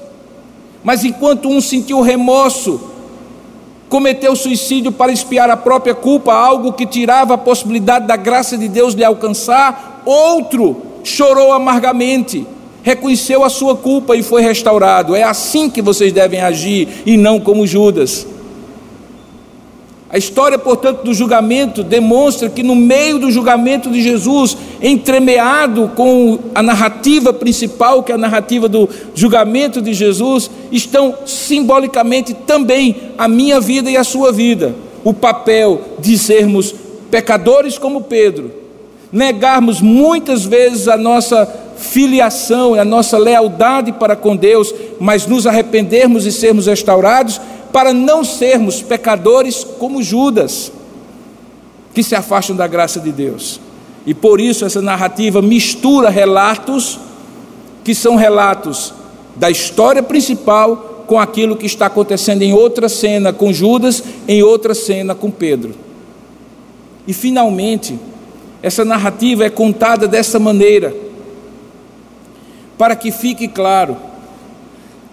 Mas 0.83 1.03
enquanto 1.03 1.49
um 1.49 1.59
sentiu 1.59 2.01
remorso, 2.01 2.79
cometeu 3.89 4.35
suicídio 4.35 4.91
para 4.91 5.11
espiar 5.11 5.49
a 5.49 5.57
própria 5.57 5.93
culpa, 5.93 6.33
algo 6.33 6.73
que 6.73 6.85
tirava 6.85 7.35
a 7.35 7.37
possibilidade 7.37 8.07
da 8.07 8.15
graça 8.15 8.57
de 8.57 8.67
Deus 8.67 8.93
lhe 8.93 9.03
alcançar, 9.03 10.01
outro 10.05 10.81
chorou 11.03 11.53
amargamente 11.53 12.47
reconheceu 12.85 13.43
a 13.43 13.49
sua 13.49 13.75
culpa 13.75 14.15
e 14.15 14.21
foi 14.21 14.43
restaurado. 14.43 15.15
É 15.15 15.23
assim 15.23 15.71
que 15.71 15.81
vocês 15.81 16.13
devem 16.13 16.39
agir 16.39 16.87
e 17.03 17.17
não 17.17 17.39
como 17.39 17.65
Judas. 17.65 18.27
A 20.09 20.17
história, 20.17 20.57
portanto, 20.57 21.03
do 21.03 21.13
julgamento 21.13 21.83
demonstra 21.83 22.47
que 22.47 22.61
no 22.61 22.75
meio 22.75 23.17
do 23.17 23.31
julgamento 23.31 23.89
de 23.89 24.01
Jesus, 24.01 24.55
entremeado 24.81 25.91
com 25.95 26.37
a 26.53 26.61
narrativa 26.61 27.33
principal, 27.33 28.03
que 28.03 28.11
é 28.11 28.15
a 28.15 28.17
narrativa 28.17 28.69
do 28.69 28.87
julgamento 29.15 29.81
de 29.81 29.93
Jesus, 29.93 30.49
estão 30.71 31.15
simbolicamente 31.25 32.33
também 32.33 32.95
a 33.17 33.27
minha 33.27 33.59
vida 33.59 33.89
e 33.89 33.97
a 33.97 34.03
sua 34.03 34.31
vida. 34.31 34.75
O 35.03 35.13
papel 35.13 35.81
de 35.99 36.17
sermos 36.17 36.73
pecadores 37.09 37.77
como 37.77 38.01
Pedro, 38.01 38.51
negarmos 39.11 39.81
muitas 39.81 40.45
vezes 40.45 40.87
a 40.87 40.97
nossa 40.97 41.47
filiação, 41.77 42.75
a 42.75 42.85
nossa 42.85 43.17
lealdade 43.17 43.91
para 43.91 44.15
com 44.15 44.35
Deus, 44.35 44.73
mas 44.99 45.25
nos 45.25 45.47
arrependermos 45.47 46.25
e 46.25 46.31
sermos 46.31 46.67
restaurados, 46.67 47.39
para 47.75 47.93
não 47.93 48.23
sermos 48.23 48.81
pecadores 48.81 49.65
como 49.65 50.01
Judas, 50.01 50.71
que 51.93 52.01
se 52.01 52.15
afastam 52.15 52.55
da 52.55 52.65
graça 52.67 53.01
de 53.01 53.11
Deus. 53.11 53.59
E 54.05 54.13
por 54.13 54.39
isso 54.39 54.63
essa 54.63 54.81
narrativa 54.81 55.41
mistura 55.41 56.09
relatos 56.09 56.97
que 57.83 57.93
são 57.93 58.15
relatos 58.15 58.93
da 59.35 59.51
história 59.51 60.01
principal 60.01 61.03
com 61.05 61.19
aquilo 61.19 61.57
que 61.57 61.65
está 61.65 61.87
acontecendo 61.87 62.43
em 62.43 62.53
outra 62.53 62.87
cena 62.87 63.33
com 63.33 63.51
Judas, 63.51 64.01
em 64.25 64.41
outra 64.41 64.73
cena 64.73 65.13
com 65.13 65.29
Pedro. 65.29 65.75
E 67.05 67.11
finalmente, 67.11 67.99
essa 68.63 68.85
narrativa 68.85 69.43
é 69.43 69.49
contada 69.49 70.07
dessa 70.07 70.39
maneira 70.39 70.95
para 72.77 72.95
que 72.95 73.11
fique 73.11 73.49
claro, 73.49 73.97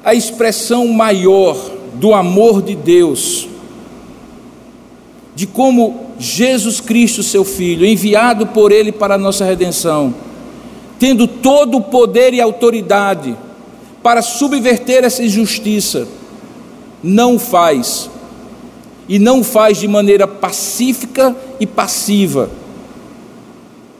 a 0.05 0.15
expressão 0.15 0.87
maior 0.87 1.72
do 1.95 2.15
amor 2.15 2.63
de 2.63 2.75
Deus, 2.75 3.49
de 5.35 5.47
como 5.47 6.09
Jesus 6.19 6.81
Cristo, 6.81 7.23
seu 7.23 7.45
Filho, 7.45 7.87
enviado 7.87 8.47
por 8.49 8.71
Ele 8.71 8.93
para 8.93 9.15
a 9.15 9.19
nossa 9.19 9.45
redenção, 9.45 10.15
tendo 10.99 11.27
todo 11.27 11.79
o 11.79 11.83
poder 11.83 12.35
e 12.35 12.41
autoridade 12.41 13.37
para 14.03 14.23
subverter 14.23 15.05
essa 15.05 15.23
injustiça, 15.23 16.07
não 17.03 17.39
faz, 17.39 18.11
e 19.09 19.19
não 19.19 19.43
faz 19.43 19.79
de 19.79 19.89
maneira 19.89 20.27
pacífica 20.27 21.35
e 21.59 21.67
passiva 21.67 22.51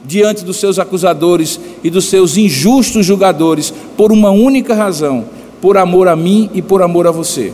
diante 0.05 0.43
dos 0.43 0.57
seus 0.57 0.79
acusadores 0.79 1.59
e 1.83 1.89
dos 1.89 2.05
seus 2.05 2.37
injustos 2.37 3.05
julgadores, 3.05 3.73
por 3.95 4.11
uma 4.11 4.31
única 4.31 4.73
razão: 4.73 5.25
por 5.61 5.77
amor 5.77 6.07
a 6.07 6.15
mim 6.15 6.49
e 6.53 6.61
por 6.61 6.81
amor 6.81 7.07
a 7.07 7.11
você. 7.11 7.53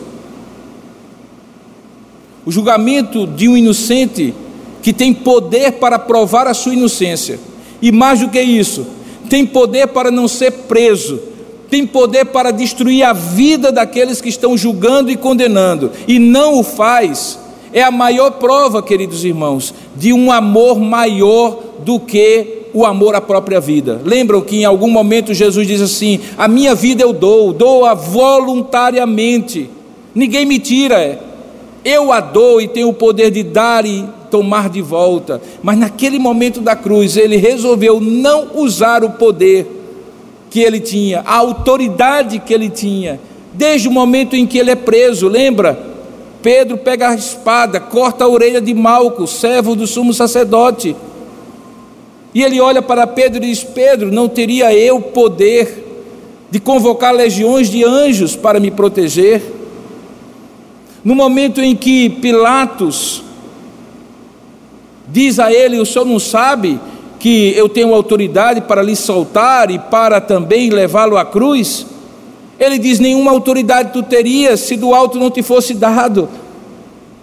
O 2.49 2.51
julgamento 2.51 3.27
de 3.27 3.47
um 3.47 3.55
inocente 3.55 4.33
que 4.81 4.91
tem 4.91 5.13
poder 5.13 5.73
para 5.73 5.99
provar 5.99 6.47
a 6.47 6.53
sua 6.55 6.73
inocência, 6.73 7.39
e 7.79 7.91
mais 7.91 8.21
do 8.21 8.29
que 8.29 8.41
isso, 8.41 8.87
tem 9.29 9.45
poder 9.45 9.89
para 9.89 10.09
não 10.09 10.27
ser 10.27 10.49
preso, 10.67 11.19
tem 11.69 11.85
poder 11.85 12.25
para 12.25 12.49
destruir 12.49 13.03
a 13.03 13.13
vida 13.13 13.71
daqueles 13.71 14.19
que 14.19 14.29
estão 14.29 14.57
julgando 14.57 15.11
e 15.11 15.15
condenando, 15.15 15.91
e 16.07 16.17
não 16.17 16.57
o 16.57 16.63
faz, 16.63 17.37
é 17.71 17.83
a 17.83 17.91
maior 17.91 18.31
prova, 18.31 18.81
queridos 18.81 19.23
irmãos, 19.23 19.71
de 19.95 20.11
um 20.11 20.31
amor 20.31 20.79
maior 20.79 21.59
do 21.85 21.99
que 21.99 22.63
o 22.73 22.83
amor 22.83 23.13
à 23.13 23.21
própria 23.21 23.59
vida. 23.59 24.01
Lembram 24.03 24.41
que 24.41 24.57
em 24.57 24.65
algum 24.65 24.89
momento 24.89 25.35
Jesus 25.35 25.67
diz 25.67 25.81
assim: 25.81 26.19
A 26.35 26.47
minha 26.47 26.73
vida 26.73 27.03
eu 27.03 27.13
dou, 27.13 27.53
dou-a 27.53 27.93
voluntariamente, 27.93 29.69
ninguém 30.15 30.47
me 30.47 30.57
tira, 30.57 31.28
eu 31.83 32.11
a 32.11 32.19
dou 32.19 32.61
e 32.61 32.67
tenho 32.67 32.89
o 32.89 32.93
poder 32.93 33.31
de 33.31 33.43
dar 33.43 33.85
e 33.85 34.05
tomar 34.29 34.69
de 34.69 34.81
volta. 34.81 35.41
Mas 35.61 35.77
naquele 35.77 36.19
momento 36.19 36.61
da 36.61 36.75
cruz, 36.75 37.17
ele 37.17 37.37
resolveu 37.37 37.99
não 37.99 38.49
usar 38.55 39.03
o 39.03 39.11
poder 39.11 39.67
que 40.49 40.61
ele 40.61 40.79
tinha, 40.79 41.21
a 41.25 41.35
autoridade 41.35 42.39
que 42.39 42.53
ele 42.53 42.69
tinha, 42.69 43.19
desde 43.53 43.87
o 43.87 43.91
momento 43.91 44.35
em 44.35 44.47
que 44.47 44.57
ele 44.57 44.71
é 44.71 44.75
preso, 44.75 45.27
lembra? 45.27 45.87
Pedro 46.41 46.77
pega 46.77 47.09
a 47.09 47.15
espada, 47.15 47.79
corta 47.79 48.23
a 48.23 48.27
orelha 48.27 48.61
de 48.61 48.73
Malco, 48.73 49.27
servo 49.27 49.75
do 49.75 49.85
sumo 49.85 50.13
sacerdote. 50.13 50.95
E 52.33 52.43
ele 52.43 52.61
olha 52.61 52.81
para 52.81 53.05
Pedro 53.05 53.43
e 53.43 53.47
diz: 53.47 53.63
Pedro, 53.63 54.11
não 54.11 54.27
teria 54.27 54.73
eu 54.73 55.01
poder 55.01 55.85
de 56.49 56.59
convocar 56.59 57.13
legiões 57.13 57.69
de 57.69 57.83
anjos 57.83 58.35
para 58.35 58.59
me 58.59 58.71
proteger? 58.71 59.58
No 61.03 61.15
momento 61.15 61.61
em 61.61 61.75
que 61.75 62.09
Pilatos 62.09 63.23
diz 65.07 65.39
a 65.39 65.51
ele: 65.51 65.79
O 65.79 65.85
senhor 65.85 66.05
não 66.05 66.19
sabe 66.19 66.79
que 67.19 67.53
eu 67.55 67.69
tenho 67.69 67.93
autoridade 67.93 68.61
para 68.61 68.81
lhe 68.81 68.95
soltar 68.95 69.71
e 69.71 69.79
para 69.79 70.19
também 70.19 70.69
levá-lo 70.69 71.17
à 71.17 71.25
cruz? 71.25 71.85
Ele 72.59 72.77
diz: 72.77 72.99
Nenhuma 72.99 73.31
autoridade 73.31 73.91
tu 73.93 74.03
terias 74.03 74.59
se 74.59 74.75
do 74.75 74.93
alto 74.93 75.17
não 75.17 75.31
te 75.31 75.41
fosse 75.41 75.73
dado. 75.73 76.27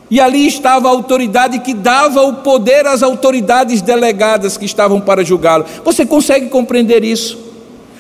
E 0.09 0.21
ali 0.21 0.47
estava 0.47 0.89
a 0.89 0.93
autoridade 0.93 1.59
que 1.59 1.75
dava 1.75 2.23
o 2.23 2.35
poder 2.35 2.87
às 2.87 3.03
autoridades 3.03 3.83
delegadas 3.83 4.57
que 4.57 4.65
estavam 4.65 5.01
para 5.01 5.25
julgá-lo. 5.25 5.65
Você 5.85 6.07
consegue 6.07 6.49
compreender 6.49 7.03
isso? 7.03 7.37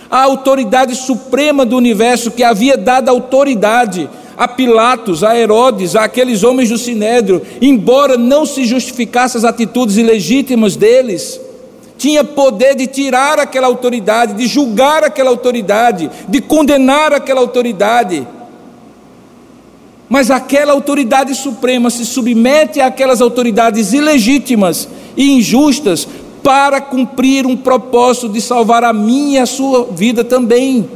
A 0.08 0.22
autoridade 0.22 0.94
suprema 0.94 1.66
do 1.66 1.76
universo 1.76 2.30
que 2.30 2.44
havia 2.44 2.76
dado 2.76 3.08
autoridade 3.08 4.08
a 4.36 4.46
Pilatos, 4.46 5.24
a 5.24 5.36
Herodes, 5.38 5.96
a 5.96 6.04
aqueles 6.04 6.44
homens 6.44 6.68
do 6.68 6.78
Sinédrio, 6.78 7.42
embora 7.60 8.16
não 8.16 8.44
se 8.44 8.64
justificasse 8.64 9.36
as 9.36 9.44
atitudes 9.44 9.96
ilegítimas 9.96 10.76
deles, 10.76 11.40
tinha 11.96 12.22
poder 12.22 12.74
de 12.74 12.86
tirar 12.86 13.38
aquela 13.38 13.66
autoridade, 13.66 14.34
de 14.34 14.46
julgar 14.46 15.02
aquela 15.02 15.30
autoridade, 15.30 16.10
de 16.28 16.40
condenar 16.40 17.12
aquela 17.12 17.40
autoridade. 17.40 18.26
Mas 20.08 20.30
aquela 20.30 20.72
autoridade 20.72 21.34
suprema 21.34 21.90
se 21.90 22.04
submete 22.04 22.80
àquelas 22.80 23.20
autoridades 23.20 23.92
ilegítimas 23.92 24.88
e 25.16 25.32
injustas 25.32 26.06
para 26.42 26.80
cumprir 26.80 27.44
um 27.46 27.56
propósito 27.56 28.28
de 28.28 28.40
salvar 28.40 28.84
a 28.84 28.92
minha 28.92 29.40
e 29.40 29.42
a 29.42 29.46
sua 29.46 29.86
vida 29.86 30.22
também. 30.22 30.88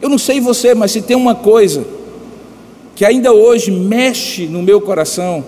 Eu 0.00 0.08
não 0.08 0.18
sei 0.18 0.40
você, 0.40 0.74
mas 0.74 0.92
se 0.92 1.02
tem 1.02 1.16
uma 1.16 1.34
coisa 1.34 1.84
que 2.94 3.04
ainda 3.04 3.32
hoje 3.32 3.70
mexe 3.70 4.46
no 4.46 4.62
meu 4.62 4.80
coração, 4.80 5.44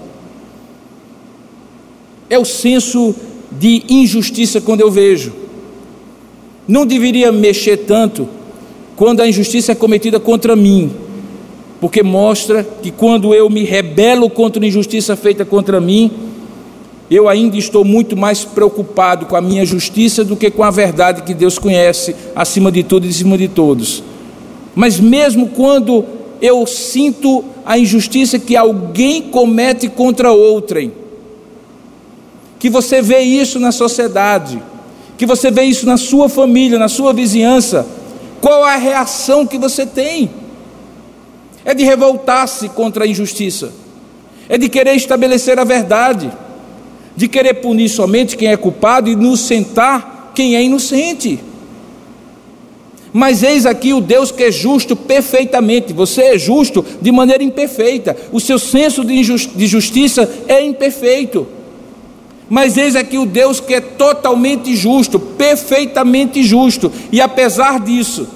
é 2.28 2.38
o 2.38 2.44
senso 2.44 3.14
de 3.50 3.84
injustiça 3.88 4.60
quando 4.60 4.80
eu 4.80 4.90
vejo. 4.90 5.32
Não 6.66 6.84
deveria 6.84 7.32
mexer 7.32 7.78
tanto 7.78 8.28
quando 8.96 9.20
a 9.20 9.28
injustiça 9.28 9.72
é 9.72 9.74
cometida 9.74 10.20
contra 10.20 10.54
mim, 10.54 10.90
porque 11.80 12.02
mostra 12.02 12.66
que 12.82 12.90
quando 12.90 13.34
eu 13.34 13.48
me 13.48 13.64
rebelo 13.64 14.28
contra 14.28 14.62
a 14.62 14.66
injustiça 14.66 15.16
feita 15.16 15.44
contra 15.44 15.80
mim, 15.80 16.10
eu 17.10 17.28
ainda 17.28 17.56
estou 17.56 17.84
muito 17.84 18.16
mais 18.16 18.44
preocupado 18.44 19.24
com 19.24 19.36
a 19.36 19.40
minha 19.40 19.64
justiça 19.64 20.22
do 20.22 20.36
que 20.36 20.50
com 20.50 20.62
a 20.62 20.70
verdade 20.70 21.22
que 21.22 21.32
Deus 21.32 21.58
conhece 21.58 22.14
acima 22.36 22.70
de 22.70 22.82
tudo 22.82 23.06
e 23.06 23.08
acima 23.08 23.38
de 23.38 23.48
todos. 23.48 24.02
Mas 24.74 25.00
mesmo 25.00 25.48
quando 25.48 26.04
eu 26.40 26.66
sinto 26.66 27.44
a 27.64 27.78
injustiça 27.78 28.38
que 28.38 28.56
alguém 28.56 29.22
comete 29.22 29.88
contra 29.88 30.32
outrem, 30.32 30.92
que 32.58 32.70
você 32.70 33.00
vê 33.00 33.20
isso 33.20 33.60
na 33.60 33.72
sociedade, 33.72 34.62
que 35.16 35.26
você 35.26 35.50
vê 35.50 35.64
isso 35.64 35.86
na 35.86 35.96
sua 35.96 36.28
família, 36.28 36.78
na 36.78 36.88
sua 36.88 37.12
vizinhança, 37.12 37.86
qual 38.40 38.64
a 38.64 38.76
reação 38.76 39.46
que 39.46 39.58
você 39.58 39.84
tem? 39.84 40.30
É 41.64 41.74
de 41.74 41.84
revoltar-se 41.84 42.68
contra 42.68 43.04
a 43.04 43.06
injustiça, 43.06 43.72
é 44.48 44.56
de 44.56 44.68
querer 44.68 44.94
estabelecer 44.94 45.58
a 45.58 45.64
verdade, 45.64 46.30
de 47.16 47.28
querer 47.28 47.54
punir 47.54 47.88
somente 47.88 48.36
quem 48.36 48.48
é 48.48 48.56
culpado 48.56 49.10
e 49.10 49.16
nos 49.16 49.40
sentar 49.40 50.32
quem 50.34 50.54
é 50.54 50.62
inocente. 50.62 51.40
Mas 53.12 53.42
eis 53.42 53.64
aqui 53.64 53.94
o 53.94 54.00
Deus 54.00 54.30
que 54.30 54.44
é 54.44 54.50
justo 54.50 54.94
perfeitamente. 54.94 55.92
Você 55.92 56.22
é 56.22 56.38
justo 56.38 56.84
de 57.00 57.10
maneira 57.10 57.42
imperfeita. 57.42 58.16
O 58.32 58.40
seu 58.40 58.58
senso 58.58 59.04
de, 59.04 59.22
de 59.22 59.66
justiça 59.66 60.30
é 60.46 60.62
imperfeito. 60.62 61.46
Mas 62.48 62.76
eis 62.76 62.96
aqui 62.96 63.18
o 63.18 63.26
Deus 63.26 63.60
que 63.60 63.74
é 63.74 63.80
totalmente 63.80 64.74
justo, 64.74 65.18
perfeitamente 65.20 66.42
justo, 66.42 66.90
e 67.12 67.20
apesar 67.20 67.78
disso, 67.78 68.26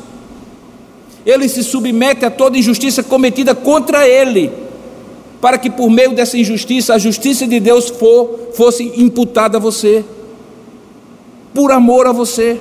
ele 1.24 1.48
se 1.48 1.62
submete 1.62 2.24
a 2.24 2.30
toda 2.30 2.58
injustiça 2.58 3.02
cometida 3.02 3.54
contra 3.54 4.06
ele, 4.06 4.52
para 5.40 5.56
que 5.56 5.70
por 5.70 5.88
meio 5.88 6.12
dessa 6.12 6.36
injustiça 6.36 6.94
a 6.94 6.98
justiça 6.98 7.46
de 7.46 7.58
Deus 7.58 7.88
for, 7.88 8.50
fosse 8.54 8.92
imputada 8.96 9.56
a 9.56 9.60
você, 9.60 10.04
por 11.54 11.72
amor 11.72 12.06
a 12.06 12.12
você. 12.12 12.60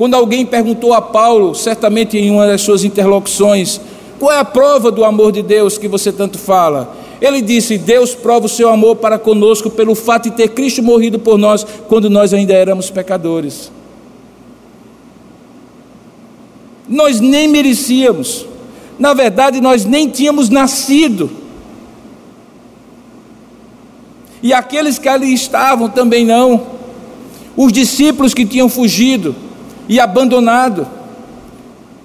Quando 0.00 0.14
alguém 0.14 0.46
perguntou 0.46 0.94
a 0.94 1.02
Paulo, 1.02 1.54
certamente 1.54 2.16
em 2.16 2.30
uma 2.30 2.46
das 2.46 2.62
suas 2.62 2.84
interlocuções, 2.84 3.78
qual 4.18 4.32
é 4.32 4.38
a 4.38 4.44
prova 4.46 4.90
do 4.90 5.04
amor 5.04 5.30
de 5.30 5.42
Deus 5.42 5.76
que 5.76 5.86
você 5.86 6.10
tanto 6.10 6.38
fala? 6.38 6.96
Ele 7.20 7.42
disse: 7.42 7.76
Deus 7.76 8.14
prova 8.14 8.46
o 8.46 8.48
seu 8.48 8.70
amor 8.70 8.96
para 8.96 9.18
conosco 9.18 9.68
pelo 9.68 9.94
fato 9.94 10.30
de 10.30 10.36
ter 10.36 10.48
Cristo 10.48 10.82
morrido 10.82 11.18
por 11.18 11.36
nós 11.36 11.66
quando 11.86 12.08
nós 12.08 12.32
ainda 12.32 12.54
éramos 12.54 12.88
pecadores. 12.88 13.70
Nós 16.88 17.20
nem 17.20 17.46
merecíamos, 17.46 18.46
na 18.98 19.12
verdade, 19.12 19.60
nós 19.60 19.84
nem 19.84 20.08
tínhamos 20.08 20.48
nascido. 20.48 21.30
E 24.42 24.54
aqueles 24.54 24.98
que 24.98 25.10
ali 25.10 25.34
estavam 25.34 25.90
também 25.90 26.24
não. 26.24 26.68
Os 27.54 27.70
discípulos 27.70 28.32
que 28.32 28.46
tinham 28.46 28.70
fugido 28.70 29.49
e 29.90 29.98
abandonado. 29.98 30.86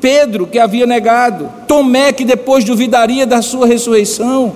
Pedro, 0.01 0.47
que 0.47 0.57
havia 0.57 0.87
negado. 0.87 1.51
Tomé, 1.67 2.11
que 2.11 2.25
depois 2.25 2.63
duvidaria 2.63 3.27
da 3.27 3.43
sua 3.43 3.67
ressurreição. 3.67 4.55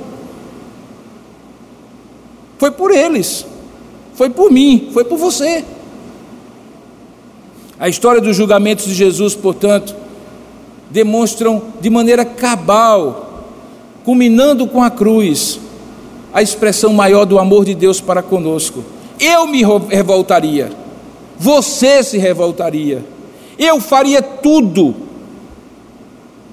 Foi 2.57 2.71
por 2.71 2.91
eles, 2.91 3.45
foi 4.15 4.31
por 4.31 4.51
mim, 4.51 4.89
foi 4.91 5.05
por 5.05 5.17
você. 5.17 5.63
A 7.79 7.87
história 7.87 8.19
dos 8.19 8.35
julgamentos 8.35 8.85
de 8.85 8.95
Jesus, 8.95 9.35
portanto, 9.35 9.95
demonstram 10.89 11.61
de 11.79 11.89
maneira 11.89 12.25
cabal, 12.25 13.45
culminando 14.03 14.65
com 14.67 14.81
a 14.81 14.89
cruz, 14.89 15.59
a 16.33 16.41
expressão 16.41 16.93
maior 16.93 17.25
do 17.25 17.37
amor 17.37 17.63
de 17.63 17.75
Deus 17.75 18.01
para 18.01 18.23
conosco. 18.23 18.83
Eu 19.19 19.45
me 19.47 19.63
revoltaria, 19.89 20.71
você 21.37 22.03
se 22.03 22.17
revoltaria, 22.17 23.05
eu 23.59 23.81
faria 23.81 24.21
tudo 24.21 24.95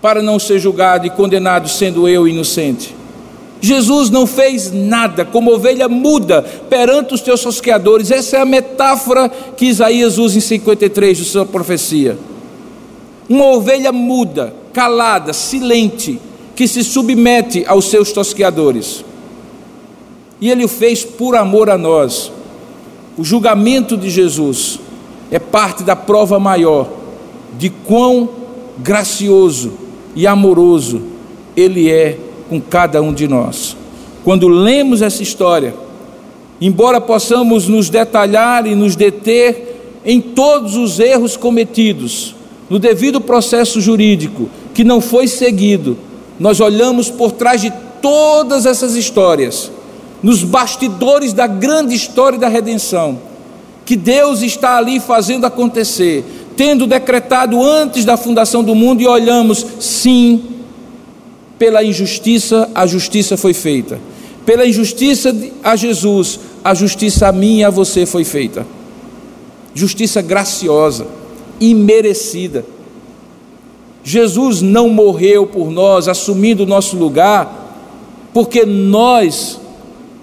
para 0.03 0.21
não 0.21 0.39
ser 0.39 0.59
julgado 0.59 1.07
e 1.07 1.11
condenado, 1.11 1.69
sendo 1.69 2.09
eu 2.09 2.27
inocente. 2.27 2.95
Jesus 3.61 4.11
não 4.11 4.27
fez 4.27 4.71
nada, 4.73 5.25
como 5.25 5.53
ovelha 5.53 5.89
muda 5.89 6.43
perante 6.69 7.15
os 7.15 7.21
teus 7.21 7.41
sosqueadores. 7.41 8.11
Essa 8.11 8.37
é 8.39 8.41
a 8.41 8.45
metáfora 8.45 9.29
que 9.29 9.67
Isaías 9.67 10.19
usa 10.19 10.37
em 10.37 10.41
53 10.41 11.17
de 11.17 11.25
sua 11.25 11.47
profecia. 11.47 12.19
Uma 13.29 13.47
ovelha 13.47 13.93
muda, 13.93 14.53
calada, 14.73 15.33
silente, 15.33 16.21
que 16.55 16.69
se 16.69 16.85
submete 16.85 17.65
aos 17.67 17.87
seus 17.87 18.13
tosqueadores. 18.13 19.05
E 20.41 20.51
ele 20.51 20.65
o 20.65 20.69
fez 20.69 21.05
por 21.05 21.35
amor 21.35 21.71
a 21.71 21.79
nós. 21.79 22.31
O 23.17 23.25
julgamento 23.25 23.97
de 23.97 24.11
Jesus 24.11 24.79
é 25.31 25.39
parte 25.39 25.83
da 25.83 25.97
prova 25.97 26.39
maior 26.39 26.89
de 27.59 27.71
quão 27.71 28.29
gracioso 28.79 29.73
e 30.15 30.27
amoroso 30.27 31.03
ele 31.57 31.91
é 31.91 32.19
com 32.49 32.61
cada 32.61 33.01
um 33.03 33.13
de 33.13 33.27
nós. 33.27 33.77
Quando 34.25 34.49
lemos 34.49 35.03
essa 35.03 35.23
história, 35.23 35.75
embora 36.61 37.01
possamos 37.01 37.69
nos 37.69 37.89
detalhar 37.89 38.67
e 38.67 38.75
nos 38.75 38.97
deter 38.97 40.01
em 40.05 40.21
todos 40.21 40.77
os 40.77 41.01
erros 41.01 41.37
cometidos, 41.37 42.35
no 42.69 42.79
devido 42.79 43.21
processo 43.21 43.81
jurídico 43.81 44.49
que 44.75 44.85
não 44.85 45.01
foi 45.01 45.27
seguido, 45.29 45.97
nós 46.39 46.61
olhamos 46.61 47.11
por 47.11 47.33
trás 47.33 47.61
de 47.61 47.73
todas 48.03 48.67
essas 48.67 48.95
histórias, 48.95 49.71
nos 50.23 50.43
bastidores 50.43 51.33
da 51.33 51.47
grande 51.47 51.95
história 51.95 52.39
da 52.39 52.49
redenção, 52.49 53.19
que 53.87 53.95
Deus 53.95 54.43
está 54.43 54.77
ali 54.77 54.99
fazendo 54.99 55.47
acontecer, 55.47 56.25
tendo 56.57 56.89
decretado 56.89 57.63
antes 57.63 58.05
da 58.05 58.17
fundação 58.17 58.65
do 58.65 58.75
mundo, 58.75 59.01
e 59.01 59.07
olhamos, 59.07 59.65
sim, 59.79 60.43
pela 61.57 61.85
injustiça, 61.85 62.69
a 62.75 62.85
justiça 62.85 63.37
foi 63.37 63.55
feita. 63.55 64.01
Pela 64.45 64.67
injustiça 64.67 65.35
a 65.63 65.77
Jesus, 65.77 66.41
a 66.65 66.75
justiça 66.75 67.29
a 67.29 67.33
mim 67.33 67.59
e 67.59 67.65
a 67.65 67.71
você 67.71 68.05
foi 68.05 68.25
feita. 68.25 68.67
Justiça 69.73 70.21
graciosa, 70.21 71.07
imerecida. 71.61 72.67
Jesus 74.03 74.63
não 74.63 74.89
morreu 74.89 75.47
por 75.47 75.71
nós, 75.71 76.09
assumindo 76.09 76.65
o 76.65 76.67
nosso 76.67 76.97
lugar, 76.97 78.29
porque 78.35 78.67
nós 78.67 79.61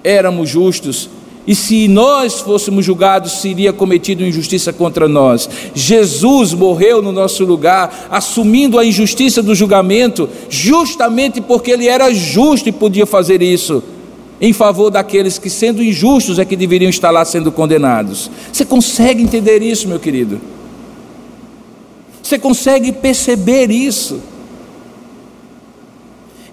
éramos 0.03 0.49
justos 0.49 1.09
e 1.45 1.53
se 1.53 1.89
nós 1.89 2.39
fôssemos 2.39 2.85
julgados, 2.85 3.41
seria 3.41 3.73
cometido 3.73 4.23
injustiça 4.23 4.71
contra 4.71 5.09
nós. 5.09 5.49
Jesus 5.75 6.53
morreu 6.53 7.01
no 7.01 7.11
nosso 7.11 7.43
lugar, 7.43 8.07
assumindo 8.09 8.79
a 8.79 8.85
injustiça 8.85 9.43
do 9.43 9.53
julgamento, 9.53 10.29
justamente 10.49 11.41
porque 11.41 11.71
ele 11.71 11.87
era 11.87 12.13
justo 12.13 12.69
e 12.69 12.71
podia 12.71 13.05
fazer 13.05 13.41
isso, 13.41 13.83
em 14.39 14.53
favor 14.53 14.89
daqueles 14.89 15.37
que, 15.37 15.49
sendo 15.49 15.83
injustos, 15.83 16.39
é 16.39 16.45
que 16.45 16.55
deveriam 16.55 16.89
estar 16.89 17.11
lá 17.11 17.25
sendo 17.25 17.51
condenados. 17.51 18.31
Você 18.51 18.63
consegue 18.63 19.21
entender 19.21 19.61
isso, 19.61 19.87
meu 19.89 19.99
querido? 19.99 20.39
Você 22.21 22.39
consegue 22.39 22.93
perceber 22.93 23.69
isso? 23.69 24.21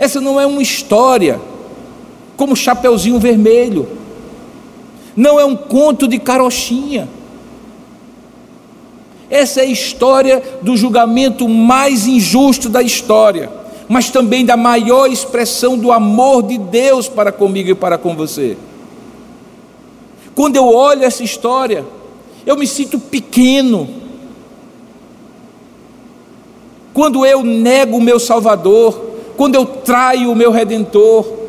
Essa 0.01 0.20
não 0.20 0.41
é 0.41 0.47
uma 0.47 0.62
história 0.62 1.41
como 2.36 2.57
Chapeuzinho 2.57 3.20
Vermelho 3.20 3.99
não 5.20 5.38
é 5.38 5.44
um 5.44 5.54
conto 5.54 6.08
de 6.08 6.18
carochinha. 6.18 7.06
Essa 9.28 9.60
é 9.60 9.64
a 9.64 9.66
história 9.66 10.42
do 10.62 10.74
julgamento 10.78 11.46
mais 11.46 12.06
injusto 12.06 12.70
da 12.70 12.82
história, 12.82 13.50
mas 13.86 14.08
também 14.08 14.46
da 14.46 14.56
maior 14.56 15.12
expressão 15.12 15.76
do 15.76 15.92
amor 15.92 16.44
de 16.44 16.56
Deus 16.56 17.06
para 17.06 17.30
comigo 17.30 17.68
e 17.68 17.74
para 17.74 17.98
com 17.98 18.16
você. 18.16 18.56
Quando 20.34 20.56
eu 20.56 20.66
olho 20.66 21.04
essa 21.04 21.22
história, 21.22 21.84
eu 22.46 22.56
me 22.56 22.66
sinto 22.66 22.98
pequeno. 22.98 23.90
Quando 26.94 27.26
eu 27.26 27.44
nego 27.44 27.98
o 27.98 28.02
meu 28.02 28.18
Salvador, 28.18 28.98
quando 29.36 29.54
eu 29.54 29.66
traio 29.66 30.32
o 30.32 30.36
meu 30.36 30.50
Redentor, 30.50 31.39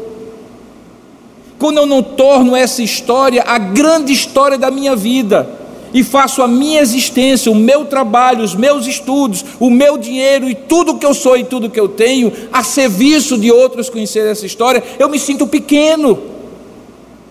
quando 1.62 1.78
eu 1.78 1.86
não 1.86 2.02
torno 2.02 2.56
essa 2.56 2.82
história 2.82 3.44
a 3.46 3.60
grande 3.60 4.12
história 4.12 4.58
da 4.58 4.72
minha 4.72 4.96
vida, 4.96 5.48
e 5.94 6.04
faço 6.04 6.42
a 6.42 6.48
minha 6.48 6.82
existência, 6.82 7.52
o 7.52 7.56
meu 7.56 7.86
trabalho, 7.86 8.44
os 8.44 8.56
meus 8.56 8.88
estudos, 8.88 9.46
o 9.60 9.70
meu 9.70 9.96
dinheiro 9.96 10.50
e 10.50 10.56
tudo 10.56 10.98
que 10.98 11.06
eu 11.06 11.14
sou 11.14 11.38
e 11.38 11.44
tudo 11.44 11.70
que 11.70 11.80
eu 11.80 11.88
tenho 11.88 12.34
a 12.52 12.64
serviço 12.64 13.38
de 13.38 13.52
outros 13.52 13.92
conhecerem 13.92 14.32
essa 14.32 14.46
história, 14.46 14.84
eu 14.98 15.08
me 15.08 15.20
sinto 15.20 15.46
pequeno, 15.46 16.18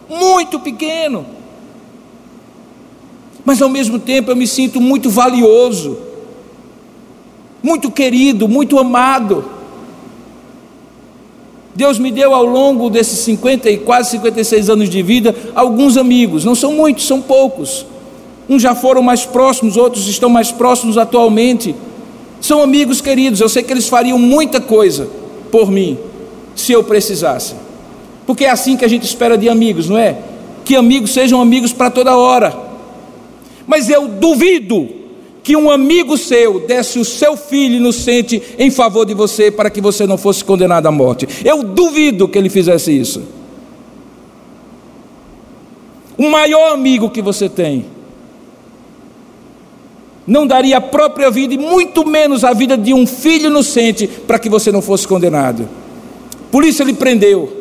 muito 0.09 0.61
pequeno. 0.61 1.27
Mas 3.45 3.61
ao 3.61 3.69
mesmo 3.69 3.99
tempo 3.99 4.31
eu 4.31 4.37
me 4.37 4.47
sinto 4.47 4.81
muito 4.81 5.11
valioso, 5.11 5.99
muito 7.61 7.91
querido, 7.91 8.47
muito 8.47 8.79
amado. 8.79 9.59
Deus 11.81 11.99
me 11.99 12.11
deu 12.11 12.35
ao 12.35 12.45
longo 12.45 12.89
desses 12.89 13.19
50 13.21 13.71
e 13.71 13.79
quase 13.79 14.11
56 14.11 14.71
anos 14.71 14.89
de 14.89 15.03
vida 15.03 15.35
alguns 15.55 15.97
amigos, 15.97 16.45
não 16.45 16.55
são 16.55 16.73
muitos, 16.73 17.07
são 17.07 17.21
poucos 17.21 17.87
Uns 18.51 18.63
já 18.63 18.75
foram 18.75 19.01
mais 19.01 19.25
próximos, 19.25 19.77
outros 19.77 20.09
estão 20.09 20.29
mais 20.29 20.51
próximos 20.51 20.99
atualmente. 20.99 21.73
São 22.41 22.61
amigos 22.61 23.01
queridos, 23.01 23.41
eu 23.41 23.49
sei 23.49 23.63
que 23.63 23.73
eles 23.73 23.87
fariam 23.87 24.19
muita 24.19 24.61
coisa 24.61 25.09
por 25.53 25.71
mim, 25.71 25.97
se 26.57 26.73
eu 26.73 26.83
precisasse. 26.83 27.55
Porque 28.27 28.45
é 28.45 28.51
assim 28.51 28.77
que 28.77 28.85
a 28.85 28.89
gente 28.89 29.05
espera 29.05 29.39
de 29.39 29.49
amigos, 29.49 29.89
não 29.89 29.97
é? 29.97 30.19
Que 30.65 30.75
amigos 30.75 31.13
sejam 31.13 31.41
amigos 31.41 31.73
para 31.73 31.91
toda 31.91 32.17
hora. 32.17 32.53
Mas 33.69 33.89
eu 33.89 34.09
duvido 34.09 34.89
que 35.43 35.57
um 35.57 35.71
amigo 35.71 36.17
seu 36.17 36.61
desse 36.61 36.99
o 36.99 37.05
seu 37.05 37.37
filho 37.37 37.77
inocente 37.77 38.43
em 38.59 38.71
favor 38.71 39.05
de 39.05 39.15
você 39.15 39.51
para 39.51 39.71
que 39.71 39.81
você 39.81 40.07
não 40.07 40.19
fosse 40.19 40.45
condenado 40.45 40.87
à 40.87 40.91
morte. 40.91 41.27
Eu 41.45 41.63
duvido 41.63 42.29
que 42.29 42.39
ele 42.39 42.51
fizesse 42.51 42.97
isso. 42.97 43.23
O 46.17 46.29
maior 46.29 46.73
amigo 46.73 47.09
que 47.09 47.23
você 47.23 47.49
tem 47.49 47.87
não 50.27 50.47
daria 50.47 50.77
a 50.77 50.81
própria 50.81 51.31
vida 51.31 51.55
e 51.55 51.59
muito 51.59 52.07
menos 52.07 52.45
a 52.45 52.53
vida 52.53 52.77
de 52.77 52.93
um 52.93 53.07
filho 53.07 53.47
inocente 53.47 54.07
para 54.07 54.39
que 54.39 54.49
você 54.49 54.71
não 54.71 54.83
fosse 54.83 55.09
condenado. 55.09 55.69
Por 56.51 56.65
isso 56.65 56.83
ele 56.83 56.93
prendeu. 56.93 57.61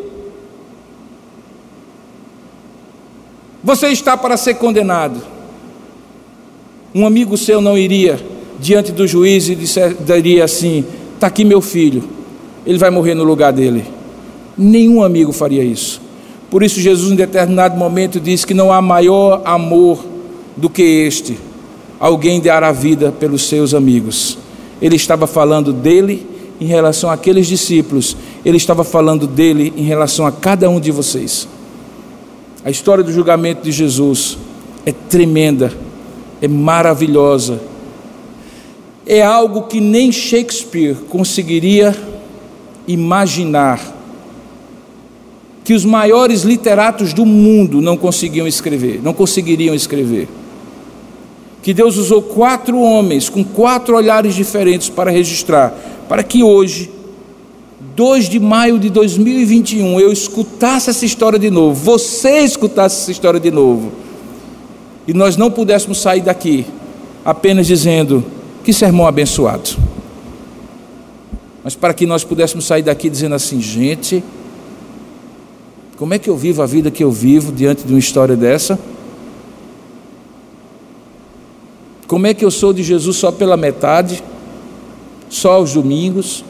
Você 3.63 3.87
está 3.87 4.17
para 4.17 4.37
ser 4.37 4.55
condenado. 4.55 5.38
Um 6.93 7.05
amigo 7.05 7.37
seu 7.37 7.61
não 7.61 7.77
iria 7.77 8.19
diante 8.59 8.91
do 8.91 9.07
juiz 9.07 9.47
e 9.47 9.55
diria 10.05 10.43
assim: 10.43 10.83
está 11.15 11.27
aqui 11.27 11.43
meu 11.43 11.61
filho, 11.61 12.03
ele 12.65 12.77
vai 12.77 12.89
morrer 12.89 13.13
no 13.13 13.23
lugar 13.23 13.53
dele. 13.53 13.83
Nenhum 14.57 15.03
amigo 15.03 15.31
faria 15.31 15.63
isso. 15.63 16.01
Por 16.49 16.63
isso, 16.63 16.79
Jesus, 16.79 17.11
em 17.11 17.15
determinado 17.15 17.77
momento, 17.77 18.19
disse 18.19 18.45
que 18.45 18.53
não 18.53 18.73
há 18.73 18.81
maior 18.81 19.41
amor 19.45 20.03
do 20.57 20.69
que 20.69 20.81
este 20.81 21.37
alguém 21.99 22.39
dar 22.39 22.63
a 22.63 22.71
vida 22.71 23.11
pelos 23.11 23.43
seus 23.43 23.73
amigos. 23.73 24.37
Ele 24.81 24.95
estava 24.95 25.27
falando 25.27 25.73
dele 25.73 26.25
em 26.59 26.65
relação 26.65 27.09
àqueles 27.09 27.47
discípulos, 27.47 28.17
ele 28.43 28.57
estava 28.57 28.83
falando 28.83 29.27
dele 29.27 29.73
em 29.77 29.83
relação 29.83 30.25
a 30.25 30.31
cada 30.31 30.69
um 30.69 30.79
de 30.79 30.91
vocês. 30.91 31.47
A 32.63 32.69
história 32.69 33.03
do 33.03 33.11
julgamento 33.11 33.61
de 33.63 33.71
Jesus 33.71 34.37
é 34.85 34.91
tremenda, 34.91 35.71
é 36.41 36.47
maravilhosa, 36.47 37.59
é 39.05 39.23
algo 39.23 39.63
que 39.63 39.81
nem 39.81 40.11
Shakespeare 40.11 40.95
conseguiria 41.09 41.95
imaginar, 42.87 43.79
que 45.63 45.73
os 45.73 45.83
maiores 45.85 46.41
literatos 46.41 47.13
do 47.13 47.25
mundo 47.25 47.81
não 47.81 47.97
conseguiam 47.97 48.47
escrever, 48.47 49.01
não 49.03 49.13
conseguiriam 49.13 49.75
escrever. 49.75 50.27
Que 51.61 51.73
Deus 51.73 51.97
usou 51.97 52.21
quatro 52.21 52.79
homens 52.79 53.29
com 53.29 53.43
quatro 53.43 53.95
olhares 53.95 54.33
diferentes 54.33 54.89
para 54.89 55.11
registrar, 55.11 55.73
para 56.07 56.23
que 56.23 56.43
hoje, 56.43 56.89
2 57.95 58.29
de 58.29 58.39
maio 58.39 58.79
de 58.79 58.89
2021, 58.89 59.99
eu 59.99 60.11
escutasse 60.11 60.89
essa 60.89 61.05
história 61.05 61.37
de 61.37 61.49
novo, 61.49 61.75
você 61.75 62.39
escutasse 62.39 63.01
essa 63.01 63.11
história 63.11 63.39
de 63.39 63.51
novo, 63.51 63.91
e 65.09 65.13
nós 65.13 65.35
não 65.35 65.49
pudéssemos 65.49 65.99
sair 65.99 66.21
daqui 66.21 66.67
apenas 67.25 67.65
dizendo 67.65 68.23
que 68.63 68.71
sermão 68.71 69.07
abençoado, 69.07 69.71
mas 71.63 71.73
para 71.73 71.95
que 71.95 72.05
nós 72.05 72.23
pudéssemos 72.23 72.67
sair 72.67 72.83
daqui 72.83 73.09
dizendo 73.09 73.33
assim, 73.33 73.59
gente, 73.59 74.23
como 75.97 76.13
é 76.13 76.19
que 76.19 76.29
eu 76.29 76.37
vivo 76.37 76.61
a 76.61 76.67
vida 76.67 76.91
que 76.91 77.03
eu 77.03 77.11
vivo 77.11 77.51
diante 77.51 77.83
de 77.83 77.91
uma 77.91 77.97
história 77.97 78.35
dessa? 78.35 78.77
Como 82.05 82.27
é 82.27 82.33
que 82.35 82.45
eu 82.45 82.51
sou 82.51 82.71
de 82.71 82.83
Jesus 82.83 83.17
só 83.17 83.31
pela 83.31 83.57
metade? 83.57 84.23
Só 85.27 85.53
aos 85.53 85.73
domingos? 85.73 86.45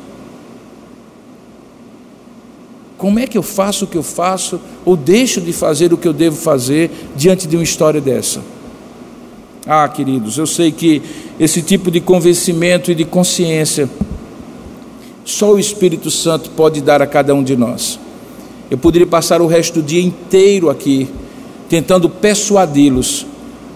Como 3.00 3.18
é 3.18 3.26
que 3.26 3.38
eu 3.38 3.42
faço 3.42 3.86
o 3.86 3.88
que 3.88 3.98
eu 3.98 4.04
faço 4.04 4.60
ou 4.84 4.98
deixo 4.98 5.40
de 5.40 5.54
fazer 5.54 5.94
o 5.94 5.98
que 5.98 6.06
eu 6.06 6.12
devo 6.12 6.36
fazer 6.36 6.92
diante 7.16 7.48
de 7.48 7.56
uma 7.56 7.64
história 7.64 8.02
dessa? 8.02 8.42
Ah, 9.66 9.88
queridos, 9.88 10.38
eu 10.38 10.46
sei 10.46 10.70
que 10.70 11.02
esse 11.40 11.62
tipo 11.62 11.90
de 11.90 12.02
convencimento 12.02 12.92
e 12.92 12.96
de 12.96 13.06
consciência 13.06 13.90
só 15.24 15.54
o 15.54 15.60
Espírito 15.60 16.12
Santo 16.12 16.50
pode 16.50 16.82
dar 16.82 17.02
a 17.02 17.08
cada 17.08 17.34
um 17.34 17.42
de 17.42 17.56
nós. 17.56 17.98
Eu 18.70 18.78
poderia 18.78 19.08
passar 19.08 19.42
o 19.42 19.48
resto 19.48 19.76
do 19.76 19.82
dia 19.82 20.02
inteiro 20.02 20.70
aqui 20.70 21.08
tentando 21.70 22.10
persuadi-los 22.10 23.26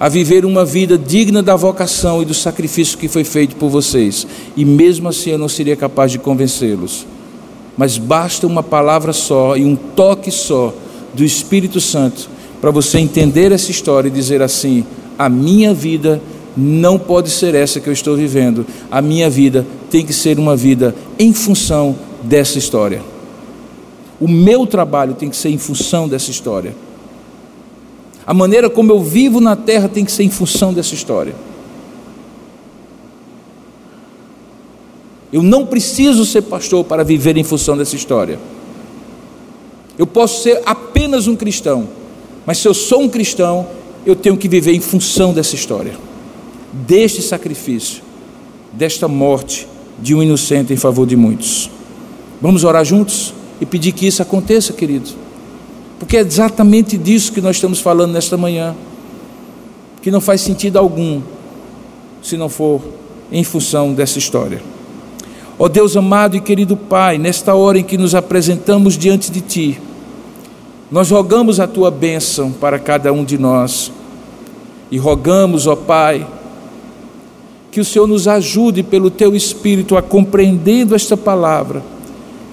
a 0.02 0.10
viver 0.10 0.44
uma 0.44 0.66
vida 0.66 0.98
digna 0.98 1.42
da 1.42 1.56
vocação 1.56 2.22
e 2.22 2.26
do 2.26 2.34
sacrifício 2.34 2.98
que 2.98 3.08
foi 3.08 3.24
feito 3.24 3.56
por 3.56 3.70
vocês, 3.70 4.28
e 4.58 4.66
mesmo 4.66 5.08
assim 5.08 5.30
eu 5.30 5.38
não 5.38 5.48
seria 5.48 5.78
capaz 5.78 6.12
de 6.12 6.20
convencê-los. 6.20 7.13
Mas 7.78 7.98
basta 7.98 8.46
uma 8.46 8.62
palavra 8.62 9.14
só 9.14 9.58
e 9.58 9.64
um 9.64 9.76
toque 9.76 10.32
só 10.32 10.74
do 11.14 11.24
Espírito 11.24 11.80
Santo 11.80 12.30
para 12.62 12.72
você 12.72 13.00
entender 13.00 13.52
essa 13.52 13.72
história 13.72 14.08
e 14.08 14.12
dizer 14.12 14.42
assim: 14.42 14.86
a 15.18 15.28
minha 15.28 15.74
vida 15.74 16.22
não 16.56 17.00
pode 17.00 17.30
ser 17.30 17.56
essa 17.56 17.80
que 17.80 17.90
eu 17.90 17.94
estou 17.94 18.16
vivendo, 18.16 18.66
a 18.92 19.02
minha 19.02 19.30
vida 19.30 19.66
tem 19.90 20.06
que 20.06 20.14
ser 20.14 20.38
uma 20.38 20.56
vida 20.56 20.96
em 21.18 21.34
função 21.34 21.96
dessa 22.24 22.58
história. 22.58 23.02
O 24.20 24.28
meu 24.28 24.66
trabalho 24.66 25.16
tem 25.16 25.30
que 25.30 25.36
ser 25.36 25.50
em 25.50 25.58
função 25.58 26.08
dessa 26.08 26.32
história. 26.32 26.76
A 28.26 28.34
maneira 28.34 28.70
como 28.70 28.92
eu 28.92 29.04
vivo 29.04 29.42
na 29.42 29.56
terra 29.56 29.90
tem 29.90 30.06
que 30.06 30.12
ser 30.12 30.24
em 30.24 30.30
função 30.30 30.74
dessa 30.74 30.94
história. 30.94 31.36
Eu 35.34 35.42
não 35.42 35.66
preciso 35.66 36.24
ser 36.28 36.44
pastor 36.44 36.86
para 36.86 37.04
viver 37.04 37.36
em 37.38 37.44
função 37.44 37.76
dessa 37.76 37.96
história. 37.96 38.38
Eu 39.98 40.06
posso 40.06 40.44
ser 40.44 40.62
apenas 40.64 41.28
um 41.28 41.36
cristão, 41.36 41.90
mas 42.46 42.60
se 42.60 42.68
eu 42.68 42.74
sou 42.74 43.02
um 43.02 43.10
cristão, 43.10 43.68
eu 44.06 44.16
tenho 44.16 44.38
que 44.38 44.48
viver 44.48 44.74
em 44.74 44.80
função 44.80 45.34
dessa 45.34 45.56
história, 45.56 45.96
deste 46.72 47.20
sacrifício, 47.24 48.04
desta 48.72 49.08
morte 49.08 49.68
de 50.00 50.14
um 50.14 50.22
inocente 50.22 50.72
em 50.72 50.78
favor 50.78 51.08
de 51.08 51.16
muitos. 51.16 51.68
Vamos 52.40 52.64
orar 52.64 52.86
juntos 52.86 53.34
e 53.60 53.66
pedir 53.66 53.92
que 53.92 54.06
isso 54.06 54.22
aconteça, 54.22 54.72
querido. 54.72 55.10
Porque 55.98 56.18
é 56.18 56.20
exatamente 56.20 56.96
disso 56.96 57.32
que 57.32 57.42
nós 57.42 57.56
estamos 57.56 57.80
falando 57.80 58.12
nesta 58.12 58.38
manhã. 58.38 58.76
Que 60.00 60.12
não 60.12 60.22
faz 60.22 60.42
sentido 60.42 60.78
algum 60.78 61.22
se 62.22 62.38
não 62.38 62.50
for 62.50 62.82
em 63.32 63.44
função 63.44 63.94
dessa 63.94 64.20
história. 64.20 64.73
Ó 65.58 65.68
Deus 65.68 65.96
amado 65.96 66.36
e 66.36 66.42
querido 66.42 66.76
Pai, 66.76 67.18
nesta 67.18 67.54
hora 67.54 67.80
em 67.80 67.84
que 67.84 67.98
nos 67.98 68.16
apresentamos 68.16 68.98
diante 68.98 69.32
de 69.32 69.42
Ti, 69.42 69.82
nós 70.92 71.12
rogamos 71.12 71.60
a 71.60 71.68
Tua 71.68 71.90
bênção 71.92 72.52
para 72.52 72.80
cada 72.80 73.12
um 73.14 73.24
de 73.24 73.38
nós 73.38 73.92
e 74.92 74.98
rogamos, 74.98 75.68
ó 75.68 75.76
Pai, 75.76 76.26
que 77.72 77.80
o 77.80 77.86
Senhor 77.86 78.08
nos 78.08 78.28
ajude 78.28 78.84
pelo 78.84 79.10
Teu 79.10 79.36
Espírito 79.36 79.98
a 79.98 80.02
compreendendo 80.02 80.96
esta 80.96 81.18
palavra, 81.18 81.84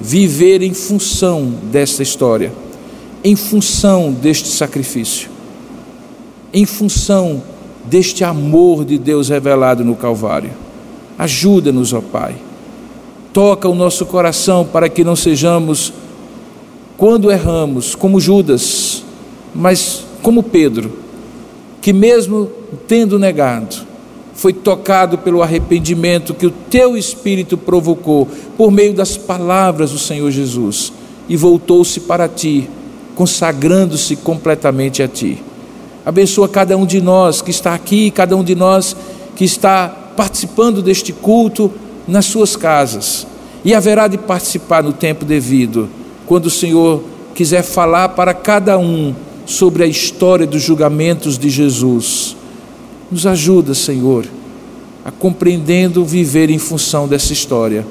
viver 0.00 0.62
em 0.62 0.72
função 0.72 1.52
desta 1.70 2.02
história 2.02 2.52
em 3.22 3.36
função 3.36 4.12
deste 4.12 4.48
sacrifício, 4.48 5.28
em 6.52 6.64
função 6.64 7.42
deste 7.84 8.24
amor 8.24 8.84
de 8.84 8.98
Deus 8.98 9.28
revelado 9.28 9.84
no 9.84 9.94
Calvário. 9.94 10.50
Ajuda-nos, 11.18 11.92
ó 11.92 12.00
Pai. 12.00 12.34
Toca 13.32 13.68
o 13.68 13.74
nosso 13.74 14.06
coração 14.06 14.64
para 14.64 14.88
que 14.88 15.04
não 15.04 15.14
sejamos, 15.14 15.92
quando 16.96 17.30
erramos, 17.30 17.94
como 17.94 18.20
Judas, 18.20 19.04
mas 19.54 20.04
como 20.22 20.42
Pedro, 20.42 20.92
que 21.80 21.92
mesmo 21.92 22.50
tendo 22.86 23.18
negado, 23.18 23.76
foi 24.34 24.52
tocado 24.52 25.18
pelo 25.18 25.42
arrependimento 25.42 26.34
que 26.34 26.46
o 26.46 26.50
teu 26.50 26.96
Espírito 26.96 27.56
provocou 27.56 28.26
por 28.56 28.70
meio 28.70 28.94
das 28.94 29.16
palavras 29.16 29.92
do 29.92 29.98
Senhor 29.98 30.30
Jesus 30.30 30.92
e 31.28 31.36
voltou-se 31.36 32.00
para 32.00 32.28
ti 32.28 32.68
consagrando-se 33.20 34.16
completamente 34.16 35.02
a 35.02 35.08
Ti. 35.08 35.42
Abençoa 36.06 36.48
cada 36.48 36.74
um 36.74 36.86
de 36.86 37.02
nós 37.02 37.42
que 37.42 37.50
está 37.50 37.74
aqui, 37.74 38.10
cada 38.10 38.34
um 38.34 38.42
de 38.42 38.54
nós 38.54 38.96
que 39.36 39.44
está 39.44 39.88
participando 40.16 40.80
deste 40.80 41.12
culto 41.12 41.70
nas 42.10 42.26
suas 42.26 42.56
casas. 42.56 43.26
E 43.64 43.74
haverá 43.74 44.08
de 44.08 44.18
participar 44.18 44.82
no 44.82 44.92
tempo 44.92 45.24
devido, 45.24 45.88
quando 46.26 46.46
o 46.46 46.50
Senhor 46.50 47.02
quiser 47.34 47.62
falar 47.62 48.10
para 48.10 48.34
cada 48.34 48.78
um 48.78 49.14
sobre 49.46 49.82
a 49.82 49.86
história 49.86 50.46
dos 50.46 50.62
julgamentos 50.62 51.38
de 51.38 51.48
Jesus. 51.48 52.36
Nos 53.10 53.26
ajuda, 53.26 53.74
Senhor, 53.74 54.26
a 55.04 55.10
compreendendo 55.10 56.04
viver 56.04 56.50
em 56.50 56.58
função 56.58 57.08
dessa 57.08 57.32
história. 57.32 57.86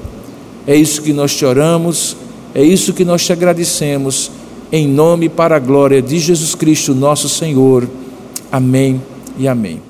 É 0.66 0.74
isso 0.74 1.02
que 1.02 1.12
nós 1.12 1.34
te 1.34 1.44
oramos, 1.44 2.16
é 2.54 2.62
isso 2.62 2.92
que 2.92 3.04
nós 3.04 3.24
te 3.24 3.32
agradecemos, 3.32 4.30
em 4.72 4.86
nome 4.86 5.28
para 5.28 5.56
a 5.56 5.58
glória 5.58 6.00
de 6.00 6.18
Jesus 6.18 6.54
Cristo, 6.54 6.94
nosso 6.94 7.28
Senhor. 7.28 7.88
Amém 8.50 9.00
e 9.38 9.46
amém. 9.46 9.89